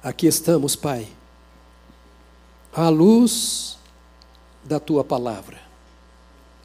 Aqui 0.03 0.27
estamos, 0.27 0.75
Pai 0.75 1.07
à 2.73 2.89
luz 2.89 3.77
da 4.63 4.79
tua 4.79 5.03
palavra, 5.03 5.59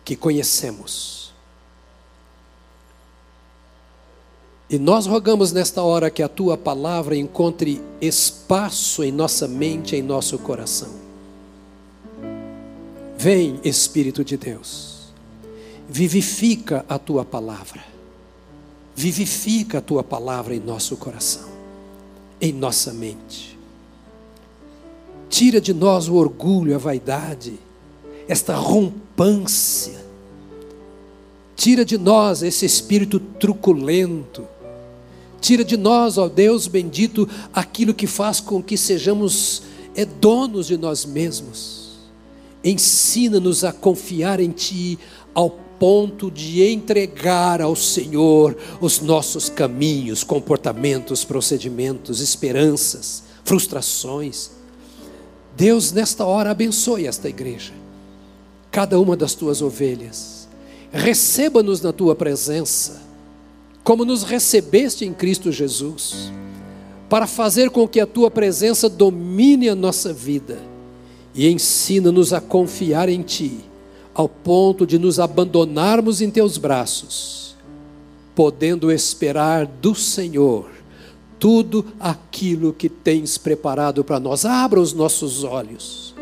que 0.04 0.16
conhecemos. 0.16 1.34
E 4.70 4.78
nós 4.78 5.06
rogamos 5.06 5.52
nesta 5.52 5.82
hora 5.82 6.10
que 6.10 6.22
a 6.22 6.28
tua 6.28 6.56
palavra 6.56 7.16
encontre 7.16 7.82
espaço 8.00 9.04
em 9.04 9.12
nossa 9.12 9.46
mente, 9.46 9.96
em 9.96 10.02
nosso 10.02 10.38
coração. 10.38 11.07
Vem, 13.18 13.60
Espírito 13.64 14.24
de 14.24 14.36
Deus, 14.36 15.12
vivifica 15.88 16.86
a 16.88 16.98
tua 16.98 17.24
palavra, 17.24 17.84
vivifica 18.94 19.78
a 19.78 19.82
tua 19.82 20.04
palavra 20.04 20.54
em 20.54 20.60
nosso 20.60 20.96
coração, 20.96 21.48
em 22.40 22.52
nossa 22.52 22.94
mente 22.94 23.58
Tira 25.28 25.60
de 25.60 25.74
nós 25.74 26.08
o 26.08 26.14
orgulho, 26.14 26.74
a 26.74 26.78
vaidade, 26.78 27.54
esta 28.26 28.54
rompância. 28.54 30.04
Tira 31.54 31.84
de 31.84 31.98
nós 31.98 32.42
esse 32.42 32.64
espírito 32.64 33.20
truculento. 33.20 34.46
Tira 35.40 35.64
de 35.64 35.76
nós, 35.76 36.18
ó 36.18 36.28
Deus 36.28 36.66
bendito, 36.66 37.28
aquilo 37.52 37.94
que 37.94 38.06
faz 38.06 38.40
com 38.40 38.62
que 38.62 38.76
sejamos 38.76 39.62
é, 39.94 40.04
donos 40.04 40.66
de 40.66 40.76
nós 40.76 41.04
mesmos. 41.04 41.77
Ensina-nos 42.64 43.64
a 43.64 43.72
confiar 43.72 44.40
em 44.40 44.50
Ti 44.50 44.98
ao 45.34 45.50
ponto 45.50 46.30
de 46.30 46.62
entregar 46.64 47.60
ao 47.62 47.76
Senhor 47.76 48.56
os 48.80 49.00
nossos 49.00 49.48
caminhos, 49.48 50.24
comportamentos, 50.24 51.24
procedimentos, 51.24 52.20
esperanças, 52.20 53.22
frustrações 53.44 54.58
Deus, 55.58 55.90
nesta 55.90 56.24
hora, 56.24 56.52
abençoe 56.52 57.08
esta 57.08 57.28
igreja, 57.28 57.72
cada 58.70 59.00
uma 59.00 59.16
das 59.16 59.34
tuas 59.34 59.60
ovelhas. 59.60 60.46
Receba-nos 60.92 61.80
na 61.80 61.92
tua 61.92 62.14
presença, 62.14 63.02
como 63.82 64.04
nos 64.04 64.22
recebeste 64.22 65.04
em 65.04 65.12
Cristo 65.12 65.50
Jesus, 65.50 66.30
para 67.08 67.26
fazer 67.26 67.70
com 67.70 67.88
que 67.88 67.98
a 67.98 68.06
tua 68.06 68.30
presença 68.30 68.88
domine 68.88 69.68
a 69.68 69.74
nossa 69.74 70.12
vida 70.12 70.60
e 71.38 71.48
ensina-nos 71.48 72.32
a 72.32 72.40
confiar 72.40 73.08
em 73.08 73.22
ti, 73.22 73.60
ao 74.12 74.28
ponto 74.28 74.84
de 74.84 74.98
nos 74.98 75.20
abandonarmos 75.20 76.20
em 76.20 76.32
teus 76.32 76.58
braços, 76.58 77.54
podendo 78.34 78.90
esperar 78.90 79.64
do 79.64 79.94
Senhor 79.94 80.68
tudo 81.38 81.84
aquilo 82.00 82.72
que 82.72 82.88
tens 82.88 83.38
preparado 83.38 84.02
para 84.02 84.18
nós. 84.18 84.44
Abra 84.44 84.80
os 84.80 84.92
nossos 84.92 85.44
olhos. 85.44 86.12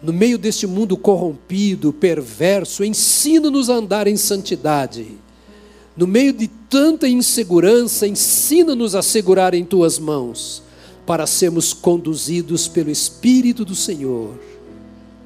No 0.00 0.12
meio 0.12 0.38
deste 0.38 0.64
mundo 0.64 0.96
corrompido, 0.96 1.92
perverso, 1.92 2.84
ensina-nos 2.84 3.68
a 3.68 3.74
andar 3.74 4.06
em 4.06 4.16
santidade. 4.16 5.08
No 5.96 6.06
meio 6.06 6.32
de 6.32 6.46
tanta 6.46 7.08
insegurança, 7.08 8.06
ensina-nos 8.06 8.94
a 8.94 9.02
segurar 9.02 9.54
em 9.54 9.64
tuas 9.64 9.98
mãos, 9.98 10.62
para 11.06 11.26
sermos 11.26 11.72
conduzidos 11.72 12.66
pelo 12.66 12.90
Espírito 12.90 13.64
do 13.64 13.76
Senhor. 13.76 14.34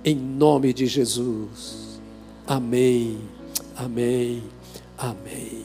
Em 0.05 0.14
nome 0.14 0.72
de 0.72 0.87
Jesus. 0.87 2.01
Amém. 2.47 3.18
Amém. 3.74 4.43
Amém. 4.99 5.59